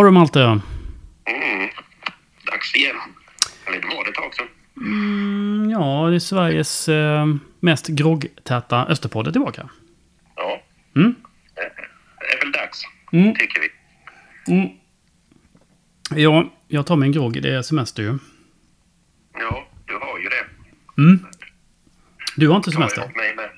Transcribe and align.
Ja 0.00 0.04
du 0.04 0.10
Malte. 0.10 0.40
Mm. 0.40 0.60
Dags 2.46 2.74
igen. 2.74 2.96
Eller 3.66 3.80
det 3.80 3.86
var 3.86 4.04
det 4.04 4.10
ett 4.10 4.14
tag 4.16 4.34
sedan. 4.34 4.46
Mm, 4.76 5.70
ja, 5.70 6.06
det 6.10 6.14
är 6.14 6.18
Sveriges 6.18 6.88
eh, 6.88 7.26
mest 7.60 7.86
groggtäta 7.86 8.86
Österpodd 8.86 9.26
är 9.28 9.32
tillbaka. 9.32 9.68
Ja, 10.36 10.62
Mm. 10.96 11.14
det 11.54 12.34
är 12.36 12.40
väl 12.40 12.52
dags, 12.52 12.82
Mm. 13.12 13.34
tycker 13.34 13.60
vi. 13.60 13.68
Mm. 14.54 14.68
Ja, 16.14 16.52
jag 16.68 16.86
tar 16.86 16.96
mig 16.96 17.06
en 17.06 17.12
grogg. 17.12 17.42
Det 17.42 17.54
är 17.54 17.62
semester 17.62 18.02
ju. 18.02 18.18
Ja, 19.40 19.68
du 19.86 19.94
har 19.94 20.18
ju 20.18 20.28
det. 20.28 20.44
Mm. 21.02 21.26
Du 22.36 22.48
har 22.48 22.56
inte 22.56 22.70
jag 22.70 22.74
semester? 22.74 23.12
mig 23.16 23.34
med. 23.36 23.50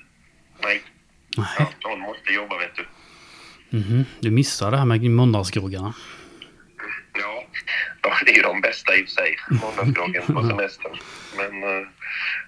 Nej, 0.63 0.81
Nej. 1.37 1.47
ja, 1.59 1.69
någon 1.89 1.99
måste 1.99 2.33
jobba 2.33 2.57
vet 2.57 2.75
du. 2.75 2.85
Mhm. 3.77 4.05
Du 4.19 4.31
missar 4.31 4.71
det 4.71 4.77
här 4.77 4.85
med 4.85 5.11
måndagsgroggarna. 5.11 5.93
Ja, 8.03 8.13
det 8.25 8.31
är 8.31 8.35
ju 8.35 8.41
de 8.41 8.61
bästa 8.61 8.95
i 8.95 9.03
och 9.03 9.05
för 9.07 9.11
sig. 9.11 9.37
Måndagsgroggen 9.49 10.23
på 10.35 10.43
semestern. 10.49 10.91
Men 11.37 11.63
eh, 11.63 11.87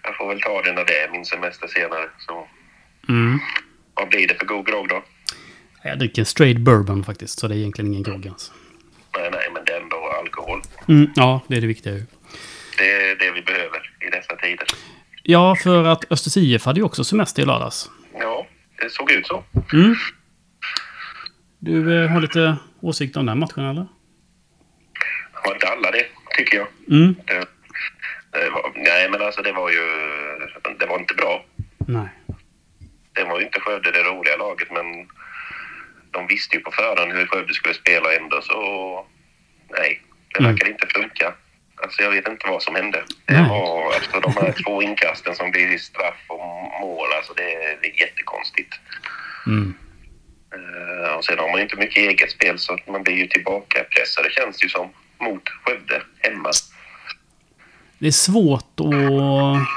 jag 0.04 0.16
får 0.18 0.28
väl 0.30 0.42
ta 0.42 0.62
det 0.62 0.74
när 0.74 0.86
det 0.86 1.00
är 1.00 1.12
min 1.12 1.26
semester 1.26 1.68
senare. 1.68 2.10
Så 2.18 2.48
Mm. 3.10 3.40
vad 3.94 4.10
blir 4.10 4.28
det 4.28 4.36
för 4.36 4.46
god 4.46 4.66
grogg 4.66 4.90
då? 4.90 5.04
Jag 5.84 6.00
dricker 6.00 6.24
straight 6.24 6.58
bourbon 6.58 7.04
faktiskt, 7.04 7.40
så 7.40 7.48
det 7.48 7.56
är 7.56 7.58
egentligen 7.58 7.92
ingen 7.92 8.04
grogg 8.04 8.28
alls. 8.28 8.52
Nej, 9.18 9.30
nej, 9.32 9.50
men 9.54 9.66
det 9.66 9.72
är 9.72 9.82
ändå 9.82 9.96
alkohol. 10.22 10.62
Mm. 10.88 11.10
Ja, 11.16 11.42
det 11.48 11.58
är 11.58 11.62
det 11.62 11.68
viktiga 11.68 11.94
ju. 11.94 12.06
Det 12.78 12.92
är 12.92 13.16
det 13.16 13.32
vi 13.32 13.42
behöver 13.42 13.92
i 14.08 14.10
dessa 14.10 14.36
tider. 14.36 14.68
Ja, 15.24 15.56
för 15.56 15.84
att 15.84 16.12
Östers 16.12 16.38
IF 16.38 16.66
hade 16.66 16.80
ju 16.80 16.84
också 16.86 17.04
semester 17.04 17.42
i 17.42 17.46
lördags. 17.46 17.90
Ja, 18.20 18.48
det 18.82 18.90
såg 18.90 19.12
ut 19.12 19.28
så. 19.28 19.44
Mm. 19.74 19.96
Du 21.60 22.04
eh, 22.04 22.10
har 22.12 22.22
lite 22.22 22.58
åsikter 22.82 23.20
om 23.20 23.26
den 23.26 23.40
matchen, 23.40 23.66
eller? 23.66 23.88
Har 25.46 25.54
inte 25.54 25.68
alla 25.68 25.92
det, 25.92 26.06
tycker 26.38 26.58
jag. 26.58 26.68
Mm. 26.90 27.16
Det, 27.26 27.46
det 28.32 28.50
var, 28.50 28.72
nej, 28.76 29.10
men 29.10 29.22
alltså 29.22 29.42
det 29.42 29.52
var 29.52 29.70
ju... 29.72 29.82
Det 30.80 30.86
var 30.86 31.00
inte 31.00 31.14
bra. 31.14 31.46
Nej. 31.88 32.08
Det 33.14 33.24
var 33.24 33.40
ju 33.40 33.46
inte 33.46 33.60
Skövde 33.60 33.92
det 33.92 34.04
roliga 34.04 34.36
laget, 34.38 34.72
men 34.72 35.08
de 36.12 36.28
visste 36.28 36.56
ju 36.56 36.62
på 36.62 36.72
förhand 36.72 37.12
hur 37.14 37.26
Skövde 37.28 37.54
skulle 37.54 37.74
spela 37.74 38.14
ändå, 38.16 38.42
så... 38.42 39.06
Nej, 39.70 40.02
det 40.34 40.40
Mm. 40.40 40.52
verkar 40.52 40.68
inte 40.68 40.88
funka. 40.88 41.34
Alltså 41.84 42.02
jag 42.04 42.12
vet 42.12 42.28
inte 42.28 42.48
vad 42.48 42.64
som 42.64 42.76
hände. 42.76 43.04
Det 43.26 43.34
Nej. 43.34 43.50
var 43.50 43.94
alltså 43.94 44.20
de 44.20 44.32
här 44.34 44.54
två 44.66 44.82
inkasten 44.82 45.36
som 45.36 45.52
blir 45.52 45.78
straff 45.78 46.24
och 46.28 46.40
mål, 46.82 47.08
alltså 47.18 47.34
det, 47.34 47.78
det 47.82 47.88
är 47.88 48.00
jättekonstigt. 48.02 48.74
Mm. 49.48 49.74
Eh, 50.56 51.14
och 51.16 51.26
sen 51.26 51.40
har 51.40 51.48
man 51.48 51.56
ju 51.58 51.64
inte 51.64 51.76
mycket 51.76 51.98
eget 51.98 52.32
spel 52.32 52.60
så 52.60 52.78
man 52.88 53.04
blir 53.04 53.16
ju 53.16 53.28
tillbakapressad, 53.28 54.26
känns 54.32 54.58
det 54.58 54.64
ju 54.66 54.70
som, 54.70 54.90
mot 55.22 55.44
Skövde 55.50 56.02
hemma. 56.20 56.50
Det 58.00 58.08
är 58.08 58.12
svårt 58.12 58.80
att 58.80 59.68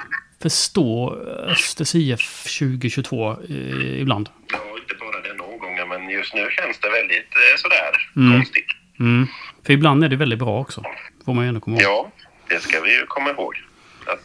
förstå 0.42 1.14
Östers 1.46 1.94
IF 1.94 2.44
2022 2.58 3.30
eh, 3.30 4.00
ibland. 4.00 4.28
Ja, 4.52 4.58
inte 4.82 4.94
bara 5.00 5.20
den 5.22 5.40
omgången, 5.40 5.88
men 5.88 6.10
just 6.10 6.34
nu 6.34 6.48
känns 6.50 6.78
det 6.78 6.90
väldigt 6.90 7.28
eh, 7.34 7.56
sådär 7.56 8.10
Mm. 8.16 8.32
konstigt. 8.38 8.66
Mm. 9.00 9.26
För 9.66 9.72
ibland 9.72 10.04
är 10.04 10.08
det 10.08 10.16
väldigt 10.16 10.38
bra 10.38 10.60
också. 10.60 10.82
Får 11.24 11.34
man 11.34 11.44
ju 11.44 11.48
ändå 11.48 11.60
komma 11.60 11.76
ihåg. 11.80 11.90
Ja, 11.90 12.10
det 12.48 12.60
ska 12.62 12.80
vi 12.80 12.98
ju 12.98 13.06
komma 13.06 13.30
ihåg. 13.30 13.54
Att 14.06 14.24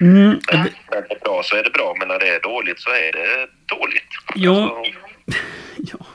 Mm. 0.00 0.38
när 0.52 0.64
det 0.90 1.14
är 1.14 1.20
bra 1.24 1.42
så 1.44 1.56
är 1.56 1.64
det 1.64 1.70
bra, 1.70 1.96
men 1.98 2.08
när 2.08 2.18
det 2.18 2.28
är 2.28 2.40
dåligt 2.42 2.80
så 2.80 2.90
är 2.90 3.12
det 3.12 3.48
dåligt. 3.76 4.08
Ja. 4.34 4.76
Alltså, 4.78 4.92
Ja. 5.98 6.06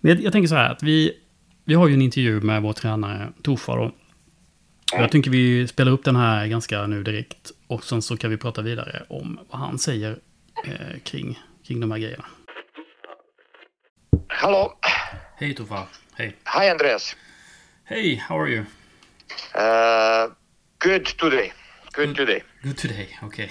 Men 0.00 0.12
jag, 0.12 0.20
jag 0.24 0.32
tänker 0.32 0.48
så 0.48 0.54
här 0.54 0.70
att 0.72 0.82
vi, 0.82 1.12
vi 1.68 1.74
har 1.74 1.88
ju 1.88 1.94
en 1.94 2.02
intervju 2.02 2.40
med 2.40 2.62
vår 2.62 2.72
tränare 2.72 3.32
Tofa 3.42 3.76
då. 3.76 3.84
Och 4.92 5.00
Jag 5.00 5.12
tänker 5.12 5.30
vi 5.30 5.68
spelar 5.68 5.92
upp 5.92 6.04
den 6.04 6.16
här 6.16 6.46
ganska 6.46 6.86
nu 6.86 7.02
direkt. 7.02 7.50
Och 7.66 7.84
sen 7.84 8.02
så 8.02 8.16
kan 8.16 8.30
vi 8.30 8.36
prata 8.36 8.62
vidare 8.62 9.02
om 9.08 9.40
vad 9.50 9.60
han 9.60 9.78
säger 9.78 10.18
eh, 10.64 10.98
kring, 11.04 11.40
kring 11.66 11.80
de 11.80 11.90
här 11.90 11.98
grejerna. 11.98 12.24
Hello. 14.28 14.72
Hej 15.36 15.54
Tofa. 15.54 15.86
Hej. 16.14 16.36
Hi, 16.54 16.70
Andreas. 16.70 17.16
Hej, 17.84 18.24
how 18.28 18.40
are 18.40 18.50
you? 18.50 18.60
Uh, 19.54 20.32
good 20.78 21.04
today. 21.18 21.52
Good 21.92 22.16
today. 22.16 22.42
Good 22.62 22.76
today. 22.78 23.08
Okay. 23.22 23.48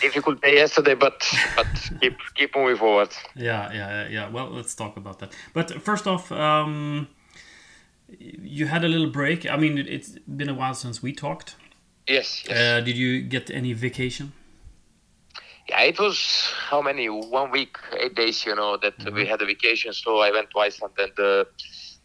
Difficult 0.00 0.42
day 0.42 0.54
yesterday, 0.54 0.94
but 0.94 1.24
but 1.56 2.00
keep 2.00 2.14
keep 2.34 2.56
moving 2.56 2.76
forward. 2.76 3.08
Yeah, 3.36 3.74
yeah, 3.74 4.12
yeah. 4.12 4.32
Well, 4.32 4.50
let's 4.56 4.74
talk 4.74 4.96
about 4.96 5.18
that. 5.18 5.32
But 5.54 5.82
first 5.82 6.06
off, 6.06 6.32
um, 6.32 7.06
you 8.18 8.66
had 8.66 8.84
a 8.84 8.88
little 8.88 9.10
break. 9.10 9.44
I 9.50 9.56
mean, 9.56 9.78
it- 9.78 9.86
it's 9.88 10.10
been 10.26 10.48
a 10.48 10.54
while 10.54 10.74
since 10.74 11.02
we 11.02 11.12
talked. 11.12 11.56
Yes. 12.06 12.44
yes. 12.48 12.56
Uh, 12.58 12.80
did 12.84 12.96
you 12.96 13.20
get 13.22 13.50
any 13.50 13.72
vacation? 13.74 14.32
yeah, 15.68 15.82
it 15.82 15.98
was 15.98 16.50
how 16.70 16.80
many? 16.80 17.08
One 17.10 17.50
week, 17.50 17.76
eight 17.98 18.14
days. 18.14 18.46
You 18.46 18.54
know 18.56 18.78
that 18.78 18.94
we 19.12 19.26
had 19.26 19.42
a 19.42 19.46
vacation, 19.46 19.92
so 19.92 20.18
I 20.18 20.30
went 20.30 20.50
to 20.52 20.58
Iceland 20.60 20.94
and 20.98 21.18
uh, 21.18 21.44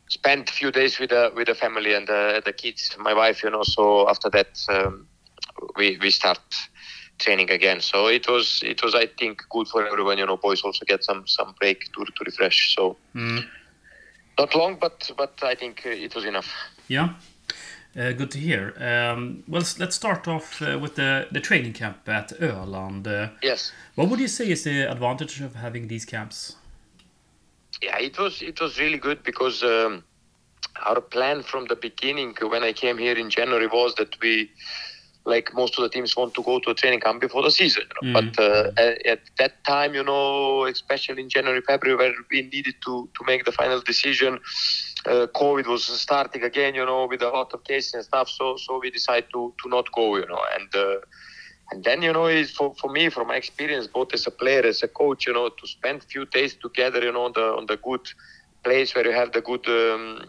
spent 0.10 0.50
a 0.50 0.54
few 0.54 0.72
days 0.72 1.00
with 1.00 1.12
the 1.12 1.32
with 1.34 1.48
the 1.48 1.56
family 1.56 1.94
and 1.94 2.10
uh, 2.10 2.42
the 2.44 2.52
kids, 2.52 2.96
my 3.00 3.14
wife. 3.14 3.42
You 3.44 3.52
know, 3.52 3.64
so 3.64 4.10
after 4.10 4.30
that 4.32 4.60
um, 4.68 5.08
we 5.78 5.98
we 6.02 6.10
start 6.12 6.42
training 7.20 7.50
again. 7.52 7.80
So 7.80 8.08
it 8.08 8.28
was 8.28 8.60
it 8.66 8.84
was 8.84 8.94
I 8.96 9.06
think 9.08 9.44
good 9.50 9.68
for 9.70 9.88
everyone. 9.88 10.18
You 10.18 10.26
know, 10.26 10.36
boys 10.36 10.62
also 10.64 10.84
get 10.86 11.02
some 11.06 11.24
some 11.28 11.56
break 11.60 11.80
to 11.94 12.04
to 12.04 12.24
refresh. 12.26 12.76
So. 12.76 12.98
Mm. 13.16 13.46
Not 14.38 14.56
long, 14.56 14.78
but 14.80 15.12
but 15.18 15.34
I 15.44 15.56
think 15.56 15.82
uh, 15.86 15.90
it 15.90 16.16
was 16.16 16.26
enough. 16.26 16.48
Yeah. 16.88 17.10
Uh, 17.96 18.12
good 18.12 18.32
to 18.32 18.40
hear. 18.40 18.74
Um, 18.80 19.44
well, 19.48 19.64
let's 19.78 19.96
start 19.96 20.28
off 20.28 20.62
uh, 20.64 20.80
with 20.82 20.96
the, 20.96 21.28
the 21.32 21.40
training 21.40 21.74
camp 21.74 22.10
at 22.10 22.30
Öland. 22.40 23.06
Uh, 23.08 23.30
Yes. 23.44 23.72
what 23.96 24.10
would 24.10 24.20
you 24.20 24.28
say 24.28 24.50
is 24.50 24.64
the 24.64 24.90
advantage 24.92 25.42
of 25.42 25.54
having 25.56 25.88
these 25.88 26.04
camps? 26.06 26.56
Yeah, 27.84 28.00
it 28.00 28.18
was 28.18 28.42
it 28.42 28.60
was 28.60 28.80
really 28.80 28.98
good 28.98 29.22
because 29.24 29.62
um, 29.64 30.04
our 30.86 31.02
plan 31.02 31.44
from 31.44 31.66
the 31.68 31.76
beginning 31.76 32.36
when 32.42 32.64
I 32.64 32.74
came 32.74 32.98
here 32.98 33.16
in 33.20 33.30
January 33.30 33.68
was 33.68 33.94
that 33.96 34.20
we, 34.22 34.50
like 35.26 35.54
most 35.54 35.78
of 35.78 35.84
the 35.84 35.90
teams, 35.90 36.16
want 36.18 36.34
to 36.34 36.44
go 36.44 36.60
to 36.60 36.72
a 36.72 36.74
training 36.74 37.00
camp 37.00 37.22
before 37.22 37.44
the 37.44 37.52
season. 37.52 37.84
you 38.02 38.12
know. 38.12 38.22
But 38.22 38.40
uh, 38.40 38.72
at, 38.78 39.06
at 39.06 39.20
that 39.38 39.64
time, 39.64 39.94
you 39.94 40.04
know, 40.04 40.66
especially 40.66 41.22
in 41.24 41.30
January, 41.30 41.62
February, 41.62 41.98
where 41.98 42.14
we 42.30 42.42
needed 42.42 42.76
to 42.86 43.10
to 43.18 43.26
make 43.26 43.46
the 43.46 43.52
final 43.52 43.80
decision, 43.82 44.40
uh, 45.06 45.28
COVID 45.34 45.68
was 45.68 45.86
starting 45.86 46.44
again, 46.44 46.76
you 46.76 46.86
know, 46.86 47.08
with 47.08 47.22
a 47.22 47.30
lot 47.30 47.54
of 47.54 47.64
cases 47.64 47.94
and 47.94 48.04
stuff. 48.04 48.30
So 48.30 48.58
so 48.58 48.80
we 48.80 48.92
decided 48.92 49.30
to 49.34 49.54
to 49.64 49.70
not 49.70 49.92
go, 49.92 50.18
you 50.18 50.26
know, 50.26 50.42
and. 50.58 50.76
Uh, 50.76 51.00
and 51.72 51.84
then, 51.86 52.02
you 52.04 52.12
know, 52.12 52.26
it's 52.26 52.52
for, 52.52 52.76
for 52.76 52.92
me, 52.92 53.10
from 53.10 53.30
my 53.30 53.36
experience, 53.36 53.88
both 53.88 54.14
as 54.14 54.28
a 54.28 54.32
player, 54.32 54.62
as 54.64 54.84
a 54.84 54.88
coach, 54.88 55.26
you 55.26 55.34
know, 55.34 55.50
to 55.50 55.66
spend 55.66 56.04
few 56.04 56.26
days 56.26 56.54
together, 56.56 57.02
you 57.02 57.12
know, 57.12 57.24
on 57.24 57.32
the 57.34 57.42
on 57.42 57.66
the 57.66 57.78
good 57.78 58.06
place 58.64 58.94
where 58.94 59.08
you 59.08 59.14
have 59.14 59.32
the 59.32 59.42
good, 59.42 59.68
um, 59.68 60.24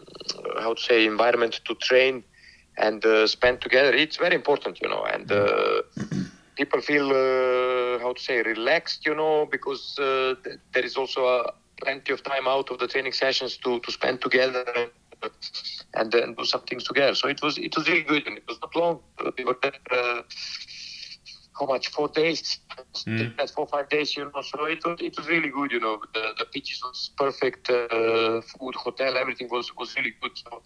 how 0.59 0.73
to 0.73 0.81
say, 0.81 1.05
environment 1.05 1.59
to 1.65 1.75
train 1.75 2.23
and 2.77 3.05
uh, 3.05 3.27
spend 3.27 3.61
together. 3.61 3.93
It's 3.93 4.17
very 4.17 4.35
important, 4.35 4.81
you 4.81 4.89
know, 4.89 5.03
and 5.03 5.31
uh, 5.31 5.81
people 6.57 6.81
feel, 6.81 7.09
uh, 7.09 7.99
how 7.99 8.13
to 8.13 8.21
say, 8.21 8.41
relaxed, 8.41 9.05
you 9.05 9.15
know, 9.15 9.45
because 9.49 9.97
uh, 9.99 10.35
th- 10.43 10.59
there 10.73 10.85
is 10.85 10.95
also 10.97 11.25
uh, 11.25 11.51
plenty 11.81 12.13
of 12.13 12.23
time 12.23 12.47
out 12.47 12.71
of 12.71 12.79
the 12.79 12.87
training 12.87 13.13
sessions 13.13 13.57
to, 13.57 13.79
to 13.79 13.91
spend 13.91 14.21
together 14.21 14.65
and 15.93 16.11
then 16.11 16.33
do 16.33 16.45
some 16.45 16.61
things 16.61 16.83
together. 16.83 17.15
So 17.15 17.27
it 17.27 17.41
was 17.41 17.57
it 17.57 17.75
was 17.75 17.87
really 17.87 18.03
good, 18.03 18.27
and 18.27 18.37
it 18.37 18.43
was 18.47 18.59
not 18.61 18.75
long. 18.75 18.99
We 19.37 19.45
were 19.45 19.57
there. 19.61 19.73
Uh, 19.91 20.21
how 21.59 21.65
much? 21.65 21.87
Four 21.87 22.09
days. 22.09 22.59
Mm. 23.07 23.49
Four 23.51 23.67
five 23.67 23.89
days, 23.89 24.15
you 24.17 24.25
know. 24.25 24.41
So 24.41 24.65
it 24.65 24.83
was 24.85 24.99
it 24.99 25.17
was 25.17 25.27
really 25.27 25.49
good, 25.49 25.71
you 25.71 25.79
know. 25.79 26.01
The 26.13 26.33
the 26.37 26.45
pitches 26.45 26.81
was 26.83 27.11
perfect, 27.17 27.69
uh, 27.69 28.41
food, 28.41 28.75
hotel, 28.75 29.17
everything 29.17 29.47
was 29.49 29.73
was 29.77 29.95
really 29.95 30.13
good. 30.21 30.31
So 30.35 30.61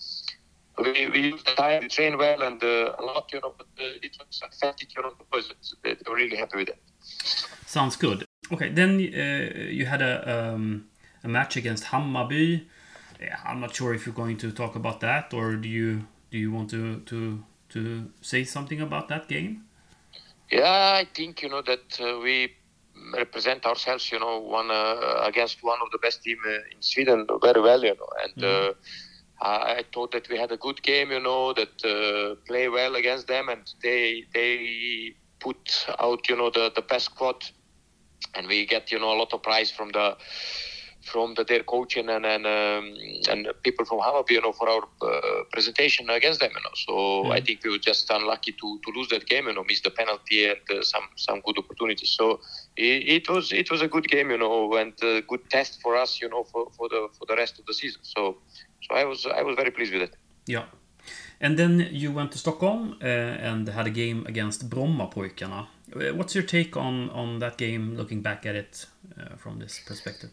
we, 0.84 1.10
we 1.10 1.20
used 1.31 1.46
the 1.46 1.56
time, 1.56 1.81
we 1.84 1.88
trained 1.90 2.18
well 2.18 2.42
and 2.42 2.64
uh, 2.64 2.96
a 2.98 3.04
lot, 3.04 3.30
you 3.34 3.40
know. 3.42 3.54
But 3.58 3.68
uh, 3.80 4.06
it 4.08 4.18
was 4.20 4.42
authentic, 4.44 4.96
you 4.96 5.02
know. 5.02 5.12
The 5.18 5.26
boys 5.31 5.52
they 5.84 5.94
they 5.94 6.10
were 6.10 6.16
really 6.16 6.38
happy 6.38 6.58
with 6.58 6.70
it. 6.70 6.80
Sounds 7.66 7.96
good. 7.96 8.26
Okay, 8.52 8.70
then 8.70 8.92
uh, 8.96 9.70
you 9.70 9.86
had 9.86 10.02
a 10.02 10.54
um, 10.54 10.86
a 11.24 11.28
match 11.28 11.58
against 11.58 11.86
Hammarby. 11.86 12.66
Yeah, 13.22 13.38
I'm 13.46 13.60
not 13.60 13.76
sure 13.76 13.94
if 13.94 14.06
you're 14.06 14.16
going 14.16 14.38
to 14.38 14.52
talk 14.52 14.76
about 14.76 15.00
that, 15.02 15.34
or 15.34 15.56
do 15.56 15.68
you 15.68 16.08
do 16.31 16.38
you 16.38 16.52
want 16.52 16.70
to 16.70 17.00
to 17.02 17.44
to 17.70 18.12
say 18.22 18.44
something 18.44 18.81
about 18.81 19.08
that 19.10 19.28
game? 19.28 19.66
Yeah, 20.52 21.02
I 21.02 21.08
think 21.14 21.44
you 21.44 21.50
know 21.50 21.62
that 21.62 22.00
uh, 22.00 22.20
we 22.20 22.56
represent 23.14 23.66
ourselves, 23.66 24.12
you 24.12 24.20
know, 24.20 24.40
one 24.40 24.72
uh, 24.72 25.22
against 25.24 25.64
one 25.64 25.78
of 25.81 25.92
the 25.92 25.98
best 26.00 26.24
team 26.24 26.38
uh, 26.46 26.76
in 26.76 26.81
Sweden 26.81 27.28
very 27.42 27.62
well, 27.62 27.84
you 27.84 27.96
know, 27.96 28.10
and 28.24 28.44
uh, 28.44 28.72
I 28.72 28.74
I 29.42 29.84
thought 29.94 30.12
that 30.12 30.30
we 30.30 30.38
had 30.38 30.52
a 30.52 30.58
good 30.58 30.82
game, 30.84 31.12
you 31.12 31.20
know, 31.20 31.54
that 31.54 31.84
uh, 31.86 32.36
play 32.48 32.68
well 32.70 32.96
against 32.96 33.28
them, 33.28 33.50
and 33.50 33.62
they 33.82 34.26
they 34.34 35.16
put 35.40 35.86
out, 36.00 36.28
you 36.30 36.36
know, 36.36 36.50
the 36.50 36.72
the 36.74 36.82
best 36.82 37.06
squad, 37.06 37.44
and 38.36 38.48
we 38.48 38.66
get 38.66 38.92
you 38.92 39.00
know 39.00 39.14
a 39.14 39.18
lot 39.18 39.34
of 39.34 39.42
prize 39.44 39.72
from 39.72 39.90
the 39.92 40.16
from 41.04 41.34
the, 41.36 41.44
their 41.44 41.64
coaching 41.64 42.10
and 42.10 42.26
and, 42.26 42.46
um, 42.46 42.94
and 43.30 43.48
people 43.64 43.86
from 43.86 44.00
Hammarby, 44.00 44.32
you 44.32 44.42
know, 44.42 44.52
for 44.52 44.70
our 44.70 44.84
uh, 45.02 45.44
presentation 45.52 46.10
against 46.10 46.40
them, 46.40 46.52
you 46.54 46.62
know. 46.62 46.76
So 46.88 46.94
Mm. 47.24 47.32
I 47.32 47.42
think 47.42 47.64
we 47.64 47.72
were 47.72 47.78
just 47.80 48.10
unlucky 48.10 48.52
to, 48.54 48.80
to 48.86 48.92
lose 48.96 49.10
that 49.10 49.26
game, 49.28 49.48
you 49.48 49.54
know, 49.54 49.64
miss 49.64 49.82
the 49.82 49.92
penalty 49.92 50.46
and 50.46 50.60
uh, 50.72 50.82
some 50.84 51.04
some 51.16 51.42
good 51.46 51.58
opportunities. 51.58 52.12
So 52.18 52.40
it, 52.78 53.08
it 53.18 53.30
was 53.30 53.52
it 53.52 53.70
was 53.72 53.82
a 53.82 53.88
good 53.88 54.08
game, 54.08 54.30
you 54.32 54.38
know, 54.38 54.74
and 54.76 54.94
a 55.04 55.22
good 55.22 55.50
test 55.50 55.82
for 55.82 55.96
us, 55.96 56.22
you 56.22 56.30
know, 56.30 56.44
for, 56.44 56.70
for 56.78 56.90
the 56.90 57.08
for 57.18 57.26
the 57.28 57.36
rest 57.36 57.60
of 57.60 57.66
the 57.66 57.74
season. 57.74 58.02
So 58.04 58.38
so 58.81 58.96
I 58.96 59.06
was 59.06 59.26
I 59.26 59.44
was 59.44 59.56
very 59.56 59.72
pleased 59.72 59.94
with 59.94 60.02
it. 60.02 60.16
Yeah. 60.46 60.66
And 61.42 61.58
then 61.58 61.88
you 61.92 62.12
went 62.12 62.31
to 62.34 62.38
Stockholm 62.38 62.98
uh, 63.02 63.06
and 63.06 63.68
had 63.68 63.88
a 63.88 63.90
game 63.90 64.26
against 64.28 64.70
Brommapojkarna. 64.70 65.68
Uh, 65.96 66.14
What's 66.14 66.36
your 66.36 66.44
take 66.44 66.76
on, 66.76 67.10
on 67.12 67.40
that 67.40 67.58
game, 67.58 67.96
looking 67.96 68.22
back 68.22 68.46
at 68.46 68.56
it 68.56 68.86
uh, 69.18 69.38
from 69.38 69.60
this 69.60 69.80
perspective? 69.88 70.31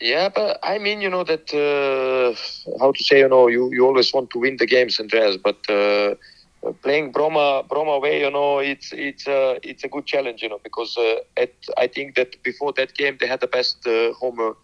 Yeah, 0.00 0.28
but 0.28 0.58
I 0.62 0.78
mean, 0.78 1.00
you 1.00 1.10
know 1.10 1.24
that 1.24 1.52
uh, 1.54 2.34
how 2.80 2.92
to 2.92 3.04
say, 3.04 3.20
you 3.20 3.28
know, 3.28 3.48
you, 3.48 3.70
you 3.72 3.84
always 3.86 4.12
want 4.12 4.30
to 4.30 4.38
win 4.38 4.56
the 4.56 4.66
games, 4.66 4.98
Andreas. 4.98 5.36
But 5.36 5.58
uh, 5.68 6.14
playing 6.82 7.12
Bromma 7.12 7.68
Bromma 7.68 7.96
away, 7.96 8.20
you 8.20 8.30
know, 8.30 8.58
it's 8.58 8.92
it's 8.92 9.26
uh, 9.28 9.58
it's 9.62 9.84
a 9.84 9.88
good 9.88 10.06
challenge, 10.06 10.42
you 10.42 10.48
know, 10.48 10.58
because 10.62 10.96
uh, 10.96 11.16
at, 11.36 11.52
I 11.76 11.86
think 11.86 12.16
that 12.16 12.42
before 12.42 12.72
that 12.74 12.94
game 12.94 13.16
they 13.20 13.26
had 13.26 13.40
the 13.40 13.46
best 13.46 13.86
uh, 13.86 14.12
home 14.14 14.56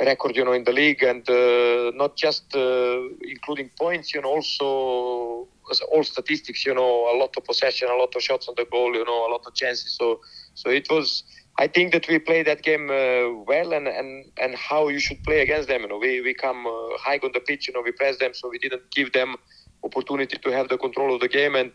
record, 0.00 0.36
you 0.36 0.44
know, 0.44 0.52
in 0.52 0.64
the 0.64 0.72
league, 0.72 1.02
and 1.02 1.28
uh, 1.28 1.92
not 1.94 2.16
just 2.16 2.54
uh, 2.54 3.00
including 3.22 3.70
points, 3.78 4.14
you 4.14 4.20
know, 4.20 4.30
also 4.30 5.48
all 5.90 6.04
statistics, 6.04 6.66
you 6.66 6.74
know, 6.74 7.14
a 7.14 7.16
lot 7.16 7.30
of 7.36 7.44
possession, 7.44 7.88
a 7.88 7.96
lot 7.96 8.14
of 8.14 8.22
shots 8.22 8.48
on 8.48 8.54
the 8.56 8.66
goal, 8.70 8.94
you 8.94 9.04
know, 9.04 9.28
a 9.28 9.30
lot 9.30 9.42
of 9.46 9.54
chances. 9.54 9.96
So 9.96 10.20
so 10.54 10.70
it 10.70 10.88
was. 10.90 11.24
I 11.58 11.66
think 11.66 11.92
that 11.92 12.08
we 12.08 12.18
played 12.18 12.46
that 12.46 12.62
game 12.62 12.88
uh, 12.88 13.28
well, 13.46 13.74
and, 13.74 13.86
and 13.86 14.24
and 14.38 14.54
how 14.54 14.88
you 14.88 14.98
should 14.98 15.22
play 15.22 15.42
against 15.42 15.68
them. 15.68 15.82
You 15.82 15.88
know, 15.88 15.98
we 15.98 16.22
we 16.22 16.32
come 16.32 16.66
uh, 16.66 16.96
high 16.98 17.20
on 17.22 17.30
the 17.34 17.40
pitch. 17.40 17.68
You 17.68 17.74
know, 17.74 17.82
we 17.82 17.92
press 17.92 18.18
them, 18.18 18.32
so 18.32 18.48
we 18.48 18.58
didn't 18.58 18.90
give 18.90 19.12
them 19.12 19.36
opportunity 19.84 20.38
to 20.38 20.50
have 20.50 20.68
the 20.70 20.78
control 20.78 21.14
of 21.14 21.20
the 21.20 21.28
game, 21.28 21.54
and 21.54 21.72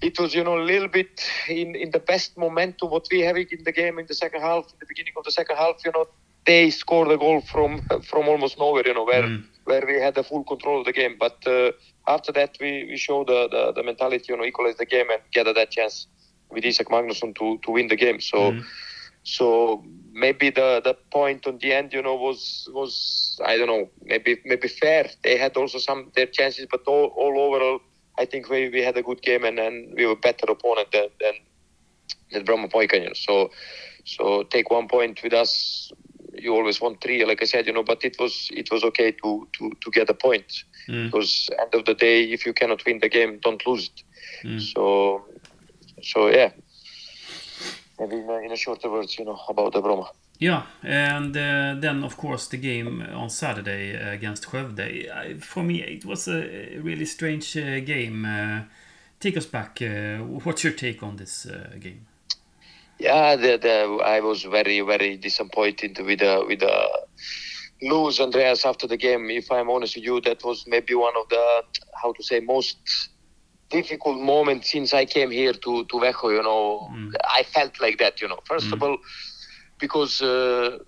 it 0.00 0.18
was 0.18 0.32
you 0.32 0.44
know 0.44 0.56
a 0.58 0.62
little 0.62 0.86
bit 0.86 1.28
in 1.48 1.74
in 1.74 1.90
the 1.90 1.98
best 1.98 2.38
momentum 2.38 2.90
what 2.90 3.06
we 3.10 3.20
have 3.20 3.36
in 3.36 3.64
the 3.64 3.72
game 3.72 3.98
in 3.98 4.06
the 4.06 4.14
second 4.14 4.42
half. 4.42 4.64
In 4.72 4.78
the 4.78 4.86
beginning 4.86 5.14
of 5.16 5.24
the 5.24 5.32
second 5.32 5.56
half, 5.56 5.84
you 5.84 5.90
know, 5.92 6.06
they 6.48 6.70
scored 6.70 7.12
a 7.12 7.18
goal 7.18 7.42
from 7.42 7.82
from 8.10 8.28
almost 8.28 8.58
nowhere. 8.58 8.86
You 8.86 8.94
know, 8.94 9.04
where 9.04 9.28
Mm. 9.28 9.44
where 9.64 9.84
we 9.86 10.00
had 10.00 10.14
the 10.16 10.24
full 10.24 10.44
control 10.44 10.80
of 10.80 10.86
the 10.86 10.92
game, 10.92 11.16
but 11.20 11.38
uh, 11.46 11.72
after 12.08 12.32
that 12.32 12.56
we 12.60 12.86
we 12.90 12.96
showed 12.96 13.28
the, 13.28 13.48
the 13.54 13.72
the 13.76 13.84
mentality. 13.84 14.26
You 14.30 14.38
know, 14.38 14.44
equalize 14.44 14.76
the 14.78 14.86
game 14.86 15.10
and 15.10 15.22
get 15.32 15.44
that 15.44 15.70
chance 15.72 16.08
with 16.50 16.64
Isak 16.64 16.88
Magnusson 16.88 17.34
to 17.36 17.58
to 17.64 17.70
win 17.72 17.88
the 17.88 17.96
game. 17.96 18.20
So. 18.20 18.52
Mm. 18.52 18.64
So 19.24 19.84
maybe 20.12 20.50
the 20.50 20.80
the 20.84 20.94
point 21.12 21.46
on 21.46 21.58
the 21.58 21.72
end, 21.72 21.92
you 21.92 22.02
know, 22.02 22.14
was 22.16 22.68
was 22.72 23.38
I 23.44 23.56
don't 23.58 23.68
know, 23.68 23.90
maybe 24.02 24.38
maybe 24.44 24.68
fair. 24.68 25.10
They 25.24 25.36
had 25.36 25.56
also 25.56 25.78
some 25.78 26.10
their 26.16 26.26
chances, 26.26 26.66
but 26.70 26.82
all, 26.86 27.06
all 27.16 27.38
overall, 27.40 27.80
I 28.18 28.24
think 28.26 28.48
we, 28.50 28.68
we 28.70 28.82
had 28.82 28.96
a 28.96 29.02
good 29.02 29.22
game 29.22 29.44
and, 29.44 29.58
and 29.58 29.94
we 29.96 30.06
were 30.06 30.16
better 30.16 30.46
opponent 30.50 30.90
than 30.92 31.08
than, 31.20 31.34
than 32.32 32.44
Bromma. 32.44 33.16
So 33.16 33.50
so 34.04 34.44
take 34.44 34.70
one 34.70 34.88
point 34.88 35.22
with 35.22 35.34
us. 35.34 35.92
You 36.38 36.54
always 36.54 36.80
want 36.80 37.00
three, 37.00 37.24
like 37.24 37.42
I 37.42 37.46
said, 37.46 37.66
you 37.66 37.72
know. 37.72 37.82
But 37.84 38.04
it 38.04 38.16
was 38.18 38.48
it 38.52 38.70
was 38.70 38.84
okay 38.84 39.12
to 39.12 39.48
to 39.58 39.70
to 39.82 39.90
get 39.90 40.10
a 40.10 40.14
point 40.14 40.64
Mm. 40.88 41.04
because 41.10 41.50
end 41.60 41.74
of 41.74 41.84
the 41.84 41.94
day, 41.94 42.24
if 42.32 42.46
you 42.46 42.54
cannot 42.54 42.82
win 42.86 42.98
the 43.00 43.10
game, 43.10 43.38
don't 43.42 43.62
lose 43.66 43.90
it. 43.90 44.02
Mm. 44.46 44.60
So 44.72 45.24
so 46.02 46.28
yeah. 46.28 46.50
Maybe 48.00 48.16
in 48.16 48.30
a, 48.30 48.36
in 48.38 48.52
a 48.52 48.56
shorter 48.56 48.90
words, 48.90 49.18
you 49.18 49.24
know, 49.24 49.38
about 49.48 49.72
the 49.72 49.82
Bromma. 49.82 50.06
Yeah, 50.38 50.62
and 50.84 51.36
uh, 51.36 51.74
then 51.80 52.04
of 52.04 52.16
course 52.16 52.46
the 52.46 52.56
game 52.56 53.02
on 53.12 53.28
Saturday 53.28 53.98
uh, 53.98 54.12
against 54.12 54.44
Skövde. 54.44 55.10
I, 55.10 55.34
for 55.40 55.64
me, 55.64 55.82
it 55.82 56.04
was 56.04 56.28
a 56.28 56.78
really 56.80 57.04
strange 57.06 57.56
uh, 57.56 57.80
game. 57.80 58.24
Uh, 58.24 58.60
take 59.18 59.36
us 59.36 59.46
back. 59.46 59.82
Uh, 59.82 60.18
what's 60.44 60.62
your 60.62 60.74
take 60.74 61.02
on 61.02 61.16
this 61.16 61.46
uh, 61.46 61.76
game? 61.80 62.06
Yeah, 62.98 63.36
the, 63.36 63.58
the, 63.58 64.02
I 64.04 64.20
was 64.20 64.42
very, 64.44 64.80
very 64.80 65.16
disappointed 65.16 65.98
with 66.00 66.20
the 66.20 66.44
with 66.46 66.60
the 66.60 66.88
lose, 67.82 68.20
Andreas, 68.20 68.64
after 68.64 68.86
the 68.86 68.96
game. 68.96 69.30
If 69.30 69.50
I'm 69.50 69.70
honest 69.70 69.96
with 69.96 70.04
you, 70.04 70.20
that 70.22 70.44
was 70.44 70.64
maybe 70.66 70.94
one 70.94 71.14
of 71.18 71.28
the 71.28 71.62
how 72.02 72.12
to 72.12 72.22
say 72.22 72.40
most 72.40 72.76
difficult 73.70 74.18
moments 74.20 74.70
since 74.70 74.92
I 74.94 75.04
came 75.04 75.30
here 75.30 75.52
to 75.52 75.84
to 75.84 75.96
Växjö. 75.98 76.30
You 76.36 76.42
know, 76.42 76.90
Mm. 76.92 77.12
I 77.38 77.42
felt 77.44 77.80
like 77.80 77.98
that. 77.98 78.20
You 78.20 78.28
know, 78.28 78.38
first 78.44 78.72
of 78.72 78.78
Mm. 78.78 78.82
all, 78.82 78.96
because 79.78 80.20
uh, 80.22 80.78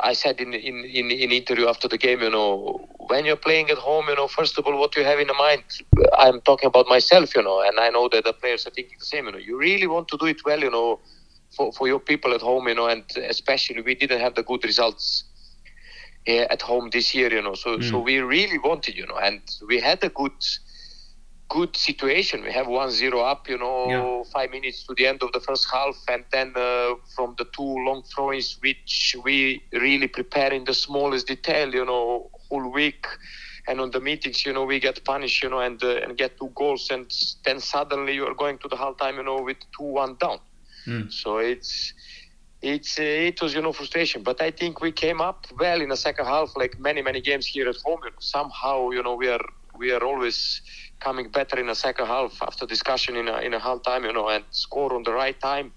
I 0.00 0.12
said 0.14 0.40
in, 0.40 0.52
in 0.54 0.84
in 0.84 1.10
in 1.10 1.30
interview 1.32 1.66
after 1.68 1.88
the 1.88 1.98
game, 1.98 2.20
you 2.22 2.30
know, 2.30 2.86
when 3.10 3.24
you're 3.26 3.44
playing 3.48 3.70
at 3.70 3.78
home, 3.78 4.06
you 4.08 4.16
know, 4.16 4.28
first 4.28 4.58
of 4.58 4.66
all, 4.66 4.76
what 4.78 4.96
you 4.96 5.04
have 5.04 5.18
in 5.20 5.30
mind. 5.38 5.64
I'm 6.18 6.40
talking 6.42 6.68
about 6.68 6.86
myself, 6.88 7.34
you 7.36 7.42
know, 7.42 7.60
and 7.60 7.78
I 7.80 7.88
know 7.90 8.08
that 8.12 8.24
the 8.24 8.32
players 8.32 8.66
are 8.66 8.70
thinking 8.70 8.96
the 8.98 9.06
same. 9.12 9.26
You 9.26 9.32
know, 9.32 9.38
you 9.50 9.56
really 9.58 9.86
want 9.86 10.08
to 10.08 10.16
do 10.18 10.26
it 10.26 10.40
well, 10.44 10.60
you 10.60 10.70
know, 10.70 11.00
for 11.56 11.72
for 11.72 11.86
your 11.88 12.00
people 12.00 12.34
at 12.34 12.40
home, 12.42 12.68
you 12.68 12.74
know, 12.74 12.86
and 12.88 13.04
especially 13.28 13.82
we 13.82 13.94
didn't 13.94 14.20
have 14.20 14.34
the 14.34 14.42
good 14.42 14.64
results. 14.64 15.24
uh, 16.28 16.46
at 16.54 16.62
home 16.62 16.90
this 16.90 17.14
year, 17.14 17.30
you 17.32 17.42
know, 17.42 17.54
so 17.54 17.80
so 17.80 17.98
Mm. 17.98 18.04
we 18.04 18.18
really 18.18 18.58
wanted, 18.58 18.94
you 18.96 19.06
know, 19.06 19.16
and 19.28 19.42
we 19.68 19.80
had 19.80 20.02
a 20.04 20.08
good 20.10 20.38
good 21.48 21.76
situation. 21.76 22.42
We 22.42 22.52
have 22.52 22.66
1-0 22.66 23.20
up, 23.20 23.48
you 23.48 23.58
know, 23.58 23.78
Yeah. 23.84 24.04
five 24.32 24.50
minutes 24.50 24.84
to 24.86 24.94
the 24.94 25.06
end 25.06 25.22
of 25.22 25.32
the 25.32 25.40
first 25.40 25.66
half, 25.72 25.96
and 26.08 26.24
then 26.32 26.52
uh, 26.56 26.94
from 27.14 27.34
the 27.38 27.44
two 27.56 27.74
long 27.86 28.02
throws, 28.14 28.58
which 28.62 29.14
we 29.24 29.62
really 29.72 30.08
prepare 30.08 30.52
in 30.52 30.64
the 30.64 30.74
smallest 30.74 31.26
detail, 31.28 31.72
you 31.74 31.84
know, 31.84 32.30
whole 32.48 32.70
week. 32.72 33.06
And 33.66 33.80
on 33.80 33.90
the 33.90 34.00
meetings, 34.00 34.44
you 34.44 34.52
know, 34.52 34.64
we 34.64 34.78
get 34.80 35.04
punished, 35.04 35.42
you 35.42 35.48
know, 35.50 35.60
and 35.60 35.82
uh, 35.82 36.00
and 36.04 36.16
get 36.16 36.38
two 36.38 36.50
goals, 36.54 36.90
and 36.90 37.10
then 37.44 37.60
suddenly 37.60 38.14
you 38.14 38.26
are 38.26 38.34
going 38.34 38.58
to 38.58 38.68
the 38.68 38.76
half 38.76 38.96
time, 38.98 39.16
you 39.16 39.22
know, 39.24 39.40
with 39.42 39.58
two 39.76 39.84
one 40.02 40.16
down. 40.20 40.38
Mm. 40.86 41.12
So 41.12 41.38
it's 41.38 41.92
it's 42.62 42.98
uh, 42.98 43.02
it 43.02 43.40
was 43.42 43.54
you 43.54 43.62
know 43.62 43.72
frustration, 43.72 44.22
but 44.22 44.40
I 44.40 44.50
think 44.50 44.80
we 44.80 44.92
came 44.92 45.20
up 45.20 45.46
well 45.58 45.80
in 45.80 45.88
the 45.88 45.96
second 45.96 46.26
half, 46.26 46.50
like 46.56 46.78
many 46.78 47.02
many 47.02 47.20
games 47.20 47.46
here 47.46 47.68
at 47.68 47.76
home. 47.84 48.00
You 48.04 48.10
know, 48.10 48.16
somehow 48.20 48.90
you 48.90 49.02
know 49.02 49.14
we 49.14 49.28
are 49.28 49.44
we 49.78 49.92
are 49.92 50.02
always 50.04 50.60
coming 51.00 51.30
better 51.30 51.58
in 51.58 51.66
the 51.66 51.74
second 51.74 52.06
half 52.06 52.40
after 52.42 52.66
discussion 52.66 53.16
in 53.16 53.28
a 53.28 53.38
in 53.40 53.54
a 53.54 53.58
half 53.58 53.82
time, 53.82 54.04
you 54.04 54.12
know, 54.12 54.28
and 54.28 54.44
score 54.50 54.94
on 54.94 55.02
the 55.04 55.12
right 55.12 55.38
time, 55.40 55.72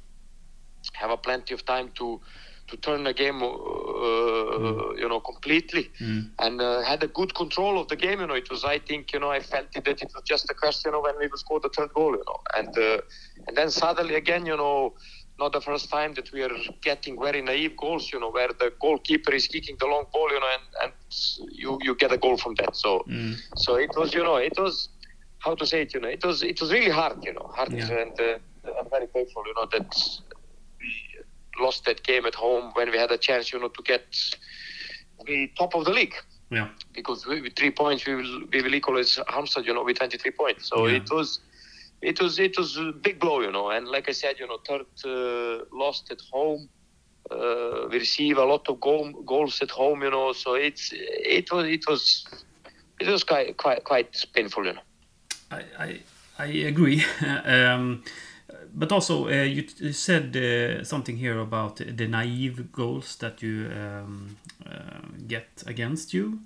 have 0.94 1.12
a 1.12 1.18
plenty 1.18 1.54
of 1.54 1.66
time 1.66 1.92
to 1.96 2.22
to 2.68 2.78
turn 2.78 3.04
the 3.04 3.14
game, 3.14 3.42
uh, 3.42 4.94
you 4.96 5.08
know, 5.08 5.20
completely 5.22 5.90
Mm. 6.02 6.32
and 6.40 6.62
uh, 6.62 6.82
had 6.82 7.02
a 7.04 7.08
good 7.08 7.34
control 7.34 7.80
of 7.80 7.88
the 7.88 7.96
game. 7.96 8.20
You 8.20 8.28
know, 8.28 8.36
it 8.36 8.50
was 8.50 8.64
I 8.66 8.80
think 8.80 9.14
you 9.14 9.20
know 9.20 9.32
I 9.32 9.40
felt 9.40 9.68
it, 9.76 9.86
that 9.86 10.02
it 10.02 10.12
was 10.14 10.24
just 10.26 10.50
a 10.50 10.54
question 10.54 10.94
of 10.94 11.02
when 11.04 11.18
we 11.20 11.28
will 11.28 11.38
score 11.38 11.60
the 11.60 11.70
third 11.70 11.94
goal. 11.94 12.12
You 12.12 12.24
know, 12.28 12.40
and 12.58 12.78
uh, 12.78 13.02
and 13.48 13.58
then 13.58 13.70
suddenly 13.70 14.16
again, 14.16 14.46
you 14.46 14.58
know, 14.58 14.94
not 15.40 15.54
the 15.54 15.62
first 15.62 15.90
time 15.90 16.14
that 16.16 16.32
we 16.34 16.42
are 16.44 16.52
getting 16.84 17.20
very 17.20 17.42
naive 17.42 17.76
goals. 17.78 18.12
You 18.14 18.20
know, 18.20 18.32
where 18.32 18.50
the 18.60 18.72
goalkeeper 18.82 19.34
is 19.34 19.48
kicking 19.48 19.76
the 19.80 19.86
long 19.88 20.06
ball. 20.14 20.30
You 20.32 20.40
know, 20.40 20.52
and 20.58 20.66
and 20.84 20.94
you 21.52 21.78
you 21.82 21.96
get 21.96 22.12
a 22.12 22.18
goal 22.18 22.38
from 22.38 22.56
that. 22.56 22.76
So 22.76 23.04
Mm. 23.08 23.36
so 23.56 23.76
it 23.76 23.92
was 23.98 24.14
you 24.14 24.24
know 24.24 24.36
it 24.38 24.58
was 24.60 24.90
how 25.40 25.56
to 25.56 25.66
say 25.66 25.82
it. 25.84 25.94
You 25.94 26.02
know, 26.02 26.10
it 26.10 26.24
was 26.26 26.44
it 26.44 26.60
was 26.62 26.72
really 26.72 26.92
hard. 26.92 27.24
You 27.26 27.34
know, 27.34 27.50
hard 27.56 27.72
Yeah. 27.74 27.90
and 28.02 28.20
uh, 28.20 28.80
I'm 28.80 28.90
very 28.90 29.08
thankful. 29.08 29.44
You 29.46 29.54
know 29.58 29.68
that 29.76 29.92
we 30.82 30.92
lost 31.66 31.86
that 31.86 32.04
game 32.04 32.26
at 32.26 32.36
home 32.36 32.72
when 32.76 32.92
we 32.92 32.98
had 32.98 33.12
a 33.12 33.18
chance. 33.18 33.52
You 33.54 33.60
know, 33.60 33.70
to 33.70 33.84
get 33.84 34.06
the 35.26 35.50
top 35.58 35.76
of 35.76 35.86
the 35.86 35.92
league 35.92 36.16
Yeah. 36.50 36.70
because 36.94 37.26
we, 37.28 37.42
with 37.42 37.56
three 37.56 37.72
points 37.72 38.06
we 38.06 38.16
will 38.16 38.42
we 38.52 38.62
will 38.62 38.76
equalize 38.76 39.18
Halmstad, 39.30 39.66
you 39.66 39.74
know, 39.74 39.84
with 39.84 39.98
23 39.98 40.32
points. 40.32 40.68
So 40.70 40.88
Yeah. 40.88 40.98
it 40.98 41.10
was 41.12 41.40
it 42.02 42.22
was 42.22 42.40
it 42.40 42.58
was 42.58 42.78
a 42.78 42.92
big 42.92 43.20
blow, 43.20 43.42
you 43.42 43.52
know. 43.52 43.70
And 43.70 43.88
like 43.88 44.10
I 44.10 44.12
said, 44.12 44.36
you 44.40 44.48
know, 44.48 44.60
third 44.68 44.86
uh, 45.06 45.66
lost 45.72 46.12
at 46.12 46.22
home. 46.32 46.70
Uh, 47.30 47.88
we 47.92 48.00
receive 48.00 48.38
a 48.38 48.46
lot 48.46 48.70
of 48.70 48.80
goal, 48.80 49.12
goals 49.26 49.62
at 49.62 49.70
home, 49.72 50.02
you 50.02 50.12
know. 50.12 50.32
So 50.34 50.54
it's 50.54 50.92
it 50.94 51.52
was 51.52 51.66
it 51.66 51.88
was 51.88 52.26
it 53.00 53.08
was 53.08 53.24
quite 53.24 53.58
quite 53.58 53.84
quite 53.84 54.26
painful, 54.34 54.66
you 54.66 54.74
know. 54.74 54.82
I, 55.52 55.64
I, 55.80 56.00
I 56.40 56.46
agree. 56.46 57.04
um, 57.46 58.04
but 58.74 58.92
also, 58.92 59.28
uh, 59.28 59.44
you 59.44 59.64
t- 59.64 59.92
said 59.92 60.36
uh, 60.36 60.84
something 60.84 61.18
here 61.18 61.40
about 61.40 61.78
the 61.78 62.08
naive 62.08 62.72
goals 62.72 63.16
that 63.18 63.42
you 63.42 63.70
um, 63.72 64.38
uh, 64.66 65.00
get 65.28 65.64
against 65.66 66.14
you. 66.14 66.40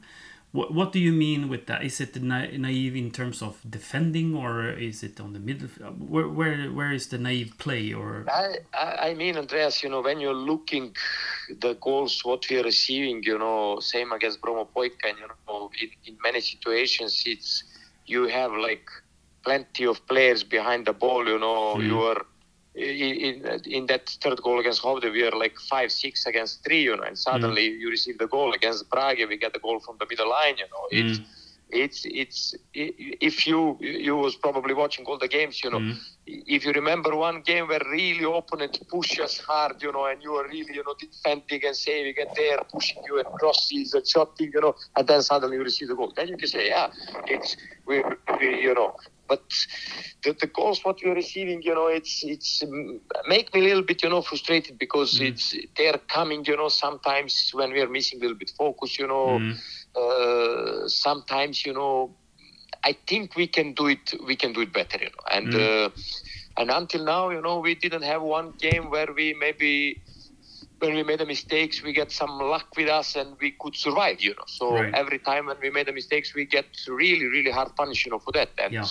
What, 0.53 0.73
what 0.73 0.91
do 0.91 0.99
you 0.99 1.13
mean 1.13 1.47
with 1.47 1.65
that? 1.67 1.81
Is 1.83 2.01
it 2.01 2.21
na- 2.21 2.47
naive 2.57 2.95
in 2.97 3.11
terms 3.11 3.41
of 3.41 3.57
defending, 3.69 4.35
or 4.35 4.69
is 4.69 5.01
it 5.01 5.19
on 5.21 5.31
the 5.31 5.39
middle? 5.39 5.69
Where, 5.69 6.27
where, 6.27 6.67
where 6.67 6.91
is 6.91 7.07
the 7.07 7.17
naive 7.17 7.53
play? 7.57 7.93
Or 7.93 8.25
I, 8.29 8.57
I 8.73 9.13
mean, 9.13 9.37
Andreas, 9.37 9.81
you 9.81 9.89
know, 9.89 10.01
when 10.01 10.19
you're 10.19 10.33
looking 10.33 10.93
the 11.61 11.75
goals 11.75 12.23
what 12.25 12.49
we 12.49 12.59
are 12.59 12.63
receiving, 12.63 13.23
you 13.23 13.37
know, 13.39 13.79
same 13.79 14.11
against 14.11 14.41
Bromo 14.41 14.67
Poikan, 14.75 15.17
you 15.19 15.27
know, 15.47 15.71
in, 15.81 15.89
in 16.05 16.17
many 16.21 16.41
situations, 16.41 17.23
it's 17.25 17.63
you 18.05 18.27
have 18.27 18.51
like 18.51 18.89
plenty 19.43 19.85
of 19.85 20.05
players 20.07 20.43
behind 20.43 20.85
the 20.85 20.93
ball, 20.93 21.25
you 21.27 21.39
know, 21.39 21.75
Mm. 21.77 21.87
you 21.87 22.01
are 22.01 22.25
in, 22.75 23.61
in 23.65 23.85
that 23.87 24.09
third 24.21 24.41
goal 24.41 24.59
against 24.59 24.81
Skövde, 24.81 25.11
we 25.11 25.23
are 25.23 25.31
like 25.31 25.57
five, 25.69 25.91
six 25.91 26.25
against 26.25 26.63
three, 26.63 26.83
you 26.83 26.95
know, 26.95 27.03
and 27.03 27.17
suddenly 27.17 27.69
mm. 27.69 27.79
you 27.79 27.89
receive 27.89 28.17
the 28.17 28.27
goal 28.27 28.53
against 28.53 28.89
Brage, 28.89 29.27
we 29.27 29.37
get 29.37 29.53
the 29.53 29.59
goal 29.59 29.79
from 29.79 29.97
the 29.99 30.05
middle 30.09 30.29
line, 30.29 30.57
you 30.57 30.65
know. 30.71 30.87
It's, 30.89 31.19
mm. 31.19 31.25
it's, 31.69 32.05
it's, 32.05 32.55
if 32.73 33.45
you, 33.45 33.77
you 33.81 34.15
was 34.15 34.35
probably 34.35 34.73
watching 34.73 35.05
all 35.05 35.17
the 35.17 35.27
games, 35.27 35.61
you 35.61 35.69
know, 35.69 35.79
mm. 35.79 35.97
if 36.25 36.65
you 36.65 36.71
remember 36.71 37.13
one 37.13 37.41
game 37.41 37.67
where 37.67 37.81
really 37.91 38.23
opponent 38.23 38.79
push 38.87 39.19
us 39.19 39.37
hard, 39.39 39.81
you 39.83 39.91
know, 39.91 40.05
and 40.05 40.23
you 40.23 40.33
are 40.35 40.47
really, 40.47 40.73
you 40.73 40.83
know, 40.85 40.95
defending 40.97 41.65
and 41.65 41.75
saving 41.75 42.15
and 42.19 42.29
they 42.37 42.51
are 42.51 42.63
pushing 42.71 43.03
you 43.05 43.19
and 43.19 43.27
crosses 43.37 43.93
and 43.93 44.07
shotting, 44.07 44.49
you 44.53 44.61
know, 44.61 44.75
and 44.95 45.07
then 45.07 45.21
suddenly 45.21 45.57
you 45.57 45.63
receive 45.63 45.89
the 45.89 45.95
goal. 45.95 46.13
Then 46.15 46.29
you 46.29 46.37
can 46.37 46.47
say, 46.47 46.69
yeah, 46.69 46.89
it's, 47.27 47.57
we, 47.85 48.01
we 48.39 48.61
you 48.61 48.73
know, 48.73 48.95
but 49.31 49.43
the, 50.23 50.33
the 50.41 50.47
calls 50.47 50.83
what 50.83 50.97
we're 51.01 51.15
receiving, 51.15 51.61
you 51.61 51.73
know, 51.73 51.87
it's 51.87 52.13
it's 52.35 52.51
make 53.33 53.47
me 53.53 53.61
a 53.61 53.63
little 53.69 53.85
bit, 53.89 54.03
you 54.03 54.09
know, 54.09 54.21
frustrated 54.21 54.77
because 54.85 55.11
mm. 55.19 55.29
it's 55.29 55.45
they're 55.77 56.01
coming, 56.15 56.43
you 56.49 56.57
know, 56.57 56.67
sometimes 56.67 57.31
when 57.53 57.69
we 57.71 57.79
are 57.79 57.91
missing 57.97 58.19
a 58.19 58.23
little 58.23 58.39
bit 58.43 58.51
focus, 58.63 58.99
you 58.99 59.07
know, 59.07 59.27
mm. 59.39 59.53
uh, 60.01 60.87
sometimes, 60.89 61.65
you 61.65 61.73
know, 61.79 62.13
I 62.83 62.91
think 63.07 63.37
we 63.37 63.47
can 63.47 63.67
do 63.73 63.87
it. 63.95 64.05
We 64.27 64.35
can 64.35 64.51
do 64.51 64.61
it 64.67 64.73
better, 64.73 64.99
you 65.05 65.11
know, 65.15 65.25
and. 65.37 65.53
Mm. 65.53 65.87
Uh, 65.87 65.89
and 66.57 66.69
until 66.69 67.05
now, 67.05 67.29
you 67.29 67.41
know, 67.41 67.59
we 67.59 67.75
didn't 67.75 68.01
have 68.01 68.21
one 68.21 68.51
game 68.59 68.89
where 68.89 69.07
we 69.15 69.33
maybe 69.45 70.01
when 70.79 70.95
we 70.95 71.01
made 71.01 71.21
the 71.21 71.25
mistakes, 71.25 71.81
we 71.81 71.93
get 71.93 72.11
some 72.11 72.31
luck 72.53 72.67
with 72.75 72.89
us 72.89 73.15
and 73.15 73.37
we 73.39 73.51
could 73.61 73.73
survive, 73.73 74.19
you 74.19 74.31
know. 74.31 74.47
So 74.47 74.73
right. 74.73 74.93
every 74.93 75.19
time 75.19 75.45
when 75.45 75.59
we 75.61 75.69
made 75.69 75.87
the 75.87 75.93
mistakes, 75.93 76.35
we 76.35 76.43
get 76.43 76.65
really, 76.89 77.27
really 77.35 77.51
hard 77.51 77.73
punish, 77.77 78.05
you 78.05 78.11
know, 78.11 78.19
for 78.19 78.33
that. 78.33 78.49
And 78.57 78.73
yeah 78.73 78.85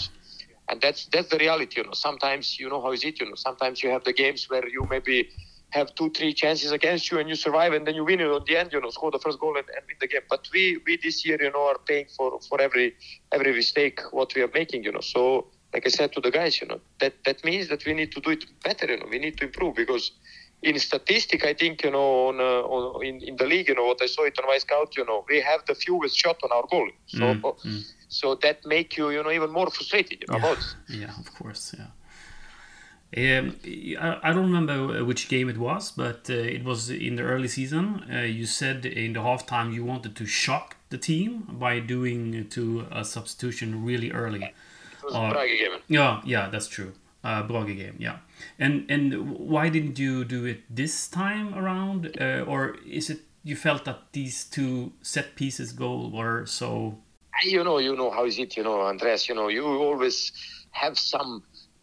and 0.70 0.80
that's 0.82 1.06
that's 1.12 1.28
the 1.30 1.38
reality 1.38 1.80
you 1.80 1.84
know. 1.84 1.92
Sometimes 1.94 2.58
you 2.60 2.68
know 2.70 2.82
how 2.82 2.92
is 2.92 3.04
it 3.04 3.20
you 3.20 3.26
know. 3.26 3.36
Sometimes 3.36 3.82
you 3.82 3.90
have 3.90 4.04
the 4.04 4.12
games 4.12 4.46
where 4.48 4.66
you 4.68 4.86
maybe 4.90 5.28
have 5.70 5.94
two 5.96 6.10
three 6.10 6.34
chances 6.34 6.72
against 6.72 7.10
you 7.10 7.18
and 7.18 7.28
you 7.28 7.36
survive 7.36 7.72
and 7.72 7.86
then 7.86 7.94
you 7.94 8.04
win 8.04 8.20
it 8.20 8.28
at 8.30 8.46
the 8.46 8.56
end 8.56 8.72
you 8.72 8.80
know 8.80 8.90
score 8.90 9.10
the 9.10 9.18
first 9.18 9.40
goal 9.40 9.56
and, 9.56 9.66
and 9.76 9.82
win 9.88 9.96
the 10.00 10.08
game. 10.08 10.22
But 10.30 10.46
we 10.54 10.80
we 10.86 10.98
this 11.02 11.24
year 11.26 11.38
you 11.40 11.50
know 11.50 11.66
are 11.68 11.78
paying 11.88 12.06
for 12.16 12.38
for 12.48 12.60
every 12.60 12.94
every 13.32 13.52
mistake 13.52 14.00
what 14.12 14.34
we 14.34 14.42
are 14.42 14.50
making 14.54 14.84
you 14.84 14.92
know. 14.92 15.00
So 15.00 15.48
like 15.74 15.86
i 15.86 15.90
said 15.90 16.12
to 16.12 16.20
the 16.20 16.30
guys 16.30 16.60
you 16.60 16.68
know 16.68 16.80
that 17.00 17.14
that 17.26 17.44
means 17.44 17.68
that 17.68 17.84
we 17.86 17.94
need 17.94 18.12
to 18.12 18.20
do 18.20 18.30
it 18.30 18.44
better 18.64 18.86
you 18.86 18.98
know. 18.98 19.06
We 19.10 19.18
need 19.18 19.38
to 19.38 19.44
improve 19.46 19.74
because 19.76 20.12
in 20.62 20.78
statistic, 20.78 21.44
I 21.44 21.54
think 21.54 21.82
you 21.84 21.90
know 21.90 22.28
on, 22.28 22.40
uh, 22.40 22.62
on 22.74 23.04
in, 23.04 23.20
in 23.22 23.36
the 23.36 23.46
league, 23.46 23.68
you 23.68 23.74
know 23.74 23.86
what 23.86 24.00
I 24.02 24.06
saw 24.06 24.24
it 24.24 24.38
on 24.38 24.46
my 24.46 24.58
scout. 24.58 24.96
you 24.96 25.04
know 25.04 25.24
we 25.28 25.40
have 25.40 25.60
the 25.66 25.74
fewest 25.74 26.16
shot 26.16 26.36
on 26.44 26.50
our 26.52 26.64
goal. 26.70 26.88
So 27.06 27.36
mm, 27.36 27.42
mm 27.64 27.84
so 28.11 28.35
that 28.35 28.64
make 28.67 28.97
you 28.97 29.11
you 29.11 29.23
know 29.23 29.31
even 29.31 29.50
more 29.50 29.71
frustrated 29.71 30.19
you 30.21 30.26
know, 30.29 30.38
yeah. 30.38 30.52
about 30.52 30.76
yeah 30.88 31.19
of 31.19 31.35
course 31.35 31.75
yeah 31.79 31.87
um, 33.17 33.57
I, 34.23 34.33
don't 34.33 34.52
remember 34.52 35.05
which 35.05 35.29
game 35.29 35.49
it 35.49 35.59
was, 35.59 35.90
but 35.90 36.31
uh, 36.31 36.35
it 36.35 36.62
was 36.62 36.90
in 36.90 37.17
the 37.17 37.25
early 37.25 37.49
season. 37.49 38.05
Uh, 38.09 38.21
you 38.21 38.47
said 38.47 38.87
in 38.87 39.14
the 39.14 39.21
halftime 39.21 39.75
you 39.75 39.85
wanted 39.85 40.14
to 40.14 40.26
shock 40.26 40.76
the 40.90 40.99
team 40.99 41.45
by 41.59 41.81
doing 41.81 42.49
to 42.50 42.87
a 42.93 43.05
substitution 43.05 43.85
really 43.85 44.12
early. 44.12 44.45
It 44.45 45.05
was 45.05 45.14
uh, 45.17 45.33
Brage 45.33 45.59
game. 45.59 45.81
Yeah, 45.88 46.21
yeah, 46.25 46.49
that's 46.50 46.69
true. 46.69 46.93
Uh, 47.25 47.43
Brage 47.43 47.76
game, 47.76 47.97
yeah. 47.99 48.19
And 48.61 48.88
and 48.88 49.38
why 49.38 49.71
didn't 49.71 49.99
you 49.99 50.25
do 50.25 50.45
it 50.45 50.61
this 50.71 51.09
time 51.09 51.52
around, 51.55 52.17
uh, 52.21 52.45
or 52.47 52.76
is 52.87 53.11
it 53.11 53.23
you 53.43 53.57
felt 53.57 53.87
that 53.87 54.12
these 54.12 54.45
two 54.45 54.93
set 55.02 55.35
pieces 55.35 55.73
goal 55.73 56.12
were 56.12 56.47
so 56.47 56.99
you 57.42 57.64
know, 57.64 57.78
you 57.78 57.97
know 57.97 58.11
how 58.11 58.25
is 58.25 58.38
it, 58.38 58.56
you 58.56 58.62
know, 58.62 58.80
Andreas, 58.82 59.28
you 59.28 59.35
know, 59.35 59.49
you 59.49 59.64
always 59.64 60.32
have 60.73 60.99
some 60.99 61.42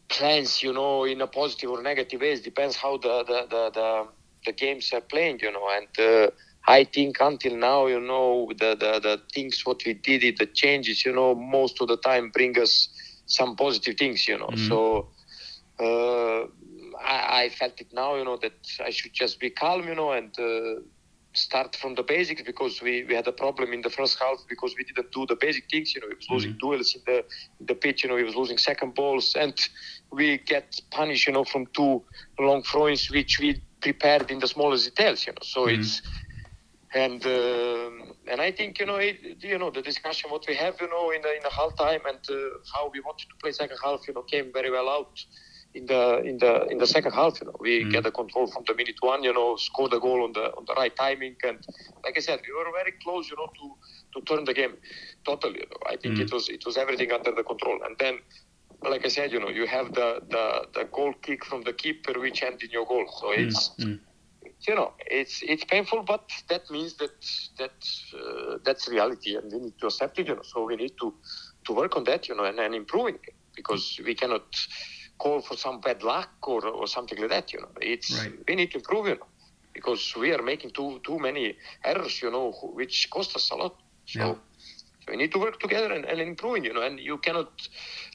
plans, 0.10 0.64
you 0.64 0.74
know, 0.74 1.04
in 1.04 1.22
a 1.22 1.28
positive 1.28 1.70
or 1.70 1.82
negative 1.82 2.22
ways. 2.22 2.42
Depends 2.42 2.76
how 2.76 2.98
the 2.98 3.24
the 3.24 3.48
the 3.50 3.72
the, 3.72 4.08
the 4.46 4.52
games 4.54 4.92
are 4.94 5.02
playing, 5.02 5.40
you 5.42 5.52
know, 5.52 5.68
and. 5.70 5.88
Uh, 6.00 6.32
I 6.70 6.84
think 6.84 7.18
until 7.22 7.56
now, 7.56 7.88
you 7.88 8.02
know, 8.02 8.50
the, 8.50 8.76
the, 8.76 9.00
the 9.00 9.22
things 9.34 9.62
what 9.66 9.84
we 9.86 9.94
did, 9.94 10.38
the 10.38 10.46
changes, 10.46 11.06
you 11.06 11.14
know, 11.14 11.34
most 11.34 11.82
of 11.82 11.88
the 11.88 11.96
time 11.96 12.30
bring 12.30 12.60
us 12.60 12.90
some 13.26 13.56
positive 13.56 13.96
things, 13.98 14.28
you 14.28 14.38
know. 14.38 14.48
Mm-hmm. 14.48 14.68
So 14.68 15.08
uh, 15.80 16.48
I, 17.02 17.44
I, 17.44 17.50
felt 17.50 17.80
it 17.80 17.94
now, 17.94 18.16
you 18.16 18.26
know, 18.26 18.38
that 18.38 18.54
I 18.84 18.90
should 18.90 19.14
just 19.14 19.40
be 19.40 19.50
calm, 19.50 19.88
you 19.88 19.96
know, 19.96 20.12
and 20.12 20.38
uh, 20.38 20.82
start 21.38 21.76
from 21.76 21.96
the 21.96 22.04
basics 22.04 22.42
because 22.42 22.82
we, 22.82 23.04
we 23.04 23.16
had 23.16 23.28
a 23.28 23.32
problem 23.32 23.74
in 23.74 23.82
the 23.82 23.90
first 23.90 24.20
half 24.20 24.38
because 24.50 24.76
we 24.78 24.84
didn't 24.84 25.12
do 25.12 25.26
the 25.26 25.36
basic 25.36 25.70
things. 25.70 25.94
You 25.96 26.02
know, 26.02 26.08
we 26.08 26.16
was 26.16 26.30
losing 26.30 26.52
mm-hmm. 26.52 26.60
duels 26.60 26.96
in 26.96 27.02
the 27.06 27.18
in 27.60 27.66
the 27.66 27.76
pitch. 27.76 28.04
You 28.04 28.10
know, 28.10 28.16
we 28.16 28.24
was 28.24 28.36
losing 28.36 28.58
second 28.58 28.96
balls, 28.96 29.36
and 29.36 29.58
we 30.12 30.38
get 30.38 30.80
punished. 30.92 31.28
You 31.28 31.34
know, 31.34 31.44
from 31.44 31.68
two 31.68 32.04
long 32.40 32.64
throws 32.64 33.10
which 33.10 33.40
we 33.40 33.62
prepared 33.82 34.32
in 34.32 34.40
the 34.40 34.48
smallest 34.48 34.86
details. 34.86 35.26
You 35.26 35.34
know, 35.34 35.44
so 35.44 35.66
mm-hmm. 35.66 35.80
it's 35.80 36.02
and 36.94 37.26
uh, 37.26 37.90
and 38.32 38.42
I 38.42 38.52
think 38.52 38.80
you 38.80 38.86
know 38.86 38.96
it, 38.96 39.44
you 39.44 39.58
know 39.58 39.70
the 39.70 39.82
discussion 39.82 40.30
what 40.30 40.46
we 40.48 40.56
have 40.56 40.76
you 40.80 40.90
know 40.90 41.12
in 41.12 41.22
the 41.22 41.36
in 41.36 41.44
the 41.44 41.50
half 41.50 41.76
time 41.76 42.02
and 42.08 42.20
uh, 42.30 42.58
how 42.74 42.90
we 42.94 43.00
wanted 43.02 43.28
to 43.30 43.36
play 43.42 43.52
second 43.52 43.78
half 43.84 44.08
you 44.08 44.14
know 44.14 44.22
came 44.24 44.52
very 44.54 44.72
well 44.72 44.90
out 44.90 45.24
in 45.74 45.86
the 45.86 46.22
in 46.22 46.38
the 46.38 46.66
in 46.68 46.78
the 46.78 46.88
second 46.88 47.14
half. 47.14 47.40
You 47.40 47.48
know, 47.48 47.56
we 47.60 47.84
mm. 47.84 47.92
get 47.92 48.04
the 48.04 48.12
control 48.12 48.48
from 48.48 48.64
the 48.68 48.74
minute 48.74 48.96
one. 49.00 49.24
You 49.24 49.34
know, 49.34 49.56
score 49.56 49.90
the 49.90 50.00
goal 50.00 50.24
on 50.24 50.34
the 50.34 50.54
on 50.56 50.66
the 50.66 50.74
right 50.74 50.96
timing, 50.96 51.36
and 51.44 51.60
like 52.04 52.18
I 52.18 52.20
said, 52.22 52.40
we 52.48 52.54
were 52.54 52.72
very 52.72 52.94
close. 53.04 53.30
You 53.30 53.38
know, 53.38 53.48
to 53.60 54.20
to 54.20 54.26
turn 54.26 54.46
the 54.46 54.54
game 54.54 54.76
totally. 55.26 55.60
You 55.60 55.68
know? 55.72 55.82
I 55.90 55.96
think 55.98 56.16
mm. 56.16 56.22
it 56.22 56.32
was 56.32 56.50
it 56.50 56.66
was 56.66 56.78
everything 56.78 57.12
under 57.12 57.32
the 57.32 57.44
control, 57.44 57.80
and 57.86 57.98
then. 57.98 58.20
Like 58.84 59.06
I 59.06 59.08
said, 59.08 59.32
you 59.32 59.40
know, 59.40 59.50
you 59.50 59.66
have 59.66 59.96
the, 59.96 60.22
the, 60.30 60.68
the 60.76 60.84
goal 60.94 61.12
kick 61.24 61.44
from 61.44 61.64
the 61.64 61.74
keeper 61.74 62.20
which 62.20 62.44
ended 62.44 62.62
in 62.62 62.70
your 62.70 62.86
goal. 62.86 63.08
So 63.20 63.30
mm, 63.30 63.40
it's 63.40 63.72
mm. 63.80 64.00
you 64.68 64.76
know 64.76 64.94
it's 65.08 65.42
it's 65.42 65.64
painful, 65.64 66.04
but 66.04 66.30
that 66.50 66.70
means 66.70 66.94
that 66.98 67.18
that 67.58 67.74
uh, 68.14 68.60
that's 68.64 68.88
reality, 68.88 69.36
and 69.36 69.52
we 69.52 69.58
need 69.58 69.80
to 69.80 69.88
accept 69.88 70.20
it. 70.20 70.28
You 70.28 70.36
know, 70.36 70.44
so 70.44 70.64
we 70.64 70.76
need 70.76 70.94
to 71.00 71.12
to 71.66 71.74
work 71.74 71.98
on 71.98 72.04
that. 72.04 72.30
You 72.30 72.36
know, 72.36 72.44
and, 72.44 72.60
and 72.60 72.76
improving 72.76 73.18
because 73.56 74.00
we 74.06 74.14
cannot 74.14 74.46
call 75.18 75.42
for 75.42 75.56
some 75.58 75.82
bad 75.82 76.04
luck 76.04 76.30
or, 76.48 76.66
or 76.66 76.88
something 76.88 77.20
like 77.20 77.30
that. 77.30 77.54
You 77.54 77.62
know, 77.62 77.70
it's 77.82 78.18
right. 78.18 78.34
we 78.48 78.56
need 78.56 78.72
to 78.72 78.78
improve. 78.78 79.08
You 79.08 79.16
know, 79.16 79.28
because 79.74 80.14
we 80.16 80.34
are 80.34 80.42
making 80.42 80.72
too 80.72 81.00
too 81.04 81.20
many 81.20 81.58
errors. 81.84 82.22
You 82.22 82.32
know, 82.32 82.52
which 82.74 83.10
cost 83.10 83.36
us 83.36 83.50
a 83.52 83.56
lot. 83.56 83.76
So. 84.06 84.20
Yeah. 84.20 84.36
we 85.10 85.16
need 85.16 85.32
to 85.32 85.40
work 85.40 85.60
together 85.60 85.92
and, 85.94 86.06
and 86.06 86.20
improving, 86.20 86.66
you 86.66 86.74
know, 86.74 86.82
and 86.82 87.00
you 87.00 87.18
cannot, 87.18 87.50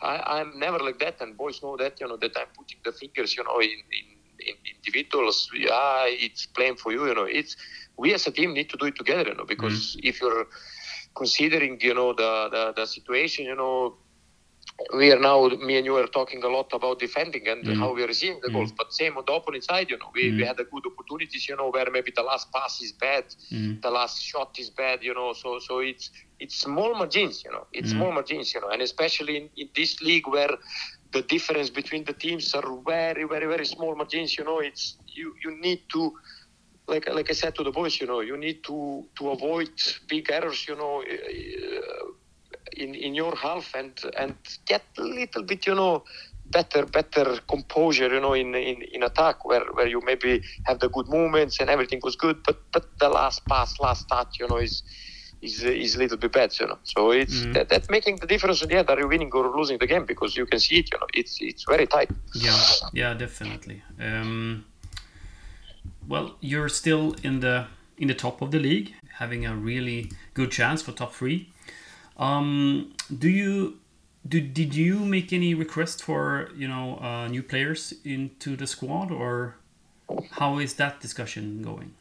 I, 0.03 0.41
I'm 0.41 0.59
never 0.59 0.79
like 0.79 0.99
that. 0.99 1.21
And 1.21 1.37
boys 1.37 1.63
know 1.63 1.77
that, 1.77 2.01
you 2.01 2.09
know, 2.09 2.17
that 2.19 2.33
I'm 2.37 2.47
putting 2.57 2.79
the 2.85 2.93
fingers, 2.93 3.37
you 3.37 3.45
know, 3.45 3.61
in, 3.61 3.71
in, 3.71 4.07
in 4.49 4.55
individuals. 4.77 5.51
Yeah, 5.55 6.05
it's 6.07 6.47
playing 6.47 6.77
for 6.77 6.93
you, 6.93 7.07
you 7.07 7.15
know, 7.15 7.25
it's, 7.25 7.57
we 7.97 8.13
as 8.15 8.27
a 8.27 8.31
team 8.31 8.53
need 8.53 8.69
to 8.71 8.77
do 8.77 8.87
it 8.87 8.97
together, 8.97 9.31
you 9.31 9.35
know, 9.35 9.45
because 9.45 9.97
mm-hmm. 9.97 10.09
if 10.09 10.21
you're 10.21 10.47
considering, 11.15 11.81
you 11.81 11.95
know, 11.95 12.13
the, 12.13 12.49
the, 12.51 12.73
the 12.77 12.87
situation, 12.87 13.45
you 13.47 13.57
know, 13.57 13.97
we 14.95 15.13
are 15.13 15.19
now 15.19 15.49
me 15.49 15.77
and 15.77 15.87
you 15.87 15.97
are 15.97 16.07
talking 16.07 16.43
a 16.43 16.49
lot 16.49 16.73
about 16.73 16.99
defending 16.99 17.47
and 17.49 17.65
mm. 17.65 17.77
how 17.79 17.93
we 17.95 18.03
are 18.03 18.13
seeing 18.13 18.39
the 18.43 18.49
mm. 18.49 18.55
goals 18.55 18.73
but 18.73 18.93
same 18.93 19.17
on 19.17 19.25
the 19.27 19.33
opponent 19.33 19.65
side 19.65 19.89
you 19.91 19.99
know 19.99 20.11
we, 20.15 20.31
mm. 20.31 20.37
we 20.39 20.45
had 20.45 20.59
a 20.61 20.65
good 20.65 20.85
opportunities 20.87 21.49
you 21.49 21.57
know 21.57 21.71
where 21.71 21.91
maybe 21.91 22.13
the 22.15 22.23
last 22.23 22.53
pass 22.53 22.81
is 22.81 22.93
bad 22.93 23.25
mm. 23.51 23.81
the 23.83 23.91
last 23.91 24.23
shot 24.23 24.57
is 24.59 24.71
bad 24.71 25.03
you 25.03 25.15
know 25.15 25.33
so 25.33 25.59
so 25.59 25.79
it's 25.79 26.11
it's 26.41 26.57
small 26.57 26.95
margins 26.95 27.45
you 27.45 27.51
know 27.51 27.67
it's 27.73 27.93
mm. 27.93 27.97
small 27.97 28.13
margins 28.13 28.55
you 28.55 28.61
know 28.61 28.69
and 28.69 28.83
especially 28.83 29.37
in, 29.37 29.49
in 29.57 29.69
this 29.77 30.01
league 30.01 30.27
where 30.27 30.51
the 31.13 31.23
difference 31.23 31.71
between 31.71 32.05
the 32.05 32.13
teams 32.15 32.55
are 32.55 32.69
very 32.87 33.25
very 33.25 33.47
very 33.47 33.67
small 33.67 33.95
margins 33.95 34.37
you 34.39 34.45
know 34.45 34.59
it's 34.61 34.97
you 35.07 35.35
you 35.45 35.51
need 35.61 35.83
to 35.91 36.13
like 36.89 37.09
like 37.09 37.31
I 37.31 37.33
said 37.33 37.55
to 37.57 37.63
the 37.63 37.71
boys, 37.71 38.01
you 38.01 38.07
know, 38.07 38.21
you 38.21 38.37
need 38.37 38.65
to 38.65 39.07
to 39.19 39.31
avoid 39.31 39.71
big 40.09 40.31
errors, 40.31 40.67
you 40.69 40.77
know, 40.77 41.03
uh, 41.03 42.13
in 42.77 42.95
in 42.95 43.15
your 43.15 43.35
half 43.37 43.75
and 43.75 43.93
and 44.17 44.35
get 44.67 44.83
a 44.99 45.03
little 45.03 45.43
bit 45.43 45.67
you 45.67 45.75
know 45.75 46.05
better 46.47 46.85
better 46.87 47.39
composure 47.49 48.13
you 48.13 48.21
know 48.21 48.35
in 48.35 48.55
in, 48.55 48.83
in 48.93 49.03
attack 49.03 49.45
where 49.45 49.65
where 49.73 49.87
you 49.87 50.01
maybe 50.05 50.43
have 50.65 50.79
the 50.81 50.89
good 50.89 51.09
movements 51.09 51.61
and 51.61 51.71
everything 51.71 52.01
was 52.03 52.17
good 52.17 52.43
but 52.45 52.59
but 52.73 52.85
the 52.99 53.09
last 53.09 53.45
pass 53.47 53.79
last 53.81 54.09
touch 54.09 54.39
you 54.41 54.47
know 54.49 54.57
is 54.57 54.83
is 55.41 55.63
is 55.65 55.97
a 55.97 55.99
little 55.99 56.17
bit 56.17 56.33
bad 56.33 56.59
you 56.59 56.67
know. 56.67 56.79
So 56.85 57.11
it's 57.11 57.41
mm. 57.41 57.53
that, 57.55 57.69
that's 57.69 57.91
making 57.91 58.17
the 58.17 58.27
difference 58.27 58.63
in 58.63 58.69
the 58.69 58.77
end 58.77 58.89
are 58.91 58.99
you 58.99 59.09
winning 59.09 59.31
or 59.33 59.57
losing 59.57 59.79
the 59.79 59.87
game 59.87 60.05
because 60.07 60.37
you 60.37 60.47
can 60.47 60.61
see 60.61 60.79
it 60.79 60.93
you 60.93 60.99
know 60.99 61.07
it's 61.15 61.39
it's 61.41 61.65
very 61.65 61.87
tight. 61.87 62.11
Yeah 62.35 62.59
yeah 62.93 63.15
definitely. 63.15 63.83
Um, 64.01 64.65
well 66.09 66.37
you're 66.41 66.69
still 66.69 67.17
in 67.23 67.41
the 67.41 67.67
in 67.99 68.09
the 68.09 68.15
top 68.15 68.41
of 68.43 68.51
the 68.51 68.59
league 68.59 68.95
having 69.19 69.45
a 69.47 69.55
really 69.55 70.11
good 70.35 70.51
chance 70.51 70.83
for 70.83 70.93
top 70.93 71.13
three 71.13 71.49
um, 72.17 72.95
do 73.19 73.29
you 73.29 73.79
do, 74.27 74.41
did 74.41 74.75
you 74.75 75.01
make 75.01 75.33
any 75.33 75.55
request 75.55 76.03
for 76.03 76.51
you 76.57 76.69
know 76.69 76.99
uh, 76.99 77.29
new 77.29 77.43
players 77.43 77.95
into 78.05 78.57
the 78.57 78.67
squad 78.67 79.11
or 79.11 79.57
how 80.33 80.59
is 80.59 80.75
that 80.75 81.01
discussion 81.01 81.63
going? 81.63 81.95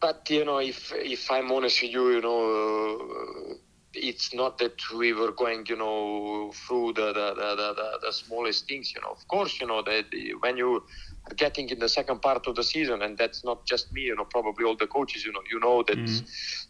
But 0.00 0.28
you 0.30 0.44
know, 0.44 0.58
if 0.58 0.92
if 0.94 1.30
I'm 1.30 1.50
honest 1.50 1.82
with 1.82 1.92
you, 1.92 2.10
you 2.10 2.20
know, 2.20 3.56
it's 3.94 4.34
not 4.34 4.58
that 4.58 4.78
we 4.94 5.12
were 5.12 5.32
going, 5.32 5.64
you 5.68 5.76
know, 5.76 6.52
through 6.66 6.92
the 6.94 7.06
the, 7.12 7.34
the, 7.34 7.74
the, 7.74 7.98
the 8.06 8.12
smallest 8.12 8.68
things. 8.68 8.92
You 8.94 9.02
know, 9.02 9.10
of 9.12 9.26
course, 9.28 9.60
you 9.60 9.66
know 9.66 9.82
that 9.82 10.06
when 10.40 10.56
you 10.56 10.82
are 11.30 11.34
getting 11.36 11.68
in 11.70 11.78
the 11.78 11.88
second 11.88 12.20
part 12.22 12.46
of 12.46 12.54
the 12.54 12.62
season, 12.64 13.02
and 13.02 13.16
that's 13.18 13.44
not 13.44 13.66
just 13.66 13.92
me. 13.92 14.02
You 14.02 14.16
know, 14.16 14.24
probably 14.30 14.64
all 14.64 14.76
the 14.76 14.86
coaches. 14.86 15.24
You 15.24 15.32
know, 15.32 15.42
you 15.50 15.60
know 15.60 15.82
that 15.88 15.98
Mhm. 15.98 16.24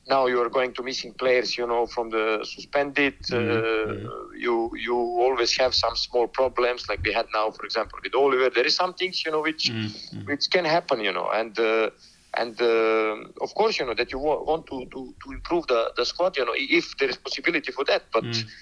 now 0.08 0.26
you 0.26 0.40
are 0.42 0.48
going 0.48 0.72
to 0.74 0.82
missing 0.82 1.14
players. 1.18 1.56
You 1.56 1.66
know, 1.66 1.86
from 1.86 2.10
the 2.10 2.40
suspended. 2.44 3.14
Uh, 3.32 3.86
Mhm. 3.88 4.08
You 4.38 4.70
you 4.76 4.94
always 4.96 5.56
have 5.58 5.74
some 5.74 5.96
small 5.96 6.26
problems, 6.28 6.86
like 6.88 7.00
we 7.04 7.12
had 7.12 7.26
now, 7.34 7.50
for 7.50 7.64
example, 7.64 7.98
with 8.02 8.14
Oliver. 8.14 8.50
There 8.50 8.66
is 8.66 8.76
some 8.76 8.94
things, 8.94 9.22
you 9.24 9.32
know, 9.32 9.40
which 9.42 9.64
Mm, 9.68 9.90
mm. 10.14 10.26
which 10.26 10.44
can 10.50 10.64
happen, 10.64 11.00
you 11.00 11.12
know, 11.12 11.28
and 11.30 11.58
uh, 11.58 11.90
and 12.38 12.60
uh, 12.60 13.16
of 13.44 13.54
course, 13.54 13.78
you 13.78 13.86
know 13.86 13.94
that 13.94 14.12
you 14.12 14.18
wa- 14.18 14.42
want 14.42 14.66
to, 14.68 14.86
to, 14.92 15.14
to 15.24 15.32
improve 15.32 15.66
the, 15.68 15.92
the 15.96 16.04
squad, 16.04 16.36
you 16.36 16.44
know, 16.46 16.54
if 16.56 16.96
there 16.98 17.08
is 17.08 17.16
possibility 17.18 17.72
for 17.72 17.84
that. 17.84 18.02
But 18.12 18.26
Mm. 18.26 18.54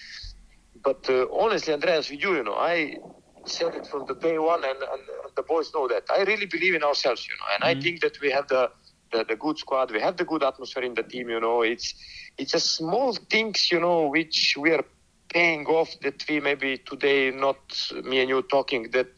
but 0.83 1.09
uh, 1.09 1.27
honestly, 1.33 1.73
Andreas, 1.73 2.11
with 2.11 2.23
you, 2.23 2.35
you 2.37 2.45
know, 2.45 2.55
I 2.55 2.97
said 3.47 3.75
it 3.75 3.87
from 3.87 4.07
the 4.07 4.15
day 4.15 4.39
one, 4.39 4.65
and, 4.65 4.79
and, 4.79 5.03
and 5.25 5.33
the 5.37 5.43
boys 5.43 5.71
know 5.75 5.89
that. 5.89 6.05
I 6.11 6.23
really 6.23 6.47
believe 6.47 6.75
in 6.75 6.83
ourselves, 6.83 7.27
you 7.29 7.35
know, 7.39 7.55
and 7.55 7.65
I 7.65 7.75
Mhm. 7.75 7.81
think 7.81 8.01
that 8.03 8.21
we 8.21 8.31
have 8.31 8.49
the, 8.49 8.71
the 9.13 9.25
the 9.29 9.37
good 9.37 9.59
squad, 9.59 9.91
we 9.93 10.01
have 10.01 10.17
the 10.17 10.25
good 10.25 10.43
atmosphere 10.43 10.85
in 10.85 10.95
the 10.95 11.03
team, 11.03 11.29
you 11.29 11.41
know. 11.41 11.63
It's 11.63 11.95
it's 12.39 12.55
a 12.55 12.61
small 12.61 13.13
things, 13.31 13.71
you 13.71 13.81
know, 13.81 14.09
which 14.09 14.55
we 14.59 14.71
are 14.73 14.85
paying 15.33 15.67
off 15.67 15.91
that 16.03 16.23
we 16.29 16.41
maybe 16.41 16.79
today 16.79 17.31
not 17.31 17.59
me 18.05 18.21
and 18.21 18.29
you 18.29 18.43
talking 18.43 18.91
that 18.93 19.13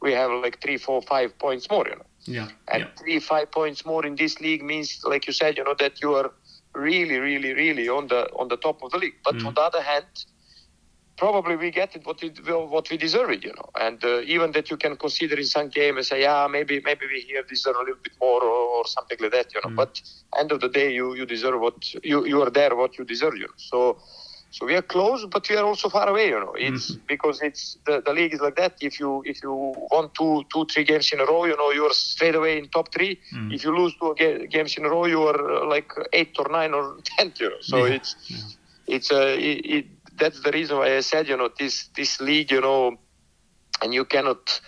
we 0.00 0.12
have 0.12 0.30
like 0.32 0.60
three, 0.62 0.76
four, 0.78 1.02
five 1.02 1.38
points 1.38 1.70
more, 1.70 1.86
you 1.88 1.96
know. 1.96 2.06
Yeah. 2.24 2.48
And 2.68 2.82
yeah. 2.82 2.88
three, 2.98 3.18
five 3.18 3.50
points 3.50 3.84
more 3.84 4.06
in 4.06 4.16
this 4.16 4.40
league 4.40 4.62
means, 4.62 5.00
like 5.04 5.26
you 5.26 5.32
said, 5.32 5.56
you 5.56 5.64
know, 5.64 5.74
that 5.78 6.00
you 6.00 6.14
are 6.14 6.30
really, 6.74 7.18
really, 7.18 7.52
really 7.52 7.88
on 7.88 8.06
the 8.08 8.30
on 8.34 8.48
the 8.48 8.56
top 8.56 8.82
of 8.82 8.90
the 8.92 8.98
league. 8.98 9.16
But 9.24 9.36
Mm. 9.36 9.46
on 9.48 9.54
the 9.54 9.60
other 9.60 9.82
hand, 9.82 10.06
probably 11.16 11.56
we 11.56 11.70
get 11.70 11.94
it 11.96 12.06
what 12.06 12.22
we 12.22 12.28
what 12.74 12.90
we 12.90 12.96
deserve 12.96 13.30
it, 13.30 13.44
you 13.44 13.52
know. 13.52 13.70
And 13.80 14.02
uh, 14.04 14.20
even 14.22 14.52
that 14.52 14.70
you 14.70 14.76
can 14.76 14.96
consider 14.96 15.36
in 15.36 15.44
some 15.46 15.68
game 15.68 15.96
and 15.96 16.06
say, 16.06 16.22
yeah, 16.22 16.46
maybe 16.48 16.80
maybe 16.84 17.06
we 17.12 17.20
here 17.20 17.42
deserve 17.42 17.76
a 17.76 17.80
little 17.80 18.02
bit 18.02 18.14
more 18.20 18.42
or, 18.42 18.68
or 18.78 18.86
something 18.86 19.18
like 19.20 19.32
that, 19.32 19.52
you 19.54 19.60
know. 19.64 19.70
Mm. 19.70 19.76
But 19.76 20.00
end 20.38 20.52
of 20.52 20.60
the 20.60 20.68
day, 20.68 20.92
you 20.92 21.14
you 21.14 21.26
deserve 21.26 21.60
what 21.60 21.92
you 22.04 22.24
you 22.26 22.40
are 22.42 22.50
there 22.50 22.74
what 22.76 22.98
you 22.98 23.04
deserve, 23.04 23.36
you 23.36 23.46
know. 23.46 23.54
So. 23.56 23.98
So 24.52 24.66
we 24.66 24.74
are 24.76 24.82
close, 24.82 25.24
but 25.34 25.48
we 25.48 25.56
are 25.56 25.64
also 25.64 25.88
far 25.88 26.08
away. 26.08 26.26
You 26.28 26.40
know, 26.40 26.52
it's 26.56 26.84
Mhm. 26.92 27.06
because 27.08 27.40
it's 27.48 27.78
the, 27.86 28.02
the 28.06 28.12
league 28.12 28.34
is 28.34 28.40
like 28.40 28.56
that. 28.56 28.74
If 28.80 29.00
you 29.00 29.22
if 29.32 29.42
you 29.42 29.52
won 29.94 30.10
two 30.18 30.44
two 30.52 30.64
three 30.72 30.84
games 30.84 31.10
in 31.12 31.20
a 31.20 31.26
row, 31.32 31.44
you 31.50 31.56
know 31.56 31.70
you 31.78 31.84
are 31.86 31.94
straight 31.94 32.36
away 32.40 32.58
in 32.58 32.68
top 32.68 32.92
three. 32.94 33.12
Mm. 33.34 33.52
If 33.54 33.64
you 33.64 33.76
lose 33.80 33.94
two 34.00 34.14
ga- 34.20 34.46
games 34.54 34.76
in 34.78 34.84
a 34.84 34.90
row, 34.90 35.06
you 35.06 35.22
are 35.30 35.40
uh, 35.62 35.66
like 35.74 35.90
eight 36.12 36.34
or 36.38 36.48
nine 36.58 36.74
or 36.74 36.84
tenth. 37.16 37.40
You 37.40 37.50
know, 37.50 37.62
so 37.62 37.76
Yeah, 37.86 37.94
it's 37.96 38.10
yeah. 38.28 38.96
it's 38.96 39.10
uh, 39.10 39.36
it, 39.50 39.58
it, 39.76 39.86
that's 40.20 40.40
the 40.42 40.50
reason 40.52 40.76
why 40.78 40.96
I 40.96 41.00
said 41.00 41.28
you 41.28 41.36
know 41.36 41.50
this 41.58 41.88
this 41.96 42.20
league 42.20 42.50
you 42.52 42.60
know, 42.60 42.96
and 43.82 43.94
you 43.94 44.04
cannot 44.04 44.60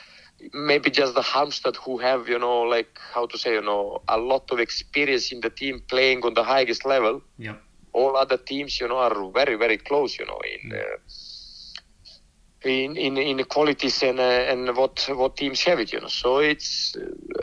maybe 0.53 0.91
just 0.91 1.15
the 1.15 1.23
Halmstad 1.23 1.77
who 1.77 1.99
have 1.99 2.29
you 2.29 2.39
know 2.39 2.63
like 2.63 2.99
how 3.15 3.27
to 3.27 3.39
say 3.39 3.53
you 3.55 3.63
know 3.63 4.03
a 4.09 4.19
lot 4.19 4.51
of 4.51 4.59
experience 4.61 5.33
in 5.33 5.41
the 5.41 5.51
team 5.51 5.83
playing 5.89 6.25
on 6.25 6.35
the 6.35 6.43
highest 6.45 6.85
level 6.85 7.21
Yeah. 7.39 7.57
All 7.95 8.17
other 8.17 8.37
teams, 8.37 8.81
you 8.81 8.89
know, 8.89 8.99
are 8.99 9.31
very, 9.31 9.55
very 9.55 9.79
close, 9.79 10.19
you 10.19 10.27
know, 10.27 10.41
in 10.55 10.73
uh, 10.73 10.81
in 12.69 12.97
in 12.97 13.17
inequalities 13.17 14.03
and 14.03 14.19
uh, 14.19 14.53
and 14.53 14.77
what 14.77 15.09
what 15.11 15.37
teams 15.37 15.63
have 15.63 15.79
it, 15.81 15.93
you 15.93 16.01
know. 16.01 16.09
So 16.09 16.39
it's, 16.39 16.97
uh, 16.97 17.01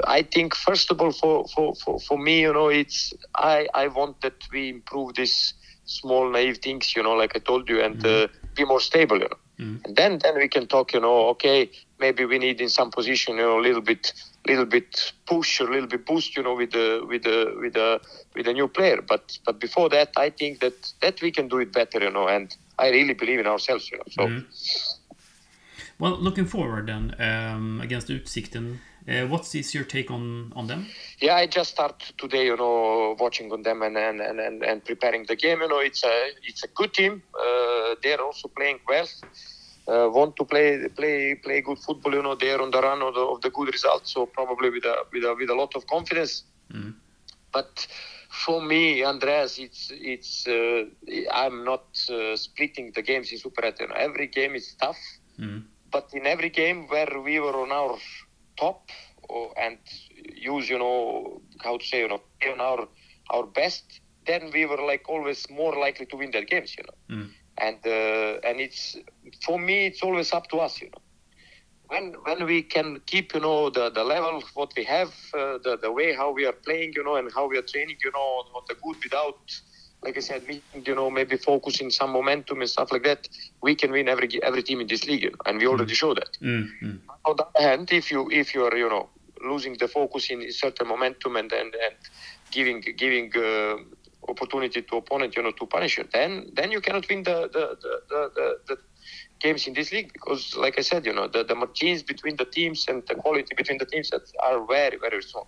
I 0.08 0.24
think, 0.24 0.56
first 0.56 0.92
of 0.92 1.02
all, 1.02 1.12
for 1.12 1.48
for 1.48 1.76
for, 1.76 2.00
for 2.00 2.18
me, 2.18 2.42
you 2.42 2.54
know, 2.54 2.68
it's 2.68 3.14
I 3.36 3.68
I 3.74 3.88
want 3.88 4.22
that 4.22 4.34
we 4.52 4.70
improve 4.70 5.14
this 5.16 5.54
small 5.86 6.30
naive 6.30 6.60
things, 6.60 6.96
you 6.96 7.04
know, 7.04 7.14
like 7.14 7.36
I 7.36 7.40
told 7.40 7.70
you, 7.70 7.82
and 7.82 8.06
uh, 8.06 8.28
be 8.56 8.66
more 8.66 8.80
stable, 8.80 9.20
you 9.20 9.30
know. 9.30 9.38
Mm. 9.60 9.86
And 9.86 9.96
then 9.96 10.20
then 10.24 10.36
we 10.38 10.48
can 10.48 10.68
talk, 10.68 10.94
you 10.94 11.00
know, 11.00 11.28
okay, 11.30 11.70
maybe 12.00 12.26
we 12.26 12.40
need 12.40 12.62
in 12.62 12.70
some 12.70 12.92
position, 12.92 13.38
you 13.38 13.44
know, 13.44 13.60
a 13.60 13.62
little 13.68 13.82
bit 13.82 14.14
little 14.48 14.66
bit 14.66 15.14
push 15.26 15.62
or 15.62 15.70
a 15.70 15.72
little 15.72 15.88
bit 15.88 16.06
boost, 16.06 16.36
you 16.36 16.44
know, 16.44 16.56
with 16.56 16.72
the 16.72 17.06
with 17.08 17.24
the 17.24 17.56
with 17.60 17.74
the 17.74 18.00
with 18.36 18.48
a 18.48 18.54
new 18.54 18.68
player. 18.68 19.02
But 19.02 19.38
but 19.46 19.60
before 19.60 19.90
that, 19.90 20.10
I 20.18 20.30
think 20.30 20.60
that 20.60 20.94
that 21.02 21.22
we 21.22 21.32
can 21.32 21.48
do 21.48 21.60
it 21.60 21.72
better, 21.74 22.00
you 22.00 22.12
know, 22.12 22.28
and 22.28 22.56
I 22.80 22.90
really 22.90 23.14
believe 23.14 23.40
in 23.40 23.48
ourselves, 23.48 23.90
you 23.92 23.98
know. 23.98 24.04
So 24.10 24.28
Mhm. 24.28 24.46
Well, 26.00 26.18
looking 26.18 26.46
forward 26.48 26.88
then 26.88 27.14
um, 27.20 27.80
against 27.80 28.10
Utsikten, 28.10 28.80
uh, 29.08 29.28
what 29.28 29.54
is 29.56 29.76
your 29.76 29.84
take 29.84 30.10
on 30.10 30.52
on 30.56 30.68
them? 30.68 30.86
yeah, 31.22 31.36
I 31.36 31.46
just 31.46 31.72
start 31.72 32.14
today, 32.18 32.46
you 32.46 32.58
know, 32.58 33.16
watching 33.20 33.52
on 33.52 33.62
them 33.62 33.82
and 33.84 33.98
and, 33.98 34.20
and, 34.20 34.40
and, 34.40 34.64
and 34.64 34.84
preparing 34.84 35.26
the 35.28 35.36
game. 35.36 35.62
You 35.62 35.68
know, 35.68 35.80
it's 35.80 36.04
a 36.04 36.32
it's 36.44 36.64
a 36.64 36.68
good 36.76 36.94
team. 36.94 37.22
Uh, 37.40 37.96
they're 38.02 38.22
also 38.22 38.48
playing 38.48 38.80
well. 38.88 39.08
Uh, 39.92 40.08
want 40.10 40.36
to 40.38 40.46
play 40.46 40.88
play 40.96 41.36
play 41.36 41.62
good 41.62 41.80
football. 41.80 42.14
You 42.14 42.24
know, 42.24 42.36
they're 42.36 42.62
on 42.62 42.72
the 42.72 42.82
run 42.82 43.02
of 43.02 43.14
the, 43.16 43.22
of 43.22 43.42
the 43.42 43.50
good 43.50 43.70
results. 43.74 44.14
So 44.14 44.26
probably 44.26 44.70
with 44.70 44.86
a 44.86 44.96
with 45.12 45.24
a 45.24 45.36
with 45.40 45.50
a 45.50 45.56
lot 45.56 45.76
of 45.76 45.86
confidence. 45.88 46.44
Mm. 46.74 46.94
But 47.52 47.88
for 48.46 48.62
me, 48.62 49.04
Andreas, 49.04 49.58
it's 49.60 49.92
it's 49.92 50.48
uh, 50.48 50.86
I'm 51.34 51.66
not 51.66 51.86
uh, 52.10 52.36
splitting 52.38 52.92
the 52.96 53.02
games 53.02 53.32
in 53.32 53.38
Super 53.40 53.66
You 53.80 53.88
know, 53.88 53.96
every 53.96 54.28
game 54.28 54.56
is 54.56 54.76
tough, 54.82 55.02
Mm. 55.40 55.64
but 55.92 56.10
in 56.14 56.26
every 56.28 56.50
game 56.50 56.88
where 56.88 57.20
we 57.28 57.40
were 57.40 57.58
on 57.64 57.72
our 57.72 57.98
top 58.58 58.90
or, 59.30 59.52
and 59.58 59.78
use 60.36 60.70
you 60.70 60.78
know 60.80 61.42
how 61.64 61.78
to 61.78 61.86
say 61.86 62.00
you 62.02 62.08
know 62.08 62.22
on 62.54 62.62
our 62.62 62.88
our 63.32 63.46
best, 63.48 64.02
then 64.28 64.52
we 64.54 64.66
were 64.66 64.82
like 64.92 65.04
always 65.10 65.50
more 65.50 65.76
likely 65.80 66.06
to 66.06 66.18
win 66.18 66.32
that 66.32 66.48
games. 66.48 66.76
You 66.78 66.84
know 66.88 66.98
Mm. 67.18 67.30
And 67.58 67.78
uh, 67.86 68.40
and 68.48 68.60
it's 68.60 68.96
for 69.46 69.60
me 69.60 69.88
it's 69.88 70.02
always 70.04 70.32
up 70.34 70.48
to 70.50 70.58
us 70.58 70.82
you 70.82 70.88
know 70.88 71.02
when 71.88 72.14
when 72.26 72.46
we 72.46 72.62
can 72.64 73.00
keep 73.06 73.34
you 73.34 73.40
know 73.42 73.70
the 73.70 73.90
the 73.90 74.04
level 74.04 74.42
what 74.54 74.72
we 74.78 74.84
have 74.84 75.10
uh, 75.38 75.58
the 75.66 75.78
the 75.82 75.92
way 75.92 76.14
how 76.14 76.32
we 76.32 76.46
are 76.46 76.58
playing 76.66 76.92
you 76.96 77.04
know 77.04 77.16
and 77.16 77.32
how 77.34 77.48
we 77.48 77.58
are 77.58 77.68
training 77.74 77.98
you 78.04 78.12
know 78.14 78.30
on 78.58 78.64
the 78.70 78.76
good 78.84 78.98
without 79.04 79.40
like 80.04 80.18
I 80.18 80.22
said 80.22 80.44
you 80.50 80.96
know 80.96 81.10
maybe 81.10 81.38
focusing 81.38 81.90
some 81.90 82.12
momentum 82.12 82.62
and 82.62 82.70
stuff 82.70 82.92
like 82.92 83.04
that 83.04 83.28
we 83.62 83.76
can 83.76 83.92
win 83.92 84.08
every 84.10 84.30
every 84.44 84.64
team 84.64 84.80
in 84.82 84.88
this 84.88 85.06
league 85.06 85.24
you 85.24 85.30
know, 85.32 85.44
and 85.46 85.58
we 85.60 85.68
already 85.68 85.94
show 85.94 86.14
that 86.14 86.30
Mm. 86.42 86.68
Mm. 86.82 87.00
on 87.26 87.36
the 87.38 87.46
other 87.46 87.68
hand, 87.68 87.92
if 87.92 88.12
you 88.12 88.30
if 88.32 88.54
you 88.54 88.64
are 88.66 88.76
you 88.76 88.90
know 88.90 89.10
losing 89.44 89.76
the 89.78 89.88
focus 89.88 90.30
in 90.30 90.40
certain 90.52 90.88
momentum 90.88 91.36
and 91.36 91.52
and, 91.52 91.74
and 91.86 91.96
giving 92.52 92.82
giving 92.98 93.32
uh, 93.36 93.76
opportunity 94.30 94.82
to 94.82 94.98
opponent 94.98 95.36
you 95.36 95.44
know 95.44 95.52
to 95.52 95.66
punish 95.66 95.98
you, 95.98 96.06
then 96.14 96.48
then 96.54 96.72
you 96.72 96.82
cannot 96.82 97.08
win 97.10 97.24
the 97.24 97.50
the, 97.54 97.66
the, 97.82 97.94
the, 98.10 98.30
the, 98.36 98.56
the 98.68 98.78
games 99.42 99.68
in 99.68 99.74
this 99.74 99.92
league 99.92 100.12
because 100.14 100.56
like 100.56 100.78
I 100.78 100.82
said, 100.82 101.06
you 101.06 101.14
know 101.14 101.28
the, 101.28 101.44
the 101.44 101.56
margins 101.56 102.04
between 102.04 102.36
the 102.38 102.46
teams 102.46 102.86
and 102.88 103.04
the 103.08 103.16
quality 103.16 103.54
between 103.56 103.78
the 103.78 103.86
teams 103.86 104.10
that 104.12 104.22
are 104.44 104.66
very 104.66 104.98
very 104.98 105.22
strong. 105.22 105.46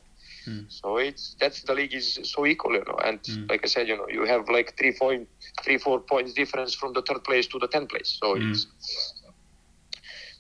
Mm. 0.48 0.68
So 0.68 0.98
it's 0.98 1.36
that's 1.40 1.64
the 1.64 1.74
league 1.74 1.94
is 1.94 2.20
so 2.24 2.46
equal, 2.46 2.74
you 2.74 2.84
know, 2.88 2.98
and 3.04 3.20
Mm. 3.28 3.50
like 3.50 3.62
I 3.64 3.68
said, 3.68 3.88
you 3.88 3.98
know, 3.98 4.08
you 4.10 4.26
have 4.26 4.50
like 4.50 4.74
three 4.78 4.94
point, 5.00 5.28
three 5.64 5.78
four 5.78 6.00
points 6.02 6.34
difference 6.34 6.74
from 6.76 6.94
the 6.94 7.02
third 7.02 7.24
place 7.24 7.48
to 7.48 7.60
the 7.60 7.68
tenth 7.68 7.90
place. 7.90 8.18
So 8.22 8.36
Mm. 8.36 8.42
it's 8.42 8.68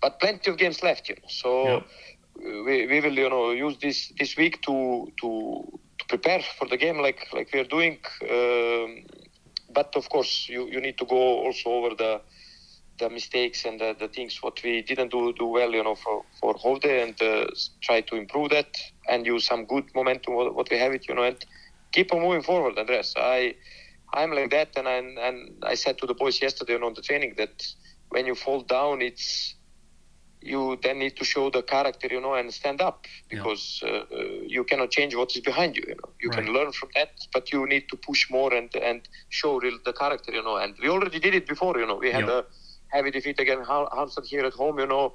but 0.01 0.19
plenty 0.19 0.49
of 0.51 0.57
games 0.57 0.81
left, 0.83 1.09
you 1.09 1.15
know. 1.15 1.27
So 1.27 1.51
Yeah. 1.61 1.81
we, 2.37 2.87
we 2.87 2.99
will, 3.01 3.17
you 3.17 3.29
know, 3.29 3.51
use 3.51 3.77
this 3.81 4.11
this 4.19 4.35
week 4.37 4.61
to 4.63 5.07
to 5.21 5.63
to 6.03 6.17
prepare 6.17 6.41
for 6.57 6.67
the 6.67 6.77
game 6.77 6.99
like 6.99 7.27
like 7.33 7.49
we 7.53 7.59
are 7.59 7.65
doing. 7.65 7.97
Um, 8.29 9.05
but 9.73 9.95
of 9.95 10.09
course, 10.09 10.47
you, 10.49 10.67
you 10.69 10.79
need 10.79 10.97
to 10.99 11.05
go 11.05 11.45
also 11.45 11.69
over 11.69 11.95
the 11.95 12.21
the 12.99 13.09
mistakes 13.09 13.65
and 13.65 13.79
the, 13.79 13.95
the 13.99 14.07
things 14.07 14.37
what 14.41 14.61
we 14.63 14.81
didn't 14.83 15.11
do 15.11 15.33
do 15.33 15.47
well, 15.47 15.71
you 15.71 15.83
know, 15.83 15.95
for 15.95 16.23
for 16.39 16.53
Skövde 16.55 17.03
and 17.03 17.21
uh, 17.21 17.45
try 17.81 18.01
to 18.01 18.15
improve 18.15 18.49
that 18.51 18.77
and 19.09 19.25
use 19.25 19.45
some 19.45 19.65
good 19.65 19.85
momentum 19.95 20.35
what, 20.35 20.69
we 20.69 20.77
have 20.77 20.93
it, 20.93 21.07
you 21.07 21.15
know, 21.15 21.23
and 21.23 21.43
keep 21.91 22.13
on 22.13 22.21
moving 22.21 22.43
forward. 22.43 22.77
Andres, 22.77 23.13
I 23.17 23.55
I'm 24.13 24.31
like 24.31 24.51
that, 24.51 24.69
and 24.77 24.87
I, 24.87 24.97
and 25.27 25.63
I 25.63 25.73
said 25.73 25.97
to 25.99 26.05
the 26.05 26.13
boys 26.13 26.41
yesterday 26.41 26.73
you 26.73 26.79
know, 26.79 26.87
on 26.87 26.93
the 26.93 27.01
training 27.01 27.33
that 27.37 27.65
when 28.09 28.27
you 28.27 28.35
fall 28.35 28.61
down, 28.61 29.01
it's 29.01 29.55
you 30.43 30.77
then 30.83 30.99
need 30.99 31.15
to 31.17 31.25
show 31.33 31.49
the 31.49 31.61
character, 31.63 32.07
you 32.11 32.21
know, 32.21 32.33
and 32.33 32.53
stand 32.53 32.81
up 32.81 33.05
because 33.29 33.63
uh, 33.83 33.87
uh, 33.89 34.23
you 34.55 34.63
cannot 34.63 34.91
change 34.91 35.15
what 35.15 35.29
is 35.35 35.41
behind 35.41 35.75
you. 35.77 35.83
You 35.87 35.95
know, 35.95 36.09
you 36.21 36.29
can 36.37 36.45
learn 36.53 36.71
from 36.79 36.89
that, 36.95 37.09
but 37.33 37.51
you 37.53 37.65
need 37.73 37.85
to 37.91 37.97
push 38.07 38.21
more 38.37 38.51
and 38.53 38.69
and 38.89 39.01
show 39.29 39.59
real, 39.59 39.77
the 39.85 39.93
character, 39.93 40.31
you 40.37 40.43
know. 40.47 40.57
And 40.63 40.75
we 40.81 40.89
already 40.89 41.19
did 41.19 41.33
it 41.39 41.45
before, 41.47 41.75
you 41.81 41.87
know. 41.89 41.99
We 42.05 42.11
had 42.17 42.27
Yeah. 42.27 42.39
a 42.39 42.43
heavy 42.95 43.11
defeat 43.17 43.39
against 43.39 43.69
Halmstad 43.69 44.25
here 44.33 44.45
at 44.51 44.53
home, 44.53 44.77
you 44.83 44.87
know. 44.93 45.05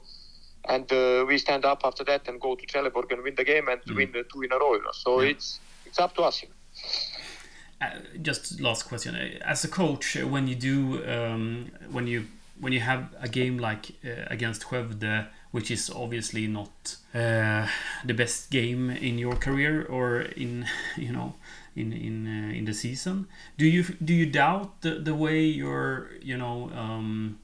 And 0.75 0.91
uh, 0.93 1.25
we 1.29 1.39
stand 1.39 1.65
up 1.65 1.81
after 1.85 2.05
that 2.11 2.23
and 2.29 2.41
go 2.41 2.55
to 2.61 2.65
Trelleborg 2.67 3.09
and 3.13 3.23
win 3.27 3.35
the 3.41 3.45
game 3.53 3.67
and 3.73 3.81
Mm. 3.87 3.97
win 3.99 4.11
the 4.17 4.25
two 4.33 4.41
in 4.47 4.51
a 4.57 4.59
row, 4.63 4.73
you 4.79 4.83
know. 4.87 4.97
So 5.05 5.11
Yeah. 5.21 5.31
it's 5.33 5.47
it's 5.89 5.99
up 6.05 6.13
to 6.17 6.23
us. 6.29 6.37
You 6.43 6.49
know. 6.51 6.55
Uh, 7.81 7.91
just 8.29 8.61
last 8.61 8.83
question. 8.91 9.15
Uh, 9.15 9.53
As 9.53 9.65
a 9.65 9.69
coach, 9.69 10.17
when 10.35 10.49
you 10.49 10.57
do, 10.57 10.75
um, 11.15 11.71
when 11.97 12.07
you 12.13 12.21
when 12.61 12.73
you 12.73 12.81
have 12.81 13.15
a 13.21 13.29
game 13.29 13.59
like 13.59 13.93
uh, 14.05 14.25
against 14.31 14.63
Skövde 14.63 15.29
which 15.51 15.71
is 15.71 15.91
obviously 15.91 16.47
not 16.47 16.97
uh, 17.15 17.67
the 18.05 18.15
best 18.15 18.51
game 18.51 18.91
in 18.91 19.19
your 19.19 19.35
career 19.35 19.85
or 19.87 20.21
in 20.21 20.67
you 20.97 21.13
know 21.13 21.35
in 21.77 21.93
in 21.93 22.27
uh, 22.27 22.53
in 22.59 22.65
the 22.65 22.75
season. 22.75 23.27
Do 23.57 23.67
you 23.67 23.85
do 24.05 24.15
you 24.15 24.27
doubt 24.27 24.83
the, 24.83 24.95
the 24.97 25.15
way 25.15 25.41
you're 25.45 26.11
you 26.21 26.37
know 26.37 26.71
um, 26.75 27.39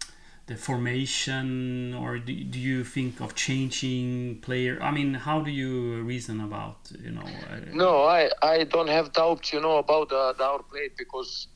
the 0.47 0.57
formation 0.57 1.95
or 1.95 2.19
do, 2.19 2.35
do 2.45 2.59
you 2.59 2.85
think 2.85 3.21
of 3.21 3.35
changing 3.35 4.41
player? 4.43 4.79
I 4.83 4.91
mean, 4.91 5.15
how 5.15 5.41
do 5.41 5.51
you 5.51 6.03
reason 6.03 6.41
about 6.41 6.77
you 7.03 7.11
know? 7.11 7.23
Uh, 7.23 7.61
No, 7.73 8.05
I, 8.05 8.31
I 8.43 8.65
don't 8.65 8.89
have 8.89 9.13
doubts, 9.13 9.53
you 9.53 9.61
know, 9.61 9.79
about 9.79 10.13
our 10.13 10.63
play 10.63 10.91
because 10.99 11.49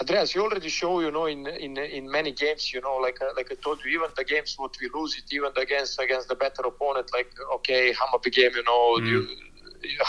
Andreas, 0.00 0.34
you 0.34 0.42
already 0.42 0.68
show, 0.68 1.00
you 1.00 1.10
know, 1.10 1.26
in 1.26 1.46
in 1.46 1.76
in 1.78 2.10
many 2.10 2.32
games, 2.32 2.72
you 2.72 2.80
know, 2.80 2.96
like 2.96 3.20
uh, 3.20 3.32
like 3.36 3.48
I 3.52 3.56
told 3.62 3.80
you, 3.84 3.90
even 3.92 4.08
the 4.16 4.24
games 4.24 4.54
what 4.56 4.74
we 4.80 4.88
lose 4.94 5.16
it, 5.16 5.24
even 5.32 5.50
against 5.56 5.98
against 6.00 6.28
the 6.28 6.36
better 6.36 6.62
opponent, 6.64 7.10
like 7.12 7.30
okay, 7.56 7.92
Hammarby 7.92 8.30
game, 8.32 8.52
you 8.54 8.62
know, 8.64 8.98
Mm. 8.98 9.06
you, 9.10 9.26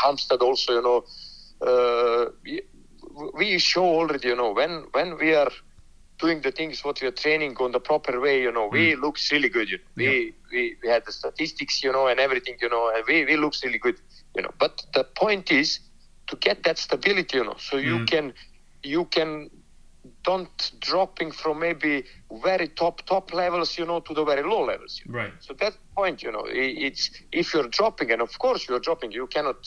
Halmstad 0.02 0.42
also, 0.42 0.74
you 0.74 0.82
know, 0.82 1.04
uh, 1.68 2.26
we, 2.44 2.62
we 3.36 3.58
show 3.60 3.86
already, 3.86 4.30
you 4.30 4.36
know, 4.36 4.52
when 4.54 4.86
when 4.92 5.18
we 5.18 5.34
are 5.36 5.52
doing 6.20 6.42
the 6.42 6.52
things 6.52 6.84
what 6.84 7.02
we 7.02 7.08
are 7.08 7.12
training 7.12 7.56
on 7.60 7.72
the 7.72 7.80
proper 7.80 8.20
way, 8.20 8.42
you 8.42 8.52
know, 8.52 8.68
we 8.68 8.96
looks 8.96 9.32
really 9.32 9.50
good. 9.50 9.70
You 9.70 9.78
know. 9.78 9.84
We, 9.98 10.34
we 10.52 10.76
we 10.84 10.90
had 10.90 11.04
the 11.06 11.12
statistics, 11.12 11.84
you 11.84 11.92
know, 11.92 12.08
and 12.08 12.20
everything, 12.20 12.58
you 12.62 12.70
know, 12.70 12.92
and 12.94 13.04
we 13.08 13.26
we 13.26 13.38
looks 13.38 13.64
really 13.64 13.80
good, 13.80 14.00
you 14.36 14.42
know. 14.44 14.52
But 14.60 14.82
the 14.94 15.04
point 15.04 15.52
is 15.52 15.80
to 16.28 16.36
get 16.38 16.64
that 16.64 16.78
stability, 16.78 17.38
you 17.38 17.44
know, 17.46 17.56
so 17.58 17.78
you 17.78 18.00
Mm. 18.00 18.08
can 18.08 18.34
you 18.84 19.06
can 19.06 19.50
don't 20.30 20.60
dropping 20.90 21.32
from 21.42 21.56
maybe 21.68 21.94
very 22.48 22.68
top 22.82 22.96
top 23.14 23.26
levels, 23.42 23.70
you 23.80 23.86
know, 23.90 24.00
to 24.08 24.12
the 24.20 24.26
very 24.32 24.44
low 24.54 24.64
levels. 24.72 24.94
You 25.02 25.08
know. 25.12 25.20
right. 25.22 25.34
So 25.46 25.50
that's 25.62 25.78
the 25.84 25.90
point, 26.00 26.18
you 26.26 26.32
know. 26.36 26.46
It's 26.88 27.04
if 27.42 27.46
you're 27.54 27.70
dropping, 27.80 28.10
and 28.14 28.22
of 28.28 28.34
course 28.44 28.62
you're 28.68 28.84
dropping, 28.88 29.12
you 29.20 29.26
cannot. 29.36 29.62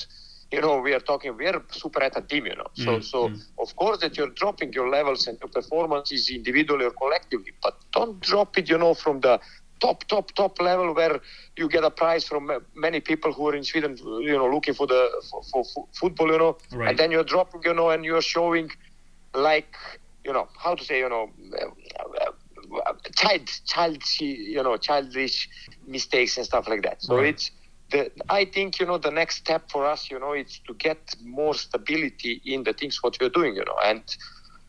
You 0.54 0.60
know, 0.64 0.74
we 0.86 0.92
are 0.96 1.04
talking. 1.10 1.30
We 1.42 1.46
are 1.52 1.60
super 1.82 2.00
at 2.08 2.14
a 2.20 2.22
team, 2.30 2.44
you 2.50 2.56
know. 2.60 2.70
So, 2.84 2.90
Mm, 2.92 3.04
so 3.12 3.18
mm. 3.28 3.40
of 3.64 3.70
course 3.82 3.98
that 4.02 4.12
you're 4.18 4.34
dropping 4.42 4.70
your 4.78 4.88
levels 4.96 5.20
and 5.28 5.36
your 5.42 5.50
performances 5.58 6.22
individually 6.38 6.84
or 6.90 6.94
collectively, 7.02 7.52
but 7.64 7.74
don't 7.96 8.14
drop 8.30 8.50
it, 8.60 8.66
you 8.72 8.78
know, 8.84 8.94
from 9.04 9.16
the 9.26 9.34
top, 9.84 9.98
top, 10.12 10.26
top 10.40 10.60
level 10.60 10.88
where 10.98 11.16
you 11.56 11.66
get 11.68 11.82
a 11.84 11.90
prize 11.90 12.24
from 12.30 12.42
many 12.86 13.00
people 13.00 13.30
who 13.36 13.48
are 13.48 13.54
in 13.60 13.64
Sweden, 13.70 13.96
you 14.30 14.36
know, 14.40 14.46
looking 14.56 14.74
for 14.80 14.86
the 14.86 15.02
for, 15.30 15.40
for, 15.50 15.64
for 15.72 15.82
football, 16.00 16.28
you 16.34 16.38
know, 16.44 16.54
Right. 16.72 16.88
and 16.90 16.98
then 16.98 17.10
you're 17.14 17.28
dropping, 17.34 17.62
you 17.64 17.74
know, 17.78 17.88
and 17.94 18.04
you're 18.04 18.26
showing 18.36 18.68
like, 19.34 19.74
you 20.24 20.32
know, 20.32 20.48
how 20.62 20.74
to 20.74 20.84
say, 20.84 20.98
you 20.98 21.08
know, 21.08 21.28
uh, 21.60 22.30
uh, 22.86 22.92
child, 23.16 23.48
child, 23.66 24.02
you 24.20 24.62
know, 24.62 24.76
childish 24.76 25.48
mistakes 25.86 26.36
and 26.36 26.46
stuff 26.46 26.68
like 26.68 26.82
that. 26.82 27.02
So 27.02 27.18
Right. 27.18 27.22
it's 27.22 27.50
the 27.90 28.10
I 28.28 28.44
think 28.44 28.78
you 28.80 28.86
know 28.86 28.98
the 28.98 29.10
next 29.10 29.36
step 29.36 29.70
for 29.70 29.86
us, 29.86 30.10
you 30.10 30.18
know, 30.18 30.32
it's 30.32 30.60
to 30.66 30.74
get 30.74 30.98
more 31.22 31.54
stability 31.54 32.40
in 32.44 32.64
the 32.64 32.72
things 32.72 32.98
what 33.02 33.16
we 33.20 33.26
are 33.26 33.30
doing, 33.30 33.54
you 33.56 33.64
know, 33.64 33.76
and 33.84 34.02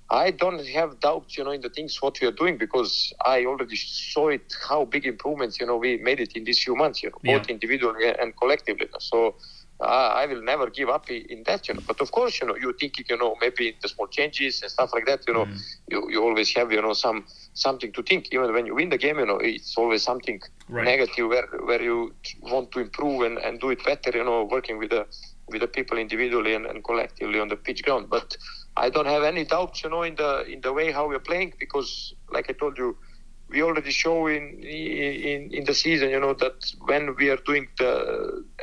I 0.09 0.31
don't 0.31 0.65
have 0.67 0.99
doubts, 0.99 1.37
you 1.37 1.43
know, 1.43 1.51
in 1.51 1.61
the 1.61 1.69
things 1.69 1.97
what 2.01 2.19
we 2.21 2.27
are 2.27 2.31
doing 2.31 2.57
because 2.57 3.13
I 3.25 3.45
already 3.45 3.75
saw 3.75 4.29
it 4.29 4.53
how 4.67 4.85
big 4.85 5.05
improvements, 5.05 5.59
you 5.59 5.65
know, 5.65 5.77
we 5.77 5.97
made 5.97 6.19
it 6.19 6.33
in 6.35 6.43
these 6.43 6.61
few 6.63 6.75
months, 6.75 7.03
you 7.03 7.09
know, 7.09 7.19
both 7.25 7.49
individually 7.49 8.13
and 8.19 8.33
collectively. 8.37 8.87
So 8.99 9.35
I 9.81 10.25
will 10.25 10.41
never 10.43 10.69
give 10.69 10.89
up 10.89 11.09
in 11.09 11.43
that, 11.45 11.67
you 11.67 11.73
know. 11.75 11.81
But 11.87 12.01
of 12.01 12.11
course, 12.11 12.39
you 12.41 12.47
know, 12.47 12.55
you 12.55 12.73
think 12.79 12.93
you 13.09 13.17
know 13.17 13.35
maybe 13.41 13.75
the 13.81 13.89
small 13.89 14.07
changes 14.07 14.61
and 14.61 14.71
stuff 14.71 14.91
like 14.93 15.05
that, 15.05 15.21
you 15.27 15.33
know, 15.33 15.45
Mm. 15.45 15.59
you, 15.89 16.09
you 16.11 16.23
always 16.23 16.53
have 16.55 16.71
you 16.71 16.81
know 16.81 16.93
some 16.93 17.25
something 17.53 17.91
to 17.93 18.03
think. 18.03 18.27
Even 18.31 18.53
when 18.53 18.65
you 18.65 18.75
win 18.75 18.89
the 18.89 18.97
game, 18.97 19.19
you 19.19 19.25
know, 19.25 19.37
it's 19.37 19.75
always 19.77 20.03
something 20.03 20.39
Right. 20.69 20.85
negative 20.85 21.27
where 21.29 21.47
where 21.65 21.81
you 21.81 22.13
want 22.41 22.71
to 22.71 22.79
improve 22.79 23.21
and, 23.23 23.37
and 23.39 23.59
do 23.59 23.69
it 23.71 23.83
better. 23.83 24.11
You 24.15 24.23
know, 24.23 24.45
working 24.45 24.77
with 24.77 24.91
the 24.91 25.05
with 25.47 25.61
the 25.61 25.67
people 25.67 25.97
individually 25.97 26.53
and, 26.53 26.65
and 26.65 26.83
collectively 26.83 27.39
on 27.39 27.49
the 27.49 27.55
pitch 27.57 27.83
ground. 27.83 28.07
But 28.09 28.35
I 28.77 28.89
don't 28.89 29.07
have 29.07 29.23
any 29.23 29.45
doubts, 29.45 29.83
you 29.83 29.89
know, 29.89 30.03
in 30.03 30.15
the 30.15 30.45
in 30.45 30.61
the 30.61 30.73
way 30.73 30.91
how 30.91 31.07
we're 31.07 31.19
playing 31.19 31.53
because, 31.59 32.13
like 32.31 32.49
I 32.49 32.53
told 32.53 32.77
you, 32.77 32.97
we 33.53 33.61
already 33.63 33.91
show 33.91 34.27
in 34.27 34.43
in 34.63 35.41
in 35.57 35.63
the 35.69 35.75
season, 35.85 36.09
you 36.15 36.19
know, 36.19 36.33
that 36.43 36.57
when 36.91 37.03
we 37.19 37.29
are 37.33 37.41
doing 37.49 37.67
the 37.79 37.91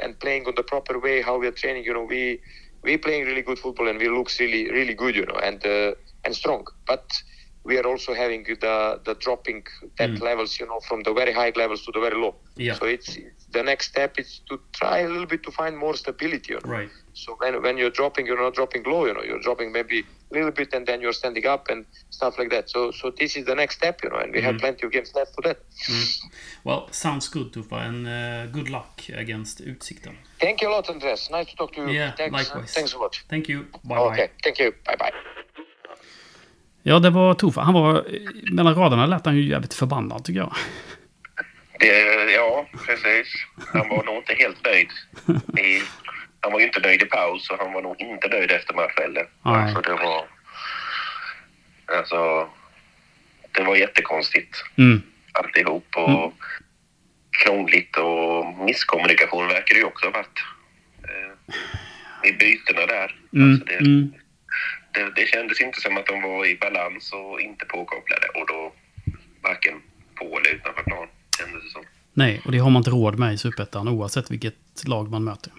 and 0.03 0.19
playing 0.21 0.47
on 0.49 0.55
the 0.57 0.65
proper 0.73 0.99
way, 1.07 1.23
how 1.23 1.39
we 1.39 1.47
are 1.47 1.57
training, 1.63 1.85
you 1.85 1.95
know, 1.95 2.07
we 2.15 2.41
we 2.83 2.97
playing 2.99 3.25
really 3.31 3.43
good 3.43 3.59
football 3.65 3.89
and 3.89 3.99
we 3.99 4.09
looks 4.09 4.41
really 4.41 4.63
really 4.79 4.95
good, 4.95 5.15
you 5.21 5.27
know, 5.31 5.39
and 5.49 5.65
uh, 5.67 5.93
and 6.25 6.35
strong. 6.43 6.65
But 6.87 7.05
we 7.65 7.79
are 7.79 7.87
also 7.93 8.15
having 8.15 8.43
the 8.67 8.77
the 9.09 9.15
dropping 9.25 9.63
that 9.99 10.11
Mm. 10.11 10.23
levels, 10.29 10.59
you 10.61 10.67
know, 10.71 10.81
from 10.89 11.03
the 11.07 11.13
very 11.21 11.33
high 11.41 11.53
levels 11.63 11.85
to 11.87 11.93
the 11.93 12.01
very 12.01 12.17
low. 12.25 12.35
Yeah. 12.57 12.75
So 12.79 12.87
it's, 12.87 13.17
it's 13.17 13.45
the 13.57 13.63
next 13.63 13.87
step 13.93 14.19
is 14.19 14.41
to 14.49 14.55
try 14.81 14.99
a 15.01 15.09
little 15.09 15.27
bit 15.35 15.43
to 15.45 15.53
find 15.61 15.77
more 15.85 15.95
stability. 16.05 16.53
You 16.55 16.61
know? 16.65 16.73
Right. 16.79 16.91
So 17.13 17.37
when 17.41 17.63
when 17.63 17.77
you're 17.79 17.97
dropping, 18.01 18.27
you're 18.27 18.43
not 18.47 18.55
dropping 18.61 18.83
low. 18.93 19.03
You 19.09 19.15
know, 19.15 19.25
you're 19.29 19.45
dropping 19.49 19.73
maybe 19.73 19.99
little 20.31 20.51
bit, 20.51 20.75
and 20.75 20.87
then 20.87 21.01
you're 21.01 21.13
standing 21.13 21.47
up 21.47 21.71
and 21.71 21.87
stuff 22.11 22.39
like 22.39 22.51
that. 22.57 22.71
So 22.71 22.93
so 22.93 23.11
this 23.11 23.37
is 23.37 23.45
the 23.45 23.55
next 23.55 23.75
step, 23.77 23.97
you 24.03 24.11
know, 24.11 24.21
and 24.23 24.35
we 24.35 24.43
have 24.43 24.55
Mhm. 24.55 24.61
plenty 24.61 24.87
of 24.87 24.93
games 24.93 25.15
left 25.15 25.35
for 25.35 25.43
that. 25.43 25.57
Well, 26.65 26.83
sounds 26.91 27.29
good, 27.33 27.53
Tufa, 27.53 27.77
and 27.77 28.07
uh, 28.07 28.53
good 28.53 28.69
luck 28.69 29.01
against 29.19 29.61
Utsikten. 29.61 30.15
Thank 30.41 30.63
you 30.63 30.71
a 30.71 30.77
lot, 30.77 30.91
Andres. 30.91 31.31
Nice 31.31 31.51
to 31.51 31.57
talk 31.57 31.75
to 31.75 31.81
you. 31.81 31.91
Yeah, 31.91 32.13
thanks, 32.17 32.39
likewise. 32.39 32.75
Thanks 32.75 32.95
a 32.95 32.99
lot. 32.99 33.17
Thank 33.29 33.49
you. 33.49 33.65
Bye 33.83 33.95
okay, 33.99 34.17
bye. 34.27 34.31
thank 34.45 34.59
you. 34.61 34.71
Bye 34.87 34.97
bye. 34.99 35.13
Ja, 36.83 36.99
det 36.99 37.11
var 37.11 37.35
Tufa. 37.35 37.61
Han 37.61 37.75
var... 37.75 38.05
Mellan 38.53 38.75
raderna 38.75 39.07
lät 39.07 39.27
han 39.27 39.37
ju 39.37 39.43
jävligt 39.49 39.75
förbannad, 39.75 40.25
tycker 40.25 40.41
jag. 40.41 40.55
Det, 41.81 41.87
ja, 42.33 42.67
precis. 42.87 43.27
Han 43.73 43.89
var 43.89 44.05
nog 44.05 44.17
inte 44.17 44.35
helt 44.35 44.65
nöjd. 44.65 44.89
I, 45.65 45.83
han 46.41 46.53
var 46.53 46.61
ju 46.61 46.67
inte 46.67 46.81
nöjd 46.81 47.03
i 47.03 47.05
paus 47.07 47.51
och 47.51 47.59
han 47.59 47.73
var 47.73 47.83
nog 47.83 48.01
inte 48.01 48.29
nöjd 48.29 48.51
efter 48.51 48.75
match 48.75 48.93
heller. 48.97 49.27
Nej. 49.45 49.55
Alltså 49.55 49.81
det 49.81 49.93
var... 49.95 50.25
Alltså... 51.99 52.49
Det 53.53 53.63
var 53.63 53.77
jättekonstigt 53.77 54.65
Mm. 54.79 55.03
alltihop 55.33 55.87
och 55.97 56.35
krångligt 57.45 57.97
och 57.97 58.47
misskommunikation 58.65 59.47
verkar 59.49 59.75
det 59.75 59.79
ju 59.81 59.85
också 59.87 60.07
ha 60.07 60.13
varit. 60.13 60.39
Eh, 61.03 62.29
I 62.31 62.33
bytena 62.33 62.87
där. 62.87 63.17
Mm. 63.35 63.51
Alltså 63.51 63.65
det, 63.67 63.75
Mm. 63.77 64.13
det, 64.95 65.11
det 65.21 65.27
kändes 65.27 65.61
inte 65.61 65.81
som 65.81 65.97
att 65.97 66.07
de 66.07 66.23
var 66.23 66.47
i 66.47 66.57
balans 66.61 67.13
och 67.13 67.41
inte 67.41 67.65
påkopplade 67.65 68.27
och 68.35 68.47
då 68.47 68.73
varken 69.43 69.75
på 70.15 70.25
eller 70.39 70.51
utanför 70.55 70.83
plan 70.83 71.09
kändes 71.39 71.63
det 71.65 71.71
som. 71.71 71.85
Nej, 72.13 72.43
och 72.45 72.53
det 72.53 72.59
har 72.59 72.71
man 72.71 72.81
inte 72.81 72.91
råd 72.91 73.19
med 73.19 73.35
i 73.35 73.39
Superettan 73.39 73.89
oavsett 73.89 74.31
vilket 74.31 74.55
lag 74.87 75.11
man 75.11 75.25
möter. 75.25 75.53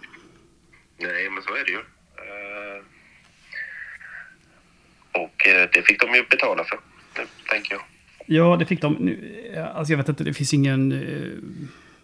Är 1.61 1.65
det 1.65 1.71
ju. 1.71 1.77
Eh, 1.77 2.83
Och 5.13 5.47
eh, 5.47 5.69
det 5.73 5.81
fick 5.87 6.01
de 6.01 6.15
ju 6.15 6.23
betala 6.29 6.63
för, 6.63 6.79
det 7.15 7.27
tänker 7.53 7.73
jag. 7.73 7.81
Ja, 8.25 8.55
det 8.59 8.65
fick 8.65 8.81
de. 8.81 8.93
Nu, 8.93 9.41
alltså 9.75 9.93
jag 9.93 9.97
vet 9.97 10.09
inte, 10.09 10.23
det 10.23 10.33
finns 10.33 10.53
ingen... 10.53 10.91
eh, 10.91 11.31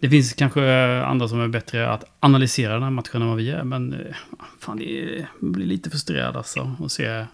Det 0.00 0.10
finns 0.10 0.32
kanske 0.32 0.62
andra 1.02 1.28
som 1.28 1.40
är 1.40 1.48
bättre 1.48 1.90
att 1.90 2.04
analysera 2.20 2.72
den 2.74 2.82
här 2.82 2.90
matchen 2.90 3.22
än 3.22 3.28
vad 3.28 3.36
vi 3.36 3.50
är, 3.50 3.64
men 3.64 3.92
eh, 3.92 4.14
fan, 4.60 4.76
det 4.78 5.26
blir 5.40 5.66
lite 5.66 5.90
frustrerad 5.90 6.36
alltså 6.36 6.76
att 6.84 6.92
se 6.92 7.24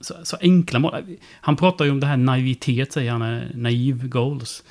så, 0.00 0.14
så 0.22 0.36
enkla 0.40 0.78
mål. 0.78 1.16
Han 1.40 1.56
pratar 1.56 1.84
ju 1.84 1.90
om 1.90 2.00
det 2.00 2.06
här 2.06 2.16
naivitet, 2.16 2.92
säger 2.92 3.12
han, 3.12 3.22
eh, 3.22 3.42
naiv 3.54 4.08
goals. 4.08 4.64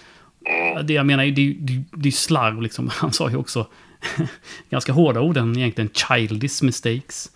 Det 0.83 0.93
jag 0.93 1.05
menar, 1.05 1.25
det, 1.25 1.55
det, 1.59 1.83
det 1.91 2.09
är 2.09 2.11
slarv 2.11 2.61
liksom. 2.61 2.87
Han 2.93 3.13
sa 3.13 3.29
ju 3.29 3.35
också 3.35 3.67
ganska 4.69 4.91
hårda 4.91 5.19
ord 5.19 5.37
än 5.37 5.57
egentligen 5.57 5.89
childish 5.89 6.63
mistakes. 6.63 7.31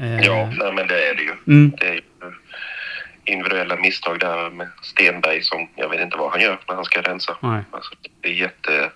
Eh, 0.00 0.20
Ja, 0.20 0.52
nej, 0.58 0.72
men 0.72 0.86
det 0.86 1.08
är 1.08 1.14
det 1.14 1.22
ju. 1.22 1.32
Mm. 1.46 1.72
Det 1.78 1.86
är 1.86 2.00
individuella 3.24 3.76
misstag 3.76 4.20
där 4.20 4.50
med 4.50 4.68
Stenberg 4.82 5.42
som 5.42 5.68
jag 5.76 5.88
vet 5.88 6.00
inte 6.00 6.16
vad 6.16 6.30
han 6.30 6.40
gör 6.40 6.58
när 6.68 6.74
han 6.74 6.84
ska 6.84 7.00
rensa. 7.00 7.36
Nej. 7.40 7.62
Alltså, 7.70 7.94
det 8.20 8.28
är 8.28 8.32
jätte... 8.32 8.90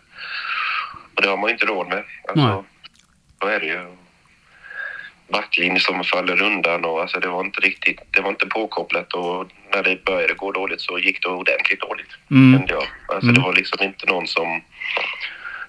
Och 1.15 1.23
det 1.23 1.29
har 1.29 1.37
man 1.37 1.51
inte 1.51 1.67
råd 1.67 1.89
med. 1.89 2.05
Nej. 2.35 2.45
Alltså, 2.45 2.65
så 3.41 3.47
är 3.49 3.61
det 3.61 3.67
ju. 3.67 3.97
Backlinje 5.29 5.81
som 5.81 6.05
faller 6.05 6.43
undan 6.43 6.85
och 6.85 7.01
alltså 7.01 7.21
det 7.21 7.29
var 7.29 7.45
inte 7.45 7.61
riktigt, 7.61 8.01
det 8.11 8.21
var 8.21 8.31
inte 8.31 8.47
påkopplat 8.47 9.13
och 9.13 9.47
när 9.73 9.83
det 9.83 10.05
började 10.05 10.35
gå 10.35 10.53
dåligt 10.53 10.81
så 10.81 10.99
gick 10.99 11.23
det 11.23 11.29
ordentligt 11.29 11.81
dåligt. 11.81 12.09
Mm. 12.31 12.59
kände 12.59 12.73
jag. 12.73 12.85
Alltså 13.17 13.31
det 13.33 13.41
var 13.41 13.55
liksom 13.55 13.85
inte 13.85 14.07
någon 14.07 14.27
som 14.27 14.63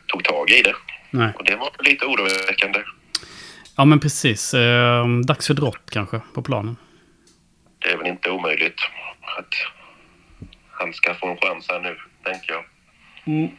tog 0.07 0.23
tag 0.23 0.49
i 0.49 0.61
det. 0.61 0.75
Nej. 1.17 1.33
Och 1.35 1.43
det 1.45 1.55
var 1.55 1.69
lite 1.79 2.05
oroväckande. 2.05 2.79
Ja, 3.77 3.85
men 3.85 3.99
precis. 3.99 4.53
Eh, 4.53 5.07
dags 5.25 5.47
för 5.47 5.53
dropp 5.53 5.89
kanske 5.91 6.21
på 6.33 6.41
planen. 6.41 6.77
Det 7.79 7.89
är 7.91 7.97
väl 7.97 8.07
inte 8.07 8.29
omöjligt 8.31 8.79
att 9.37 9.53
han 10.71 10.93
ska 10.93 11.13
få 11.13 11.27
en 11.27 11.37
chans 11.37 11.65
här 11.69 11.79
nu, 11.79 11.97
tänker 12.23 12.53
jag. 12.53 12.63
Mm. 13.35 13.51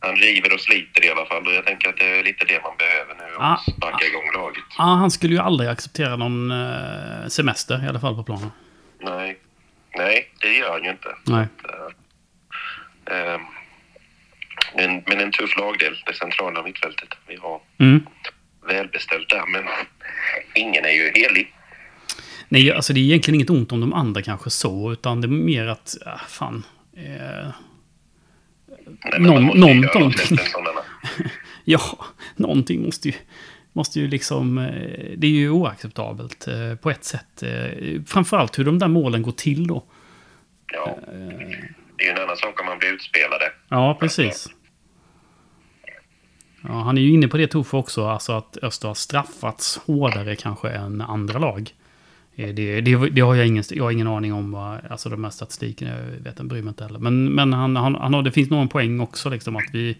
Han 0.00 0.16
river 0.16 0.54
och 0.54 0.60
sliter 0.60 1.04
i 1.04 1.10
alla 1.10 1.26
fall 1.26 1.46
och 1.46 1.52
jag 1.52 1.66
tänker 1.66 1.88
att 1.88 1.96
det 1.96 2.18
är 2.18 2.24
lite 2.24 2.44
det 2.44 2.62
man 2.62 2.72
behöver 2.78 3.14
nu 3.14 3.36
Ah. 3.38 3.54
och 3.54 3.60
sparka 3.74 4.06
igång 4.06 4.32
laget. 4.34 4.64
Ja, 4.78 4.84
han 4.84 5.10
skulle 5.10 5.34
ju 5.34 5.40
aldrig 5.40 5.70
acceptera 5.70 6.16
någon 6.16 6.50
eh, 6.50 7.28
semester 7.28 7.84
i 7.84 7.88
alla 7.88 8.00
fall 8.00 8.14
på 8.16 8.24
planen. 8.24 8.50
Nej, 9.00 9.38
nej, 9.96 10.30
det 10.40 10.52
gör 10.52 10.70
han 10.72 10.84
ju 10.84 10.90
inte. 10.90 11.08
Nej. 11.26 11.46
Eh, 13.10 13.40
Men, 14.76 15.02
men 15.06 15.20
en 15.20 15.32
tuff 15.32 15.56
lagdel, 15.58 15.94
det 16.06 16.14
centrala 16.14 16.62
mittfältet. 16.62 17.08
Vi 17.28 17.36
har 17.36 17.60
Mm. 17.78 18.06
välbeställt 18.68 19.28
där, 19.28 19.46
men 19.46 19.62
ingen 20.54 20.84
är 20.84 20.90
ju 20.90 21.10
helig. 21.14 21.54
Nej, 22.48 22.72
alltså 22.72 22.92
det 22.92 23.00
är 23.00 23.04
egentligen 23.04 23.34
inget 23.34 23.50
ont 23.50 23.72
om 23.72 23.80
de 23.80 23.92
andra 23.92 24.22
kanske 24.22 24.50
så, 24.50 24.92
utan 24.92 25.20
det 25.20 25.26
är 25.26 25.28
mer 25.28 25.66
att, 25.66 25.94
ah, 26.06 26.18
fan. 26.28 26.62
Eh, 26.96 27.48
Nej, 29.04 29.20
Någon- 29.20 29.44
någon- 29.46 29.80
någonting. 29.80 30.38
ja, 31.64 31.80
någonting 32.36 32.82
måste 32.82 33.08
ju, 33.08 33.14
måste 33.72 34.00
ju 34.00 34.08
liksom, 34.08 34.58
eh, 34.58 35.10
det 35.16 35.26
är 35.26 35.30
ju 35.30 35.50
oacceptabelt 35.50 36.46
eh, 36.48 36.74
på 36.76 36.90
ett 36.90 37.04
sätt. 37.04 37.42
Eh, 37.42 38.02
framförallt 38.06 38.58
hur 38.58 38.64
de 38.64 38.78
där 38.78 38.88
målen 38.88 39.22
går 39.22 39.32
till 39.32 39.66
då. 39.66 39.84
Ja. 40.72 40.98
Det 41.96 42.04
är 42.04 42.06
ju 42.06 42.10
en 42.10 42.18
annan 42.22 42.36
sak 42.36 42.60
om 42.60 42.66
man 42.66 42.78
blir 42.78 42.92
utspelade. 42.92 43.52
Ja, 43.68 43.96
precis. 44.00 44.46
Ja, 46.68 46.72
han 46.82 46.98
är 46.98 47.02
ju 47.02 47.10
inne 47.10 47.28
på 47.28 47.36
det 47.36 47.46
Toffe 47.46 47.76
också, 47.76 48.06
alltså 48.06 48.32
att 48.32 48.56
Öster 48.62 48.88
har 48.88 48.94
straffats 48.94 49.76
hårdare 49.86 50.36
kanske 50.36 50.70
än 50.70 51.00
andra 51.00 51.38
lag. 51.38 51.70
Eh, 52.36 52.48
Det, 52.54 52.80
det, 52.80 52.96
det 53.10 53.20
har 53.20 53.34
jag 53.34 53.46
ingen, 53.46 53.64
jag 53.70 53.84
har 53.84 53.90
ingen 53.90 54.06
aning 54.06 54.32
om, 54.32 54.52
vad, 54.52 54.80
alltså 54.90 55.08
de 55.08 55.24
här 55.24 55.30
statistiken, 55.30 55.88
jag 55.88 55.96
vet 56.04 56.26
inte, 56.26 56.44
bryr 56.44 56.62
mig 56.62 56.68
inte 56.68 56.84
heller. 56.84 56.98
Men, 56.98 57.24
men 57.24 57.52
han, 57.52 57.76
han, 57.76 57.94
han 57.94 58.14
har, 58.14 58.22
det 58.22 58.32
finns 58.32 58.50
nog 58.50 58.60
en 58.62 58.68
poäng 58.68 59.00
också, 59.00 59.30
liksom 59.30 59.56
att 59.56 59.68
vi, 59.72 59.96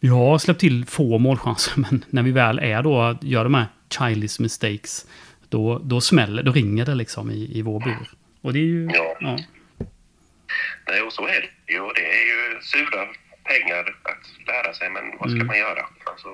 vi 0.00 0.08
har 0.08 0.38
släppt 0.38 0.60
till 0.60 0.84
få 0.86 1.18
målchanser, 1.18 1.72
men 1.80 2.04
när 2.10 2.22
vi 2.22 2.30
väl 2.32 2.58
är 2.58 2.82
då, 2.82 3.18
gör 3.20 3.44
de 3.44 3.54
här 3.54 3.66
childish 3.90 4.40
mistakes, 4.40 5.06
då, 5.48 5.78
då 5.84 6.00
smäller, 6.00 6.42
då 6.42 6.52
ringer 6.52 6.84
det 6.86 6.94
liksom 6.94 7.30
i, 7.30 7.58
i 7.58 7.62
vår 7.62 7.80
bur. 7.80 8.08
Och 8.42 8.52
det 8.52 8.58
är 8.58 8.62
ju, 8.64 8.90
Ja. 8.94 9.16
ja. 9.20 9.36
Nej, 10.88 11.02
och 11.02 11.12
så 11.12 11.22
är 11.26 11.40
det 11.66 11.72
ju. 11.72 11.80
Och 11.80 11.92
det 11.94 12.00
är 12.00 12.24
ju 12.26 12.60
sura 12.62 13.06
pengar 13.52 13.84
att 14.10 14.24
lära 14.46 14.72
sig, 14.74 14.90
men 14.90 15.04
vad 15.20 15.28
ska 15.30 15.36
Mm. 15.36 15.46
man 15.46 15.58
göra? 15.58 15.82
Alltså, 16.04 16.28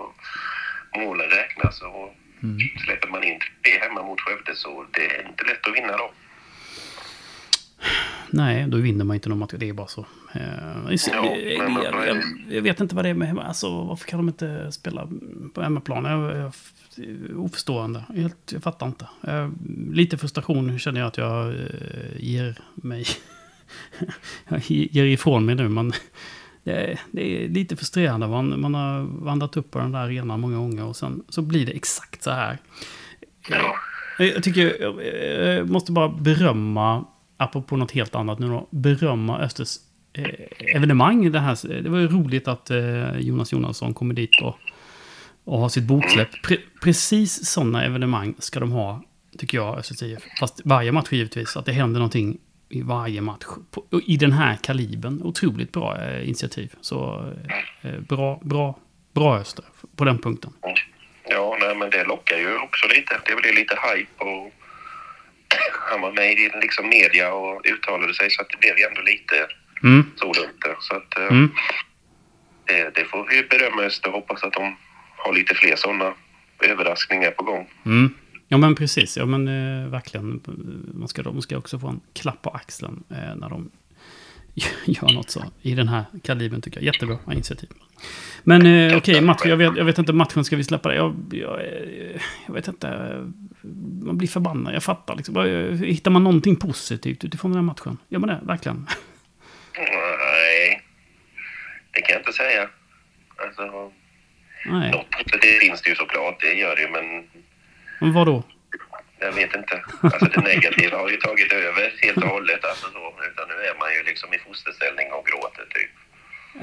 målen 0.97 1.29
räknas 1.41 1.83
och 1.83 2.15
Mm. 2.43 2.59
släpper 2.85 3.09
man 3.09 3.25
in 3.25 3.39
tre 3.65 3.79
hemma 3.81 4.03
mot 4.03 4.21
Skövde 4.21 4.55
så 4.55 4.85
det 4.93 5.07
är 5.17 5.29
inte 5.29 5.45
lätt 5.45 5.67
att 5.67 5.75
vinna 5.77 5.97
då. 5.97 6.11
Nej, 8.31 8.65
då 8.69 8.77
vinner 8.77 9.05
man 9.05 9.15
inte 9.15 9.29
någon 9.29 9.39
match. 9.39 9.53
Det 9.57 9.69
är 9.69 9.73
bara 9.73 9.87
så. 9.87 10.07
Eh, 10.35 10.41
Ja, 11.13 11.25
jag, 11.37 11.71
men- 11.71 11.83
jag, 11.83 12.07
jag, 12.09 12.23
jag 12.49 12.63
vet 12.63 12.81
inte 12.81 12.95
vad 12.95 13.05
det 13.05 13.09
är 13.09 13.15
med 13.15 13.29
hemma. 13.29 13.43
Alltså, 13.43 13.85
varför 13.85 14.07
kan 14.09 14.19
de 14.19 14.29
inte 14.29 14.73
spela 14.73 15.09
på 15.55 15.63
hemmaplan? 15.63 16.05
Jag, 16.05 16.37
jag, 16.37 16.53
oförstående. 17.45 18.05
Helt, 18.17 18.53
jag 18.53 18.63
fattar 18.63 18.87
inte. 18.87 19.07
Eh, 19.29 19.51
lite 19.93 20.19
frustration 20.19 20.79
känner 20.79 21.01
jag 21.01 21.07
att 21.09 21.17
jag 21.19 21.49
eh, 21.49 21.57
ger 22.17 22.59
mig. 22.75 23.05
jag 24.49 24.61
ger 24.71 25.05
ifrån 25.05 25.47
mig 25.47 25.55
nu. 25.55 25.69
Men 25.69 25.93
det, 26.65 26.73
är- 26.73 26.99
det 27.13 27.45
är 27.45 27.49
lite 27.49 27.77
frustrerande. 27.77 28.29
Man, 28.29 28.61
man 28.61 28.75
har 28.75 29.01
vandrat 29.25 29.57
upp 29.57 29.71
på 29.71 29.79
den 29.79 29.93
där 29.93 29.99
arenan 29.99 30.41
många 30.41 30.57
gånger 30.57 30.85
och 30.85 30.97
sen 30.97 31.23
så 31.29 31.43
blir 31.43 31.67
det 31.67 31.73
exakt 31.73 32.23
så 32.23 32.31
här. 32.31 32.59
Ja. 33.49 33.75
Jag 34.19 34.43
tycker, 34.43 34.77
jag 34.83 35.05
jag 35.57 35.71
måste 35.71 35.93
bara 35.93 36.09
berömma, 36.09 37.05
apropå 37.37 37.77
något 37.77 37.91
helt 37.93 38.15
annat 38.15 38.39
nu 38.39 38.49
då, 38.49 38.69
berömma 38.71 39.39
Östers 39.39 39.77
eh, 40.13 40.75
evenemang. 40.77 41.33
Det, 41.33 41.39
här, 41.41 41.83
det 41.83 41.89
var 41.91 41.99
ju 41.99 42.09
roligt 42.09 42.49
att 42.49 42.71
eh, 42.71 43.19
Jonas 43.19 43.53
Jonasson 43.53 43.95
kommer 43.95 44.15
dit 44.15 44.41
och, 44.43 44.57
och 45.45 45.59
har 45.61 45.69
sitt 45.69 45.85
boksläpp. 45.85 46.29
Pre, 46.47 46.57
precis 46.83 47.47
sådana 47.47 47.85
evenemang 47.85 48.35
ska 48.39 48.61
de 48.61 48.73
ha, 48.73 49.03
tycker 49.39 49.59
jag, 49.59 49.79
Östers 49.79 50.03
IF. 50.03 50.23
Fast 50.41 50.61
varje 50.65 50.93
match 50.93 51.13
givetvis, 51.13 51.57
att 51.57 51.65
det 51.67 51.73
händer 51.73 52.01
någonting 52.01 52.39
i 52.73 52.83
varje 52.83 53.21
match. 53.21 53.45
I 54.07 54.17
den 54.17 54.33
här 54.33 54.57
kalibern. 54.63 55.23
Otroligt 55.23 55.73
bra 55.73 55.99
eh, 56.03 56.25
initiativ. 56.29 56.73
Så 56.81 57.33
eh, 57.83 58.01
bra, 58.01 58.41
bra, 58.43 58.79
bra 59.15 59.39
Öster 59.39 59.65
på 59.97 60.05
den 60.05 60.19
punkten. 60.19 60.53
Ja, 61.29 61.57
nej, 61.61 61.77
men 61.77 61.91
det 61.91 62.05
lockar 62.05 62.39
ju 62.39 62.59
också 62.59 62.87
lite. 62.89 63.21
Det 63.27 63.37
blir 63.37 63.53
lite 63.53 63.75
hype 63.75 64.25
och 64.25 64.53
han 65.91 66.01
var 66.01 66.13
med 66.13 66.33
i 66.33 66.51
liksom 66.63 66.89
media 66.89 67.35
och 67.35 67.63
uttalade 67.65 68.15
sig 68.15 68.31
så 68.31 68.43
att 68.43 68.49
det 68.49 68.59
blev 68.61 68.79
ju 68.79 68.85
ändå 68.85 69.01
lite 69.01 69.47
Mm, 69.83 70.05
så 70.17 70.25
runt 70.27 70.61
det. 70.61 70.77
Så 70.81 70.97
att 70.97 71.19
eh, 71.19 71.27
mm. 71.27 71.51
det, 72.65 72.91
det 72.95 73.05
får 73.05 73.27
vi 73.31 73.43
berömma 73.43 73.83
Öster 73.83 74.09
och 74.09 74.15
hoppas 74.15 74.43
att 74.43 74.53
de 74.53 74.77
har 75.17 75.33
lite 75.33 75.55
fler 75.55 75.77
sådana 75.77 76.15
överraskningar 76.61 77.31
på 77.31 77.45
gång. 77.45 77.71
Mm. 77.87 78.15
Ja 78.53 78.59
men 78.59 78.75
precis, 78.75 79.17
ja 79.17 79.27
men 79.27 79.49
eh, 79.49 79.89
verkligen. 79.89 80.41
Man 80.95 81.09
ska, 81.09 81.23
de 81.23 81.43
ska 81.43 81.59
också 81.59 81.79
få 81.79 81.89
en 81.89 82.01
klapp 82.13 82.43
på 82.43 82.51
axeln 82.51 83.05
eh, 83.11 83.37
när 83.37 83.49
de 83.49 83.71
gör 84.85 85.15
något 85.15 85.31
så 85.31 85.45
i 85.63 85.75
den 85.75 85.89
här 85.89 86.05
kalibern 86.23 86.61
tycker 86.61 86.81
jag. 86.81 86.95
Jättebra 86.95 87.19
initiativ. 87.33 87.69
Men 88.43 88.67
eh, 88.67 88.97
okej, 88.97 89.21
match, 89.21 89.41
jag, 89.45 89.57
vet, 89.57 89.77
jag 89.77 89.85
vet 89.85 89.99
inte, 89.99 90.13
matchen 90.13 90.45
ska 90.45 90.57
vi 90.57 90.65
släppa 90.65 90.89
det? 90.89 90.95
Jag, 90.95 91.15
jag, 91.33 91.61
eh, 91.61 92.21
jag 92.47 92.55
vet 92.55 92.69
inte, 92.69 92.89
man 94.03 94.19
blir 94.19 94.29
förbannad, 94.29 94.75
jag 94.75 94.83
fattar 94.83 95.17
liksom. 95.17 95.37
Eh, 95.37 95.87
Hittar 95.87 96.11
man 96.11 96.25
någonting 96.25 96.57
positivt 96.57 97.25
utifrån 97.25 97.51
den 97.51 97.59
här 97.59 97.65
matchen? 97.67 97.99
Gör 98.09 98.19
man 98.19 98.29
det, 98.29 98.41
verkligen? 98.43 98.87
Nej, 99.79 100.83
det 101.93 102.01
kan 102.01 102.13
jag 102.13 102.21
inte 102.21 102.33
säga. 102.33 102.69
Alltså, 103.47 103.93
Nej, 104.67 104.91
något 104.91 105.11
positivt 105.11 105.61
finns 105.61 105.83
det 105.83 105.91
ju 105.91 105.97
såklart, 105.97 106.41
det 106.41 106.55
gör 106.55 106.77
det 106.77 106.83
ju, 106.83 106.89
men 106.89 107.25
men 108.03 108.13
vadå? 108.13 108.43
jag 109.23 109.33
vet 109.33 109.57
inte. 109.57 109.75
Alltså 110.01 110.25
det 110.25 110.41
negativa 110.41 110.97
har 110.97 111.11
ju 111.11 111.17
tagit 111.17 111.53
över 111.53 111.93
helt 112.03 112.17
och 112.17 112.31
hållet. 112.31 112.65
Alltså 112.65 112.87
så, 112.87 113.05
utan 113.31 113.45
nu 113.49 113.55
är 113.55 113.79
man 113.81 113.89
ju 113.97 114.03
liksom 114.11 114.29
i 114.35 114.39
fosterställning 114.39 115.07
och 115.13 115.27
gråter 115.27 115.65
typ. 115.75 115.93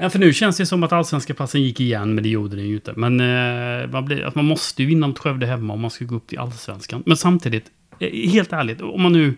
Ja, 0.00 0.10
för 0.10 0.18
nu 0.18 0.32
känns 0.32 0.56
det 0.56 0.66
som 0.66 0.82
att 0.82 0.92
allsvenska 0.92 1.34
platsen 1.34 1.62
gick 1.62 1.80
igen, 1.80 2.14
men 2.14 2.22
det 2.22 2.28
gjorde 2.28 2.56
den 2.56 2.68
ju 2.68 2.74
inte. 2.74 2.92
Men 2.96 3.20
eh, 3.20 3.90
man, 3.90 4.04
blir, 4.04 4.22
att 4.24 4.34
man 4.34 4.44
måste 4.44 4.82
ju 4.82 4.88
vinna 4.88 5.06
mot 5.06 5.18
Skövde 5.18 5.46
hemma 5.46 5.72
om 5.72 5.80
man 5.80 5.90
ska 5.90 6.04
gå 6.04 6.14
upp 6.14 6.26
till 6.26 6.38
allsvenskan. 6.38 7.02
Men 7.06 7.16
samtidigt, 7.16 7.64
eh, 7.98 8.30
helt 8.30 8.52
ärligt, 8.52 8.80
om 8.80 9.02
man 9.02 9.12
nu... 9.12 9.34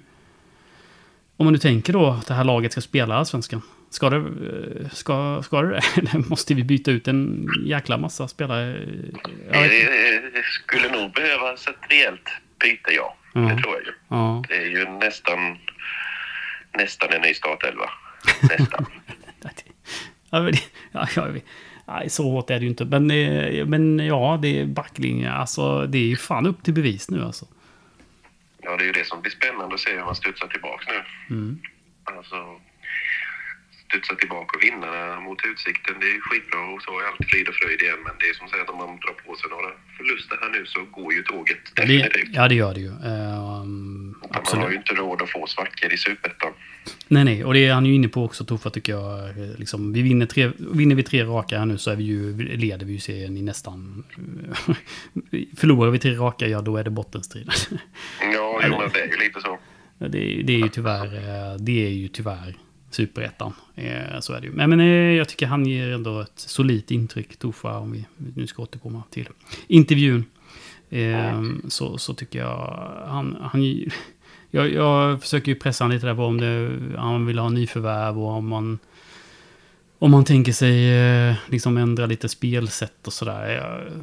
Om 1.37 1.47
man 1.47 1.53
nu 1.53 1.59
tänker 1.59 1.93
då 1.93 2.11
att 2.11 2.27
det 2.27 2.35
här 2.35 2.45
laget 2.45 2.73
ska 2.73 2.81
spela 2.81 3.15
allsvenskan. 3.15 3.63
Ska 3.93 4.11
det, 4.11 4.17
eh, 4.17 4.89
ska, 4.91 5.43
ska 5.43 5.63
det? 5.63 5.81
Eller 5.97 6.29
måste 6.29 6.55
vi 6.55 6.65
byta 6.65 6.91
ut 6.91 7.09
en 7.09 7.49
jäkla 7.65 7.99
massa 7.99 8.29
spelare? 8.29 8.73
Det 9.53 10.33
det 10.35 10.43
skulle 10.43 10.89
nog 10.89 11.13
behövas 11.13 11.67
ett 11.67 11.77
rejält 11.89 12.31
byte, 12.61 12.91
ja. 12.91 13.17
Ja. 13.35 13.41
Det 13.41 13.63
tror 13.63 13.75
jag 13.75 13.83
ju. 13.85 13.93
ja. 14.09 14.43
Det 14.49 14.57
är 14.57 14.67
ju 14.67 14.85
nästan, 14.89 15.59
nästan 16.79 17.13
en 17.13 17.21
ny 17.21 17.35
startelva. 17.35 17.91
Nästan. 18.59 18.87
Ja, 20.31 21.09
jag 21.17 21.29
vet. 21.29 21.45
Nej, 21.87 22.11
så 22.11 22.31
hårt 22.31 22.51
är 22.51 22.55
det 22.55 22.63
ju 22.63 22.69
inte. 22.69 22.85
Men, 22.85 23.11
eh, 23.11 23.67
men 23.67 23.99
ja, 23.99 24.39
det 24.43 24.61
är 24.61 24.67
backlinje. 24.67 25.33
Alltså, 25.33 25.87
det 25.87 25.99
är 25.99 26.07
ju 26.07 26.17
fan 26.17 26.47
upp 26.47 26.63
till 26.63 26.75
bevis 26.75 27.11
nu 27.11 27.25
alltså. 27.25 27.47
Ja, 28.63 28.77
det 28.77 28.85
är 28.85 28.87
ju 28.87 28.93
det 28.93 29.07
som 29.07 29.23
blir 29.23 29.33
spännande 29.33 29.75
att 29.75 29.81
se 29.81 29.91
hur 29.91 30.05
man 30.05 30.15
studsar 30.15 30.47
tillbaka 30.47 30.93
nu. 30.93 31.37
Mm. 31.37 31.61
Alltså, 32.05 32.61
studsa 33.93 34.15
tillbaka 34.23 34.51
och 34.57 34.63
vinna 34.69 35.21
mot 35.27 35.39
Utsikten, 35.51 35.95
det 36.03 36.07
är 36.15 36.19
skitbra 36.29 36.61
och 36.73 36.81
så 36.87 36.91
är 37.01 37.05
allt 37.11 37.25
frid 37.31 37.47
och 37.51 37.55
fröjd 37.61 37.81
igen. 37.83 38.01
Men 38.07 38.15
det 38.21 38.27
är 38.33 38.35
som 38.41 38.49
sagt, 38.49 38.71
om 38.73 38.79
man 38.83 38.89
drar 39.05 39.17
på 39.25 39.31
sig 39.41 39.47
några 39.55 39.71
förluster 39.97 40.37
här 40.43 40.51
nu 40.57 40.63
så 40.67 40.81
går 40.97 41.13
ju 41.17 41.23
tåget 41.23 41.59
Det, 41.77 41.83
definitivt. 41.83 42.29
ja, 42.39 42.49
det 42.49 42.55
gör 42.55 42.75
det 42.75 42.81
ju. 42.81 42.93
Ehm, 43.11 44.07
Man 44.21 44.31
har 44.31 44.41
absolut. 44.41 44.71
ju 44.73 44.77
inte 44.77 44.95
råd 44.95 45.23
att 45.23 45.31
få 45.31 45.47
svackor 45.47 45.93
i 45.93 45.97
Superettan. 45.97 46.53
Nej, 47.09 47.25
nej. 47.25 47.45
Och 47.45 47.55
det 47.55 47.67
är 47.67 47.73
han 47.75 47.87
ju 47.87 47.95
inne 47.95 48.09
på 48.09 48.25
också, 48.25 48.45
Toffa, 48.45 48.71
tycker 48.71 48.93
jag. 48.93 49.29
Eh, 49.29 49.59
Liksom, 49.59 49.93
vi 49.93 50.03
vinner, 50.03 50.27
tre, 50.27 50.51
vinner 50.59 50.95
vi 50.97 51.03
tre 51.03 51.25
raka 51.25 51.59
här 51.59 51.67
nu 51.67 51.79
så 51.79 51.91
är 51.91 51.97
vi 51.97 52.05
ju, 52.05 52.37
leder 52.57 52.87
vi 52.87 52.93
ju 52.93 53.01
serien 53.01 53.37
i 53.37 53.43
nästan... 53.43 54.05
Förlorar 55.57 55.91
vi 55.91 55.99
tre 55.99 56.15
raka, 56.15 56.47
ja 56.49 56.61
då 56.61 56.77
är 56.77 56.85
det 56.85 56.91
bottenstrid. 56.91 57.51
Ja, 58.35 58.61
jo, 58.67 58.79
men 58.79 58.91
det 58.93 59.01
är 59.01 59.07
ju 59.07 59.17
lite 59.17 59.41
så. 59.41 59.59
Det, 59.99 60.43
det 60.45 60.53
är 60.53 60.59
ju 60.59 60.69
tyvärr, 60.69 61.07
eh, 61.15 61.57
det 61.59 61.87
är 61.87 61.91
ju 61.91 62.09
tyvärr 62.09 62.55
superettan. 62.95 63.53
Eh, 63.75 64.21
Så 64.21 64.33
är 64.33 64.41
det 64.41 64.47
ju. 64.47 64.53
Men, 64.53 64.71
men 64.71 64.81
eh, 64.81 64.87
jag 64.87 65.29
tycker 65.29 65.47
han 65.47 65.67
ger 65.67 65.93
ändå 65.93 66.21
ett 66.21 66.33
solidt 66.35 66.91
intryck, 66.91 67.37
Tofa, 67.37 67.79
om 67.79 67.93
vi 67.93 68.05
nu 68.17 68.47
ska 68.47 68.63
återkomma 68.63 69.03
till 69.11 69.29
intervjun. 69.67 70.25
Eh, 70.91 71.43
Så, 71.69 71.99
så 71.99 72.15
tycker 72.15 72.39
jag 72.39 72.91
han... 73.07 73.37
han 73.41 73.63
jag, 74.51 74.73
jag 74.73 75.21
försöker 75.21 75.53
ju 75.53 75.59
pressa 75.59 75.85
honom 75.85 75.95
lite 75.95 76.07
där 76.07 76.15
på 76.15 76.25
om 76.25 76.41
det, 76.41 76.79
han 76.99 77.27
vill 77.27 77.39
ha 77.39 77.49
nyförvärv 77.49 78.19
och 78.23 78.31
om 78.31 78.49
man... 78.49 78.79
Om 79.99 80.11
man 80.11 80.25
tänker 80.25 80.53
sig 80.53 80.93
eh, 80.93 81.35
liksom 81.49 81.77
ändra 81.77 82.07
lite 82.07 82.29
spelsätt 82.29 83.07
och 83.07 83.13
sådär. 83.13 84.03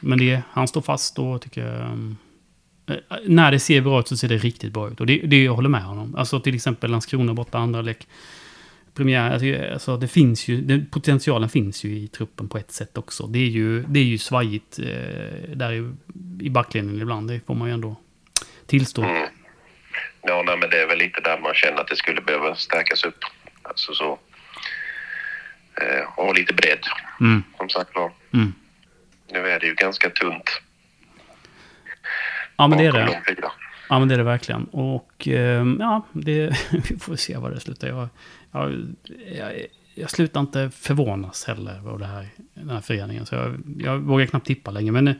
Men 0.00 0.18
det, 0.18 0.42
han 0.50 0.68
står 0.68 0.80
fast 0.82 1.16
då, 1.16 1.38
tycker 1.38 1.66
jag... 1.66 1.80
Ehm, 1.80 2.16
Eh, 2.90 3.16
när 3.26 3.50
det 3.50 3.58
ser 3.58 3.80
bra 3.80 4.00
ut 4.00 4.08
så 4.08 4.16
ser 4.16 4.28
det 4.28 4.36
riktigt 4.36 4.72
bra 4.72 4.90
ut. 4.90 5.00
Och 5.00 5.06
det, 5.06 5.18
det 5.18 5.44
jag 5.44 5.54
håller 5.54 5.68
med 5.68 5.82
honom. 5.82 6.14
Alltså 6.14 6.40
till 6.40 6.54
exempel 6.54 6.90
Landskrona 6.90 7.34
borta, 7.34 7.58
andra 7.58 7.82
lek. 7.82 8.08
Premiär, 8.94 9.30
alltså, 9.30 9.72
alltså 9.72 9.96
det 9.96 10.08
finns 10.08 10.48
ju, 10.48 10.60
den, 10.60 10.86
potentialen 10.86 11.48
finns 11.48 11.84
ju 11.84 11.88
i 11.96 12.08
truppen 12.08 12.48
på 12.48 12.58
ett 12.58 12.72
sätt 12.72 12.98
också. 12.98 13.26
Det 13.26 13.38
är 13.38 13.46
ju, 13.50 13.82
det 13.82 14.00
är 14.00 14.04
ju 14.04 14.18
svajigt 14.18 14.78
eh, 14.78 15.56
där 15.56 15.72
i, 15.72 15.90
i 16.40 16.50
backlinjen 16.50 17.02
ibland, 17.02 17.28
det 17.28 17.40
får 17.46 17.54
man 17.54 17.68
ju 17.68 17.74
ändå 17.74 17.96
tillstå. 18.66 19.02
Mm. 19.02 19.28
Ja, 20.22 20.42
nej, 20.46 20.56
men 20.56 20.70
det 20.70 20.82
är 20.82 20.86
väl 20.86 20.98
lite 20.98 21.20
där 21.20 21.38
man 21.40 21.54
känner 21.54 21.80
att 21.80 21.88
det 21.88 21.96
skulle 21.96 22.20
behöva 22.20 22.54
stärkas 22.54 23.04
upp. 23.04 23.24
Alltså 23.62 23.94
så. 23.94 24.18
eh, 25.80 26.18
och 26.18 26.34
lite 26.34 26.54
bredd. 26.54 26.84
Mm. 27.20 27.42
Som 27.56 27.68
sagt 27.68 27.94
var. 27.94 28.12
Mm. 28.34 28.52
Nu 29.32 29.38
är 29.48 29.60
det 29.60 29.66
ju 29.66 29.74
ganska 29.74 30.10
tunt 30.10 30.60
Ja, 32.60 32.66
men 32.68 32.78
det 32.78 32.84
är 32.86 32.92
det. 32.92 33.20
Ja, 33.88 33.98
men 33.98 34.08
det 34.08 34.14
är 34.14 34.18
det 34.18 34.24
verkligen. 34.24 34.64
Och 34.64 35.28
eh, 35.28 35.64
ja, 35.78 36.06
det, 36.12 36.56
vi 36.90 36.98
får 36.98 37.16
se 37.16 37.36
vad 37.36 37.52
det 37.52 37.60
slutar. 37.60 37.88
Jag, 37.88 38.08
jag, 38.52 38.94
jag, 39.38 39.52
jag 39.94 40.10
slutar 40.10 40.40
inte 40.40 40.70
förvånas 40.70 41.44
heller 41.46 41.88
av 41.88 41.98
det 41.98 42.06
här, 42.06 42.28
den 42.54 42.70
här 42.70 42.80
föreningen. 42.80 43.26
Så 43.26 43.34
jag, 43.34 43.62
jag 43.78 43.98
vågar 43.98 44.26
knappt 44.26 44.46
tippa 44.46 44.70
längre. 44.70 44.92
Men 44.92 45.08
eh, 45.08 45.14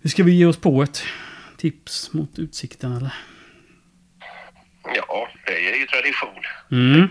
hur 0.00 0.10
ska 0.10 0.22
vi 0.22 0.32
ge 0.32 0.46
oss 0.46 0.56
på 0.56 0.82
ett 0.82 1.02
tips 1.56 2.12
mot 2.12 2.38
utsikten 2.38 2.92
eller? 2.96 3.14
Ja, 4.96 5.28
det 5.46 5.70
är 5.74 5.78
ju 5.78 5.86
tradition. 5.86 6.42
Mm. 6.70 7.08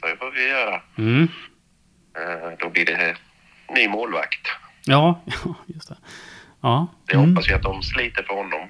Så 0.00 0.06
det 0.06 0.16
får 0.18 0.30
vi 0.34 0.48
göra. 0.48 0.82
Mm. 0.98 1.22
Eh, 2.16 2.58
då 2.58 2.70
blir 2.70 2.84
det 2.86 3.16
ny 3.74 3.88
målvakt. 3.88 4.46
Ja, 4.84 5.20
just 5.66 5.88
det. 5.88 5.96
Ja. 6.60 6.86
Jag 7.06 7.16
Mm. 7.16 7.30
hoppas 7.30 7.48
ju 7.48 7.54
att 7.54 7.62
de 7.62 7.82
sliter 7.82 8.22
för 8.22 8.34
honom, 8.34 8.68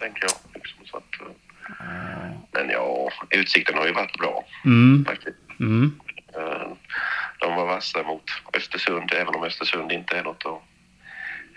tänker 0.00 0.22
jag. 0.22 0.32
Liksom, 0.54 0.86
så 0.86 0.96
att, 0.96 1.20
eh, 1.20 2.30
men 2.52 2.70
ja, 2.70 3.10
utsikten 3.30 3.78
har 3.78 3.86
ju 3.86 3.92
varit 3.92 4.18
bra 4.18 4.44
Mm. 4.64 5.04
faktiskt. 5.04 5.38
Mm. 5.60 6.00
Eh, 6.36 6.68
De 7.40 7.54
var 7.56 7.66
vassa 7.66 8.02
mot 8.02 8.30
Östersund, 8.56 9.12
även 9.12 9.34
om 9.34 9.44
Östersund 9.44 9.92
inte 9.92 10.16
är 10.18 10.22
något 10.24 10.46
att 10.46 10.62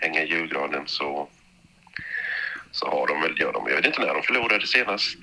hänga 0.00 0.22
i 0.22 0.28
julgranen 0.30 0.82
så, 0.86 1.28
så 2.70 2.86
har 2.90 3.06
de 3.06 3.20
väl, 3.20 3.40
gör 3.40 3.52
de, 3.52 3.66
jag 3.68 3.76
vet 3.76 3.86
inte 3.86 4.00
när 4.00 4.14
de 4.14 4.22
förlorade 4.22 4.66
senast 4.66 5.18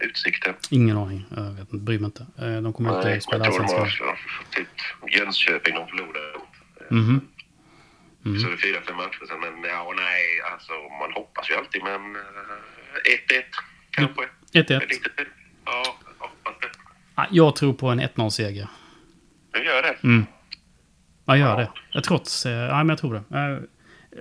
Utsikten. 0.00 0.54
Ingen 0.70 0.96
aning. 0.98 1.24
Jag 1.36 1.42
vet 1.50 1.72
inte, 1.72 1.76
bryr 1.84 1.98
mig 1.98 2.06
inte. 2.06 2.26
Eh, 2.38 2.60
De 2.62 2.72
kommer 2.72 2.96
inte 2.96 3.08
Nej, 3.08 3.16
att 3.16 3.22
spela 3.22 3.44
jag 3.44 3.54
tror 3.54 3.66
de 3.66 3.74
allsvenskan. 3.74 4.16
typ 4.50 4.68
Jönköping 5.18 5.74
de 5.74 5.88
förlorade 5.88 6.38
mot. 6.38 6.90
Mhm. 6.90 7.20
Mm. 8.24 8.38
Så 8.40 8.46
det 8.48 8.52
är 8.52 8.56
fyra, 8.56 8.80
fem 8.86 8.96
matcher 8.96 9.26
sen. 9.28 9.40
Men 9.40 9.70
ja, 9.70 9.92
nej, 9.96 10.24
alltså 10.52 10.72
man 11.00 11.12
hoppas 11.12 11.50
ju 11.50 11.54
alltid. 11.54 11.82
Men 11.82 12.16
eh, 12.16 12.20
1-1 12.20 13.42
kanske. 13.90 14.22
1-1. 14.22 14.28
Det 14.52 14.70
är 14.74 14.80
lite, 14.80 15.10
ja, 15.64 15.96
jag 16.18 16.26
hoppas 16.28 16.54
det. 16.60 17.26
Jag 17.30 17.56
tror 17.56 17.72
på 17.72 17.88
en 17.88 18.00
1-0-seger. 18.00 18.68
Du 19.52 19.64
gör 19.64 19.82
det? 19.82 19.96
Mm. 20.04 20.26
Jag 21.24 21.38
gör 21.38 21.56
det. 21.56 21.70
Jag 21.90 22.04
trots... 22.04 22.46
eh, 22.46 22.52
Ja, 22.52 22.76
men 22.76 22.88
jag 22.88 22.98
tror 22.98 23.14
det. 23.30 23.38
Eh, 23.38 23.58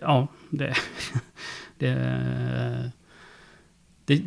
Ja, 0.01 0.27
det... 0.49 0.75
det, 1.77 2.91
det 4.05 4.21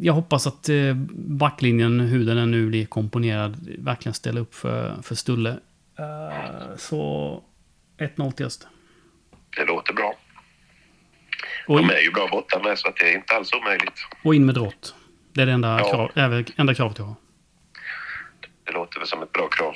jag 0.00 0.12
hoppas 0.12 0.46
att 0.46 0.68
eh, 0.68 0.94
backlinjen, 1.14 2.00
hur 2.00 2.24
den 2.26 2.50
nu 2.50 2.66
blir 2.68 2.86
komponerad, 2.86 3.68
verkligen 3.78 4.14
ställer 4.14 4.40
upp 4.40 4.54
för, 4.54 5.02
för 5.02 5.14
Stulle. 5.14 5.50
Eh, 5.98 6.76
Så 6.76 7.42
1-0 7.98 8.32
till 8.32 8.46
Öster. 8.46 8.68
Det 9.56 9.64
låter 9.64 9.92
bå 9.92 10.14
Och, 11.66 11.76
De 11.78 11.84
in, 11.84 11.90
är 11.90 12.00
ju 12.00 12.10
bra 12.10 12.28
borta 12.28 12.58
med 12.62 12.78
så 12.78 12.88
att 12.88 12.96
det 12.96 13.10
är 13.12 13.14
inte 13.16 13.34
alls 13.36 13.52
omöjligt. 13.52 14.06
och 14.24 14.34
in 14.34 14.46
med 14.46 14.54
drott. 14.54 14.94
Det 15.34 15.42
är 15.42 15.46
det 15.46 15.52
enda, 15.52 15.78
Ja. 15.78 15.90
krav, 16.14 16.30
väl 16.30 16.44
enda 16.56 16.74
kravet 16.74 16.98
jag 16.98 17.04
har. 17.04 17.14
Det 18.64 18.72
låter 18.72 18.98
väl 18.98 19.08
som 19.08 19.22
ett 19.22 19.32
bra 19.32 19.48
krav. 19.48 19.74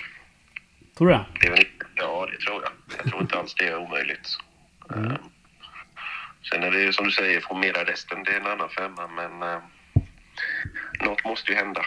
Tror 0.98 1.08
du 1.08 1.12
det? 1.14 1.24
Det 1.40 1.50
väl, 1.50 1.64
ja, 1.94 2.28
det 2.32 2.44
tror 2.46 2.62
jag. 2.62 2.72
Jag 3.02 3.10
tror 3.10 3.22
inte 3.22 3.38
alls 3.38 3.54
det 3.54 3.64
är 3.68 3.76
omöjligt. 3.78 4.28
Mm. 4.94 5.10
Eh, 5.10 5.16
Sen 6.50 6.62
är 6.62 6.70
det 6.70 6.80
ju 6.80 6.92
som 6.92 7.04
du 7.04 7.10
säger, 7.10 7.40
formera 7.40 7.84
resten, 7.84 8.22
det 8.24 8.30
är 8.32 8.40
en 8.40 8.46
annan 8.46 8.68
femma. 8.68 9.06
Men 9.06 9.42
eh, 9.42 9.58
något 11.06 11.24
måste 11.24 11.50
ju 11.52 11.56
hända. 11.56 11.80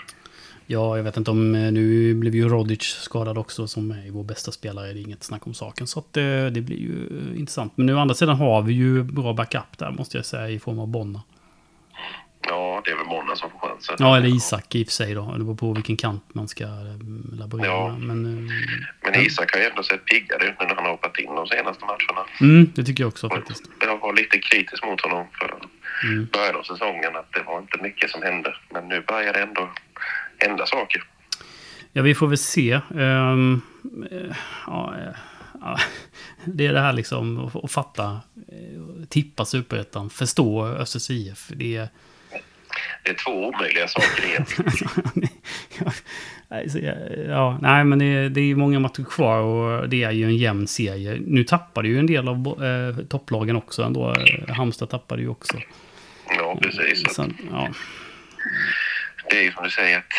Ja, 0.71 0.97
jag 0.97 1.03
vet 1.03 1.17
inte 1.17 1.32
om... 1.32 1.55
eh, 1.55 1.71
Nu 1.71 2.13
blev 2.13 2.36
ju 2.36 2.49
Rodic 2.49 2.82
skadad 2.84 3.38
också 3.38 3.67
som 3.67 3.91
är 3.91 4.12
vår 4.12 4.23
bästa 4.23 4.51
spelare. 4.51 4.93
Det 4.93 4.99
är 4.99 5.01
inget 5.01 5.23
snack 5.23 5.47
om 5.47 5.53
saken. 5.53 5.88
Så 5.88 5.99
att, 5.99 6.17
eh, 6.17 6.45
det 6.45 6.62
blir 6.62 6.77
ju 6.77 7.08
eh, 7.34 7.39
intressant. 7.39 7.73
Men 7.75 7.86
nu 7.86 7.95
å 7.95 7.99
andra 7.99 8.15
sidan 8.15 8.36
har 8.36 8.62
vi 8.62 8.73
ju 8.73 9.03
bra 9.03 9.34
backup 9.34 9.77
där 9.77 9.91
måste 9.91 10.17
jag 10.17 10.25
säga 10.25 10.49
i 10.49 10.60
form 10.60 10.79
av 10.79 10.88
Bonna. 10.88 11.21
Ja, 12.47 12.82
det 12.86 12.91
är 12.91 12.95
väl 12.97 13.05
Monna 13.05 13.36
som 13.36 13.49
får 13.49 13.60
chansen. 13.67 13.95
Ja, 13.99 14.17
eller 14.17 14.27
Isak 14.36 14.75
i 14.75 14.84
och 14.84 14.88
för 14.88 14.91
sig 14.93 15.13
då. 15.13 15.34
Det 15.38 15.43
beror 15.43 15.55
på 15.55 15.73
vilken 15.73 15.97
kant 15.97 16.23
man 16.34 16.47
ska 16.47 16.65
laborera 17.34 17.67
Ja. 17.67 17.97
Men, 17.99 18.21
Men 19.03 19.15
Isak 19.25 19.53
har 19.53 19.60
ju 19.62 19.65
ändå 19.69 19.84
sett 19.84 20.05
piggare 20.05 20.43
ut 20.47 20.55
nu 20.60 20.65
när 20.65 20.75
han 20.75 20.84
har 20.84 20.91
hoppat 20.91 21.19
in 21.19 21.36
de 21.36 21.47
senaste 21.47 21.86
matcherna. 21.86 22.27
mm, 22.41 22.71
det 22.75 22.84
tycker 22.84 23.03
jag 23.03 23.08
också 23.08 23.29
faktiskt. 23.29 23.63
Jag 23.82 23.99
var 23.99 24.13
lite 24.13 24.38
kritisk 24.39 24.86
mot 24.86 25.01
honom 25.01 25.25
för 25.39 25.53
Mm. 26.03 26.27
början 26.34 26.55
av 26.55 26.63
säsongen 26.63 27.15
att 27.15 27.32
det 27.34 27.43
var 27.47 27.60
inte 27.60 27.77
mycket 27.82 28.10
som 28.10 28.21
hände. 28.21 28.53
Men 28.73 28.88
nu 28.88 29.03
börjar 29.08 29.34
det 29.34 29.41
ändå 29.41 29.69
hända 30.39 30.65
saker. 30.65 31.04
Ja, 31.93 32.02
vi 32.02 32.15
får 32.15 32.28
väl 32.28 32.38
se. 32.38 32.71
Eh, 32.71 33.38
ja, 34.67 34.95
eh, 34.97 35.15
ja, 35.62 35.80
det 36.45 36.65
är 36.65 36.73
det 36.73 36.80
här 36.80 36.93
liksom 36.93 37.47
att, 37.47 37.63
att 37.63 37.71
fatta, 37.71 38.21
eh, 38.47 39.06
tippa 39.10 39.45
superettan, 39.45 40.10
förstå 40.10 40.65
Östers 40.65 41.10
IF. 41.10 41.52
Det 41.56 41.75
är... 41.75 41.89
Det 43.04 43.10
är 43.10 43.15
två 43.15 43.47
omöjliga 43.47 43.88
saker 43.88 44.23
egentligen. 44.25 45.30
ja, 47.30 47.60
nej, 47.62 47.84
men 47.84 47.99
det 47.99 48.06
är, 48.06 48.30
det 48.30 48.41
är 48.41 48.56
många 48.56 48.80
matcher 48.80 49.04
kvar 49.04 49.39
och 49.41 49.89
det 49.89 50.04
är 50.04 50.12
ju 50.12 50.25
en 50.25 50.38
jämn 50.38 50.67
serie. 50.67 51.21
Nu 51.25 51.43
tappade 51.43 51.88
ju 51.88 51.99
en 51.99 52.08
del 52.08 52.28
av 52.28 52.63
eh, 52.63 53.06
topplagen 53.06 53.56
också 53.56 53.84
ändå. 53.84 54.15
Halmstad 54.47 54.89
tappade 54.89 55.21
ju 55.21 55.30
också. 55.30 55.58
Ja, 56.38 56.60
precis. 56.62 57.15
Sen, 57.15 57.38
ja. 57.52 57.69
Det 59.30 59.39
är 59.39 59.44
ju 59.44 59.52
som 59.52 59.63
du 59.63 59.70
säger 59.70 59.98
att 59.98 60.13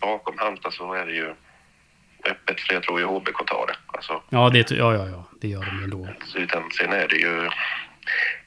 bakom 0.00 0.34
Halmstad 0.38 0.72
så 0.72 0.92
är 0.94 1.06
det 1.06 1.12
ju 1.12 1.34
öppet 2.30 2.60
för 2.60 2.74
jag 2.74 2.82
tror 2.82 3.00
ju 3.00 3.06
HBK 3.06 3.46
tar 3.46 3.66
det. 3.66 3.74
Alltså, 3.86 4.22
Ja, 4.30 4.50
det, 4.50 4.70
ja, 4.70 4.94
ja, 4.94 5.08
ja, 5.08 5.24
det 5.40 5.48
gör 5.48 5.64
de 5.64 5.78
ju 5.78 5.84
ändå. 5.84 6.08
utan, 6.36 6.70
sen 6.70 6.92
är 6.92 7.08
det 7.08 7.16
ju 7.16 7.48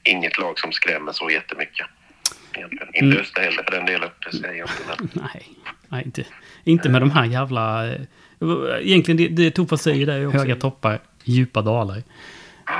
inget 0.02 0.38
lag 0.38 0.58
som 0.58 0.72
skrämmer 0.72 1.12
så 1.12 1.30
jättemycket. 1.30 1.86
Egentligen. 2.54 2.88
Inte 2.88 3.04
Mm. 3.04 3.18
Öster 3.18 3.40
heller 3.42 3.62
för 3.62 3.70
den 3.70 3.86
delen. 3.86 4.10
Det 4.30 4.36
säger 4.36 4.54
jag 4.58 4.68
inte. 5.00 5.18
Nej, 5.34 5.48
nej 5.88 6.02
inte, 6.04 6.24
inte 6.64 6.88
med 6.88 7.02
de 7.02 7.10
här 7.10 7.24
jävla... 7.24 7.86
eh, 7.88 8.00
Egentligen, 8.80 9.16
det, 9.16 9.28
det 9.44 9.50
Tofa 9.50 9.76
säger 9.76 10.06
där 10.06 10.18
är 10.20 10.26
också 10.26 10.38
höga 10.38 10.56
toppar, 10.56 10.98
djupa 11.24 11.62
dalar. 11.62 12.02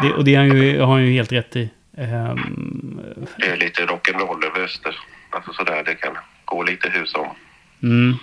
Det, 0.03 0.13
och 0.13 0.25
det 0.25 0.35
har 0.35 0.47
han 0.49 0.57
ju, 0.57 0.81
har 0.81 0.93
han 0.93 1.05
ju 1.07 1.13
helt 1.13 1.33
rätt 1.33 1.57
i. 1.57 1.71
Ehm, 1.97 3.01
det 3.37 3.47
är 3.47 3.57
lite 3.57 3.83
rock'n'roll 3.87 4.45
över 4.47 4.61
Öster. 4.65 4.97
Alltså 5.33 5.53
sådär, 5.53 5.83
det 5.85 5.95
kan 5.95 6.17
gå 6.45 6.63
lite 6.63 6.89
hur 6.89 7.07
som. 7.07 7.37
Mm. 7.83 8.17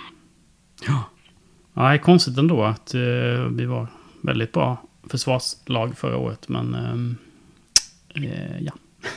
Ja. 0.86 1.10
Nej, 1.74 1.98
konstigt 1.98 2.38
ändå 2.38 2.64
att 2.64 2.94
eh, 2.94 3.46
vi 3.56 3.64
var 3.66 3.86
väldigt 4.22 4.52
bra 4.52 4.82
försvarslag 5.10 5.98
förra 5.98 6.16
året, 6.16 6.48
men 6.48 6.74
eh, 8.14 8.60
ja. 8.60 8.72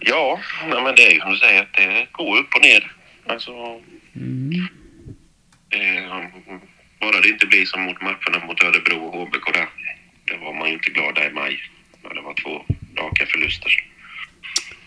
Ja, 0.00 0.40
nej, 0.68 0.82
men 0.82 0.94
det 0.94 1.06
är 1.06 1.14
ju 1.14 1.20
som 1.20 1.30
du 1.30 1.38
säger 1.38 1.62
att 1.62 1.74
det 1.74 2.06
går 2.12 2.38
upp 2.38 2.54
och 2.54 2.62
ner. 2.62 2.92
Alltså, 3.26 3.52
Mm. 4.16 4.68
bara 7.00 7.20
det 7.20 7.28
inte 7.28 7.46
blir 7.46 7.64
som 7.66 7.82
mot 7.82 8.00
matcherna 8.00 8.46
mot 8.46 8.62
Örebro 8.64 8.98
och 9.04 9.20
HBK 9.20 9.52
där. 9.52 9.68
Det 10.24 10.36
var 10.36 10.52
man 10.52 10.68
ju 10.68 10.74
inte 10.74 10.90
glad 10.90 11.14
där 11.14 11.30
i 11.30 11.32
maj. 11.32 11.58
Det 12.14 12.20
var 12.20 12.34
två 12.34 12.64
raka 13.02 13.26
förluster. 13.26 13.72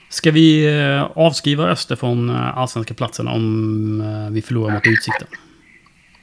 Ska 0.10 0.32
vi 0.32 0.66
eh, 0.80 1.04
avskriva 1.16 1.64
Öster 1.68 1.96
från 1.96 2.30
eh, 2.30 2.58
allsvenska 2.58 2.94
platsen 2.94 3.28
om 3.28 4.02
eh, 4.02 4.34
vi 4.34 4.42
förlorar 4.42 4.74
mot 4.74 4.88
Utsikten? 4.88 5.28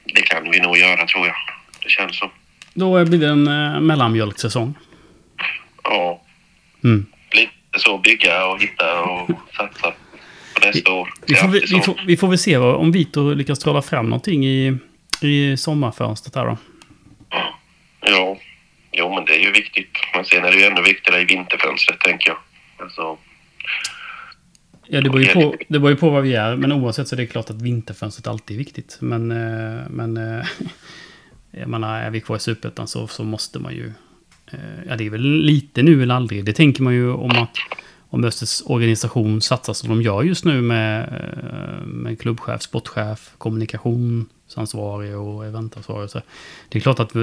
Det 0.05 0.21
kan 0.21 0.51
vi 0.51 0.59
nog 0.59 0.77
göra 0.77 1.05
tror 1.05 1.27
jag. 1.27 1.35
Det 1.83 1.89
känns 1.89 2.17
så. 2.19 2.31
Då 2.73 3.05
blir 3.05 3.19
det 3.19 3.27
en 3.27 3.43
mellanmjölksäsong. 3.87 4.73
Ja, 5.83 6.21
Mm. 6.83 7.05
lite 7.31 7.51
så 7.77 7.97
bygga 7.97 8.45
och 8.45 8.61
hitta 8.61 9.01
och 9.03 9.29
satsa 9.57 9.93
på 10.53 10.65
nästa 10.67 10.91
år. 10.91 11.09
Vi, 11.27 11.35
får, 11.35 11.47
vi, 11.47 11.81
får, 11.81 12.01
vi 12.07 12.17
får 12.17 12.27
väl 12.27 12.37
se 12.37 12.57
vad- 12.57 12.75
om 12.75 12.91
Vitor 12.91 13.35
lyckas 13.35 13.59
trolla 13.59 13.81
fram 13.81 14.05
någonting 14.09 14.45
i, 14.45 14.77
i 15.21 15.57
sommarfönstret 15.57 16.35
här 16.35 16.45
då. 16.45 16.57
Ja, 18.01 18.37
jo 18.91 19.15
men 19.15 19.25
det 19.25 19.35
är 19.35 19.39
ju 19.45 19.51
viktigt. 19.51 19.89
Men 20.15 20.25
sen 20.25 20.45
är 20.45 20.51
det 20.51 20.57
ju 20.57 20.63
ännu 20.63 20.81
viktigare 20.81 21.21
i 21.21 21.25
vinterfönstret 21.25 21.99
tänker 21.99 22.29
jag. 22.29 22.37
Alltså, 22.85 23.17
Ja, 24.89 25.01
det 25.01 25.09
beror, 25.09 25.21
ju 25.23 25.27
på, 25.33 25.55
det 25.67 25.79
beror 25.79 25.89
ju 25.89 25.95
på 25.95 26.09
vad 26.09 26.23
vi 26.23 26.33
är. 26.35 26.55
Men 26.55 26.71
oavsett 26.71 27.07
så 27.07 27.15
är 27.15 27.17
det 27.17 27.25
klart 27.27 27.49
att 27.49 27.61
vinterfönstret 27.61 28.27
alltid 28.27 28.55
är 28.55 28.57
viktigt. 28.57 28.97
Men, 29.01 29.31
eh, 29.31 29.81
men 29.89 30.17
eh, 30.17 30.45
jag 31.51 31.69
menar, 31.69 32.01
är 32.01 32.09
vi 32.09 32.21
kvar 32.21 32.35
i 32.35 32.39
Superettan 32.39 32.87
så, 32.87 33.07
så 33.07 33.23
måste 33.23 33.59
man 33.59 33.73
ju... 33.73 33.93
eh, 34.51 34.59
Ja, 34.87 34.95
det 34.95 35.05
är 35.05 35.09
väl 35.09 35.21
lite 35.21 35.83
nu 35.83 36.03
eller 36.03 36.15
aldrig. 36.15 36.45
Det 36.45 36.53
tänker 36.53 36.83
man 36.83 36.93
ju 36.93 37.11
om 37.11 37.31
att 37.31 37.49
om 38.09 38.23
Östers 38.23 38.61
organisation 38.65 39.41
satsar 39.41 39.73
som 39.73 39.89
de 39.89 40.01
gör 40.01 40.23
just 40.23 40.45
nu 40.45 40.61
med, 40.61 41.09
med 41.85 42.21
klubbchef, 42.21 42.61
sportchef, 42.61 43.31
kommunikationsansvarig 43.37 45.17
och 45.17 45.45
eventansvarig. 45.45 46.09
Så 46.09 46.21
det 46.69 46.77
är 46.77 46.81
klart 46.81 46.99
att 46.99 47.13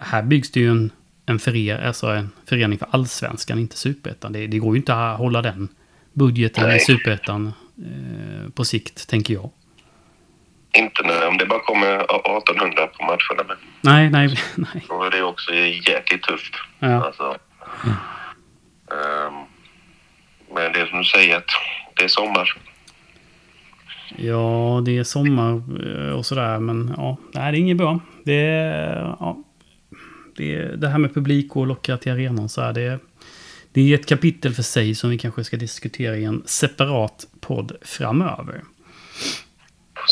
här 0.00 0.22
byggs 0.22 0.50
det 0.50 0.60
ju 0.60 0.70
en, 0.70 0.90
en, 1.26 1.38
före, 1.38 1.86
alltså 1.86 2.06
en 2.06 2.30
förening 2.46 2.78
för 2.78 2.88
allsvenskan, 2.90 3.58
inte 3.58 3.76
superettan. 3.76 4.32
Det, 4.32 4.46
det 4.46 4.58
går 4.58 4.74
ju 4.74 4.78
inte 4.80 4.94
att 4.94 5.18
hålla 5.18 5.42
den 5.42 5.68
budgeten 6.14 6.66
Nej. 6.68 6.76
i 6.76 6.80
superettan 6.80 7.46
eh, 7.78 8.50
på 8.50 8.64
sikt, 8.64 9.08
tänker 9.08 9.34
jag. 9.34 9.50
Inte 10.78 11.02
när, 11.02 11.28
om 11.28 11.38
det 11.38 11.46
bara 11.46 11.60
kommer 11.60 11.94
1800 11.94 12.86
på 12.86 13.04
matcherna. 13.04 13.44
Men 13.48 13.56
Nej, 13.80 14.10
nej, 14.10 14.36
nej. 14.56 14.84
då 14.88 15.02
är 15.04 15.10
det 15.10 15.22
också 15.22 15.54
jäkligt 15.54 16.22
tufft. 16.22 16.54
Ja. 16.78 17.04
Alltså, 17.06 17.36
ehm, 18.90 19.34
men 20.54 20.72
det 20.72 20.80
är 20.80 20.86
som 20.86 20.98
du 20.98 21.04
säger 21.04 21.36
att 21.36 21.44
det 21.96 22.04
är 22.04 22.08
sommar. 22.08 22.56
Ja, 24.16 24.82
det 24.84 24.98
är 24.98 25.04
sommar 25.04 25.62
eh, 25.86 26.12
och 26.12 26.26
sådär, 26.26 26.58
men 26.58 26.94
ja, 26.96 27.16
det 27.32 27.38
är 27.38 27.52
inget 27.52 27.76
bra. 27.76 28.00
Det, 28.24 28.34
är- 28.46 29.16
ja, 29.20 29.38
det, 30.36 30.54
är- 30.56 30.76
det 30.76 30.88
här 30.88 30.98
med 30.98 31.14
publik 31.14 31.56
och 31.56 31.66
locka 31.66 31.96
till 31.96 32.12
arenan 32.12 32.48
så 32.48 32.60
här, 32.62 32.72
det, 32.72 32.98
det 33.74 33.92
är 33.92 33.94
ett 33.94 34.06
kapitel 34.06 34.54
för 34.54 34.62
sig 34.62 34.94
som 34.94 35.10
vi 35.10 35.18
kanske 35.18 35.44
ska 35.44 35.56
diskutera 35.56 36.16
i 36.16 36.24
en 36.24 36.42
separat 36.46 37.26
podd 37.40 37.72
framöver. 37.82 38.62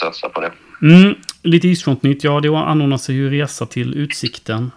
Satsa 0.01 0.29
på 0.29 0.41
det. 0.41 0.53
Mm, 0.83 1.15
lite 1.43 1.69
Eastfront-nytt. 1.69 2.25
Ja, 2.25 2.41
det 2.41 2.49
anordnas 2.49 3.11
ju 3.11 3.31
resa 3.31 3.67
till 3.67 3.95
Utsikten. 3.95 4.71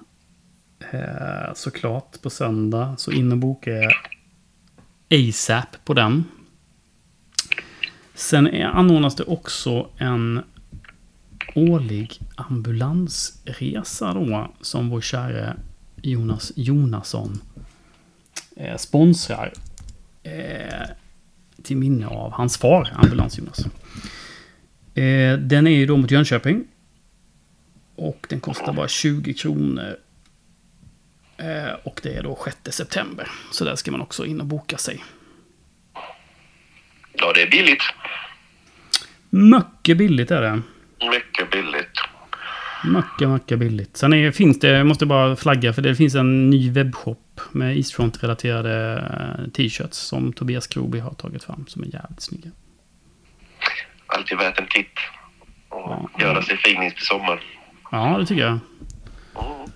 Eh, 0.91 1.53
såklart 1.55 2.21
på 2.21 2.29
söndag. 2.29 2.95
Så 2.97 3.11
in 3.11 3.31
och 3.31 3.37
boka 3.37 3.71
ASAP 5.11 5.85
på 5.85 5.93
den. 5.93 6.23
Sen 8.13 8.47
är, 8.47 8.65
anordnas 8.65 9.15
det 9.15 9.23
också 9.23 9.89
en 9.97 10.41
årlig 11.55 12.19
ambulansresa 12.35 14.13
då. 14.13 14.51
Som 14.61 14.89
vår 14.89 15.01
käre 15.01 15.57
Jonas 16.01 16.51
Jonasson 16.55 17.41
eh, 18.55 18.77
sponsrar. 18.77 19.53
Eh, 20.23 20.89
till 21.63 21.77
minne 21.77 22.07
av 22.07 22.31
hans 22.31 22.57
far, 22.57 22.89
Ambulans-Jonas. 22.95 23.65
Eh, 24.95 25.37
den 25.37 25.67
är 25.67 25.71
ju 25.71 25.85
då 25.85 25.97
mot 25.97 26.11
Jönköping. 26.11 26.67
Och 27.95 28.25
den 28.29 28.39
kostar 28.39 28.73
bara 28.73 28.87
20 28.87 29.33
kronor. 29.33 29.95
Eh, 31.37 31.73
och 31.83 31.99
det 32.03 32.13
är 32.13 32.23
då 32.23 32.39
6 32.63 32.77
september. 32.77 33.27
Så 33.51 33.65
där 33.65 33.75
ska 33.75 33.91
man 33.91 34.01
också 34.01 34.25
in 34.25 34.41
och 34.41 34.47
boka 34.47 34.77
sig. 34.77 35.03
Ja, 37.13 37.33
det 37.33 37.41
är 37.41 37.49
billigt. 37.51 37.83
Mycket 39.29 39.97
billigt 39.97 40.31
är 40.31 40.41
det. 40.41 40.61
Mycket 41.09 41.51
billigt. 41.51 41.84
Mycket, 42.87 43.29
mycket 43.29 43.59
billigt. 43.59 43.97
Sen 43.97 44.13
är, 44.13 44.31
finns 44.31 44.59
det, 44.59 44.67
jag 44.67 44.87
måste 44.87 45.05
bara 45.05 45.35
flagga 45.35 45.73
för 45.73 45.81
det 45.81 45.95
finns 45.95 46.15
en 46.15 46.49
ny 46.49 46.71
webbshop 46.71 47.41
med 47.51 47.77
Eastfront-relaterade 47.77 48.93
eh, 48.97 49.51
t-shirts 49.51 49.97
som 49.97 50.33
Tobias 50.33 50.67
Kroby 50.67 50.99
har 50.99 51.11
tagit 51.13 51.43
fram 51.43 51.65
som 51.67 51.83
är 51.83 51.87
jävligt 51.87 52.21
snygga. 52.21 52.49
Alltid 54.07 54.37
värt 54.37 54.59
en 54.59 54.67
titt. 54.67 54.87
Och 55.69 55.79
Ja. 55.79 56.09
göra 56.19 56.41
sig 56.41 56.57
fin 56.57 56.83
inför 56.83 57.01
sommaren. 57.01 57.39
Ja, 57.91 58.17
det 58.19 58.25
tycker 58.25 58.41
jag. 58.43 58.51
Mm. 58.51 59.69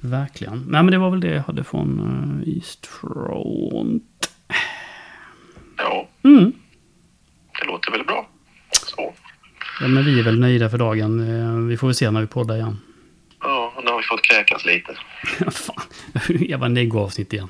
Verkligen. 0.00 0.58
Nej, 0.68 0.82
men 0.82 0.86
det 0.92 0.98
var 0.98 1.10
väl 1.10 1.20
det 1.20 1.34
jag 1.34 1.42
hade 1.42 1.64
från 1.64 2.00
uh, 2.44 2.48
Eastfront. 2.54 4.02
Ja, 5.76 6.08
Mm. 6.22 6.52
det 7.60 7.66
låter 7.66 7.90
väl 7.92 8.04
bra. 8.04 8.28
Ja, 9.80 9.88
men 9.88 10.04
vi 10.04 10.18
är 10.18 10.22
väl 10.24 10.38
nöjda 10.40 10.70
för 10.70 10.78
dagen. 10.78 11.20
Eh, 11.20 11.66
Vi 11.68 11.76
får 11.76 11.86
väl 11.86 11.94
se 11.94 12.10
när 12.10 12.20
vi 12.20 12.26
poddar 12.26 12.54
igen. 12.56 12.78
Ja, 13.40 13.80
nu 13.84 13.90
har 13.90 13.96
vi 13.96 14.02
fått 14.02 14.22
kräkas 14.22 14.64
lite. 14.64 14.96
Fan, 15.50 15.82
jag 16.48 16.58
var 16.58 16.68
neggo-avsnitt 16.68 17.32
igen. 17.32 17.48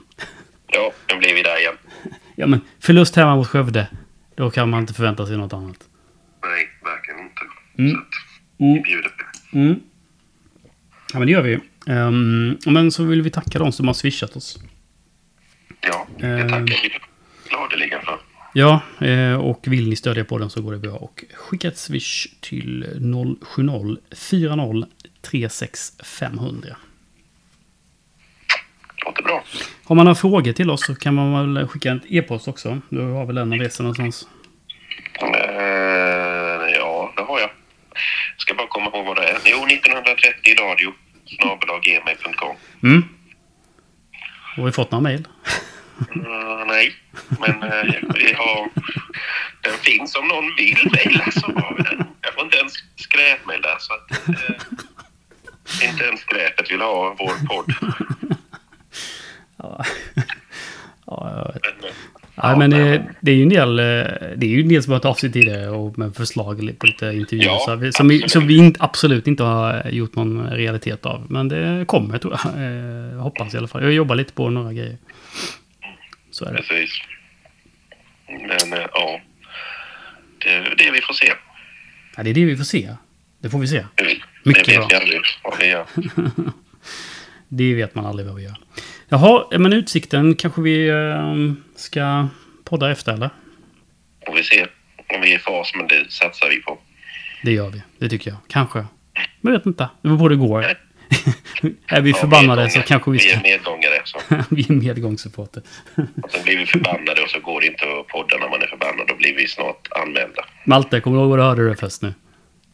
Ja, 0.67 0.93
nu 1.13 1.19
blir 1.19 1.35
vi 1.35 1.43
där 1.43 1.61
igen. 1.61 1.75
Ja, 2.39 2.47
men 2.47 2.61
förlust 2.81 3.17
hemma 3.17 3.37
mot 3.37 3.49
Skövde. 3.49 3.89
Då 4.35 4.51
kan 4.51 4.71
man 4.71 4.81
inte 4.81 4.95
förvänta 4.95 5.27
sig 5.27 5.37
något 5.37 5.53
annat. 5.53 5.77
Nej, 6.45 6.69
verkligen 6.85 7.21
inte. 7.21 7.43
Mm. 7.79 7.91
Så 7.93 7.99
att 7.99 8.61
Mm. 8.61 8.75
vi 8.75 8.81
bjuder 8.81 9.09
på. 9.09 9.57
Mm. 9.59 9.81
Ja, 11.13 11.19
men 11.19 11.27
det 11.27 11.33
gör 11.33 11.43
vi. 11.43 11.59
Um, 11.93 12.59
men 12.67 12.91
så 12.93 13.05
vill 13.05 13.23
vi 13.23 13.31
tacka 13.31 13.59
de 13.59 13.73
som 13.73 13.87
har 13.87 13.95
swishat 13.95 14.37
oss. 14.37 14.59
Ja, 15.81 16.07
det 16.19 16.27
Eh. 16.27 16.41
tackar 16.49 16.61
vi 16.83 16.93
gladeligen 17.49 18.01
för. 18.05 18.19
Ja, 18.59 18.81
eh, 19.01 19.35
och 19.35 19.61
vill 19.67 19.89
ni 19.89 19.97
stödja 19.97 20.25
podden 20.25 20.51
så 20.51 20.63
går 20.63 20.73
det 20.73 20.79
bra 20.79 20.93
och 20.93 21.25
skicka 21.35 21.69
ett 21.69 21.79
swish 21.79 22.27
till 22.41 22.87
070 23.43 23.97
40 24.11 24.87
36 25.23 25.93
500. 26.05 26.77
Låter 29.05 29.23
bra. 29.23 29.45
Har 29.85 29.97
man 29.97 30.05
några 30.05 30.15
frågor 30.15 30.53
till 30.53 30.71
oss 30.71 30.87
så 30.87 30.95
kan 30.95 31.15
man 31.15 31.55
väl 31.55 31.69
skicka 31.69 31.91
en 31.91 32.01
e-post 32.09 32.49
också. 32.49 32.81
Du 32.89 33.01
har 33.01 33.27
väl 33.27 33.39
en 33.39 33.53
adressen 33.53 33.85
någonstans? 33.85 34.29
Eh, 35.23 35.29
ja, 36.75 37.13
det 37.17 37.23
har 37.23 37.41
jag. 37.41 37.51
Ska 38.37 38.55
bara 38.55 38.67
komma 38.67 38.91
ihåg 38.91 39.07
vad 39.07 39.17
det 39.17 39.29
är. 39.29 39.39
Jo, 39.45 39.67
1930 39.67 40.55
radio. 40.61 40.93
snabel-a-gmail.com. 41.27 42.57
Mm. 42.83 43.05
Har 44.57 44.65
vi 44.65 44.73
fått 44.73 44.91
några 44.91 45.03
mejl? 45.03 45.29
Uh, 46.17 46.67
nej, 46.67 46.93
men 47.41 47.63
eh, 47.63 47.95
vi 48.15 48.33
har... 48.33 48.71
Den 49.61 49.73
finns 49.73 50.17
om 50.17 50.29
någon 50.29 50.55
vill 50.57 50.91
mejla 50.93 51.31
så 51.31 51.47
har 51.47 51.77
vi 51.77 51.83
den. 51.83 52.07
Jag 52.21 52.35
får 52.35 52.45
inte 52.45 52.57
ens 52.57 52.73
skräpmejl 52.97 53.63
där 53.63 53.77
så 53.79 53.93
att... 53.95 54.29
Eh, 54.29 55.89
inte 55.89 56.05
ens 56.05 56.21
skräpet 56.21 56.71
vill 56.71 56.81
ha 56.81 57.17
vår 57.19 57.47
podd. 57.47 57.73
Ja, 59.57 59.85
ja. 61.07 61.53
Men, 61.63 61.85
eh, 61.85 61.95
Ja, 62.43 62.57
men 62.57 62.71
det, 62.71 63.03
det 63.21 63.31
är 63.31 63.35
ju 63.35 63.43
en 63.43 63.49
del, 63.49 63.79
eh, 63.79 63.85
det 64.37 64.47
är 64.47 64.51
ju 64.51 64.61
en 64.61 64.69
del 64.69 64.83
som 64.83 64.93
har 64.93 64.97
hört 64.97 65.05
av 65.05 65.15
sig 65.15 65.33
tidigare 65.33 65.69
och 65.69 65.99
med 65.99 66.17
förslag 66.17 66.79
på 66.79 66.87
lite 66.87 67.07
intervjuer. 67.07 67.47
Ja, 67.47 67.63
så 67.65 67.77
vi, 67.77 67.93
som, 67.93 68.09
vi, 68.09 68.15
absolut. 68.15 68.31
som 68.33 68.47
vi 68.47 68.57
inte, 68.57 68.83
absolut 68.83 69.27
inte 69.27 69.43
har 69.43 69.89
gjort 69.91 70.15
någon 70.15 70.51
realitet 70.51 71.07
av. 71.07 71.27
Men 71.29 71.49
det 71.49 71.85
kommer 71.87 72.19
tror 72.19 72.33
jag. 72.33 72.53
Eh, 73.15 73.23
hoppas 73.23 73.55
i 73.55 73.59
alla 73.59 73.69
fall. 73.69 73.83
Jag 73.83 73.93
jobbar 73.93 74.15
lite 74.15 74.33
på 74.33 74.51
några 74.51 74.73
grejer. 74.73 74.97
Så 76.37 76.45
är 76.45 76.53
det. 76.53 76.63
Precis. 76.63 76.91
Men 78.29 78.73
eh, 78.73 78.87
ja, 78.93 79.21
det 80.39 80.49
är 80.51 80.75
det 80.79 80.91
vi 80.91 81.01
får 81.01 81.15
se. 81.15 81.33
Ja, 82.17 82.23
det 82.23 82.31
är 82.31 82.35
det 82.35 82.45
vi 82.45 82.57
får 82.57 82.65
se. 82.65 82.95
Det 83.43 83.51
får 83.51 83.59
vi 83.59 83.67
se. 83.69 83.87
Det 83.95 84.19
Mycket 84.45 84.69
vet 84.69 84.77
bra. 84.77 84.87
vi 84.89 84.95
aldrig 84.95 85.21
vad 85.45 85.59
vi 85.59 85.67
gör. 85.67 85.87
Det 87.49 87.75
vet 87.75 87.95
man 87.95 88.07
aldrig 88.07 88.27
vad 88.27 88.37
vi 88.37 88.43
gör. 88.45 88.57
Jaha, 89.09 89.59
men 89.59 89.73
utsikten 89.73 90.35
kanske 90.35 90.61
vi 90.63 90.89
eh, 90.89 91.35
ska 91.77 92.29
podda 92.65 92.91
efter 92.91 93.13
eller? 93.13 93.31
Får 94.27 94.35
vi 94.35 94.43
se 94.43 94.67
om 95.15 95.21
vi 95.21 95.33
är 95.33 95.37
i 95.37 95.39
fas, 95.39 95.73
men 95.75 95.87
det 95.89 96.13
satsar 96.13 96.49
vi 96.49 96.63
på. 96.63 96.79
Det 97.43 97.53
gör 97.53 97.71
vi. 97.71 97.83
Det 97.99 98.09
tycker 98.09 98.31
jag. 98.31 98.39
Kanske. 98.49 98.79
Men 99.41 99.53
jag 99.53 99.59
vet 99.61 99.67
inte. 99.67 99.89
Det 100.03 100.09
beror 100.09 100.19
på 100.19 100.23
hur 100.23 100.31
det 100.31 100.37
går. 100.37 100.67
Är 101.87 102.01
vi 102.01 102.11
Ja, 102.11 102.17
förbannade 102.17 102.71
så 102.71 102.83
kanske 102.83 103.11
vi 103.11 103.19
Vi 103.19 103.25
ska... 103.29 103.39
är 103.39 103.43
medgångare. 103.43 104.01
Så. 104.05 104.19
vi 104.55 104.63
är 104.69 104.73
medgångssupporter. 104.73 105.63
Sen 106.31 106.45
blir 106.45 106.59
vi 106.59 106.67
förbannade 106.67 107.23
och 107.23 107.31
så 107.31 107.41
går 107.41 107.61
det 107.61 107.67
inte 107.67 107.85
att 108.01 108.07
podda 108.07 108.37
när 108.37 108.49
man 108.49 108.63
är 108.63 108.67
förbannad. 108.67 109.07
Då 109.09 109.15
blir 109.17 109.35
vi 109.37 109.49
snart 109.49 109.89
anmälda. 109.91 110.45
Malte, 110.65 111.01
kommer 111.01 111.17
du 111.17 111.21
ihåg 111.23 111.31
vad 111.31 111.39
du 111.39 111.43
hörde 111.43 111.69
det 111.69 111.77
först 111.77 112.03
nu? 112.03 112.15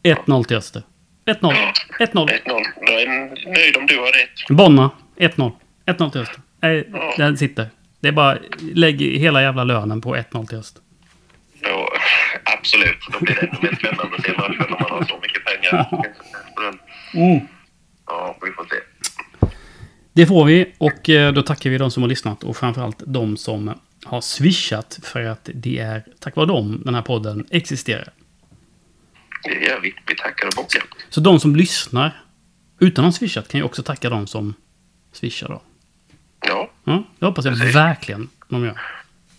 1-0 0.03 0.45
till 0.45 0.57
Öster. 0.57 0.83
1-0. 1.27 1.55
1-0. 1.99 2.29
1-0. 2.29 2.31
Jag 2.81 3.03
är 3.03 3.09
nöjd 3.53 3.77
om 3.77 3.87
du 3.87 3.99
har 3.99 4.07
rätt. 4.07 4.49
Bonna. 4.49 4.91
1-0. 5.17 5.53
1-0 5.87 6.11
till 6.11 6.21
Öster. 6.21 6.41
Nej, 6.61 6.89
den 7.17 7.37
sitter. 7.37 7.67
Det 8.01 8.09
är 8.09 8.13
bara 8.13 8.39
lägg 8.75 9.01
hela 9.01 9.43
jävla 9.43 9.65
lönen 9.65 10.01
på 10.01 10.17
1-0 10.17 10.47
till 10.47 10.59
Öster. 10.59 10.83
Jo, 11.65 11.87
absolut. 12.45 12.97
Då 13.13 13.19
blir 13.25 13.35
det 13.35 13.41
ännu 13.41 13.59
mer 13.63 13.75
spännande 13.77 14.17
att 14.17 14.25
se 14.25 14.33
matchen 14.33 14.67
när 14.71 14.81
man 14.81 14.91
har 14.91 15.05
så 15.05 15.19
mycket 15.23 15.45
pengar. 15.45 15.87
Mm. 17.15 17.41
Ja, 18.19 18.37
vi 18.47 18.51
får 18.53 18.65
se. 18.65 18.77
Det 20.13 20.27
får 20.27 20.45
vi 20.45 20.75
och 20.79 21.09
eh, 21.11 21.33
då 21.33 21.43
tackar 21.43 21.71
vi 21.71 21.79
de 21.79 21.91
som 21.91 22.03
har 22.03 22.09
lyssnat 22.11 22.45
och 22.45 22.57
framförallt 22.57 23.03
de 23.07 23.37
som 23.37 23.75
har 24.05 24.21
swishat 24.21 24.99
för 25.03 25.23
att 25.25 25.49
det 25.55 25.79
är 25.79 26.05
tack 26.19 26.37
vare 26.37 26.47
dem 26.47 26.83
den 26.85 26.95
här 26.95 27.03
podden 27.03 27.47
existerar. 27.51 28.13
Det 29.45 29.65
gör 29.65 29.81
vi. 29.81 29.95
Vi 30.07 30.15
tackar 30.17 30.47
och 30.47 30.53
bockar. 30.57 30.83
Så 31.09 31.21
de 31.21 31.41
som 31.41 31.57
lyssnar 31.57 32.23
utan 32.79 33.05
att 33.05 33.15
ha 33.15 33.19
swishat 33.19 33.49
kan 33.49 33.59
ju 33.61 33.65
också 33.65 33.83
tacka 33.83 34.11
de 34.11 34.27
som 34.27 34.55
swishar 35.13 35.49
då. 35.49 35.63
Ja, 36.47 36.71
Ja, 36.85 37.05
det 37.19 37.27
hoppas 37.27 37.45
jag 37.45 37.55
Precis. 37.59 37.75
verkligen 37.77 38.29
de 38.49 38.65
gör. 38.65 38.81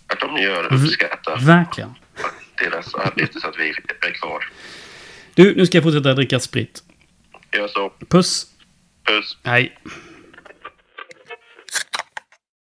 att 0.06 0.20
de 0.20 0.36
gör 0.42 0.72
uppskattar 0.74 1.38
Verkligen. 1.40 1.94
deras 2.58 2.94
arbete 2.94 3.40
så 3.40 3.48
att 3.48 3.58
vi 3.58 3.68
är 4.08 4.12
kvar. 4.20 4.44
Du, 5.34 5.56
nu 5.56 5.66
ska 5.66 5.76
jag 5.76 5.82
fortsätta 5.84 6.14
dricka 6.14 6.40
sprit. 6.40 6.82
Gör 7.52 7.68
så. 7.68 7.92
Puss. 8.08 8.46
Hej. 9.44 9.72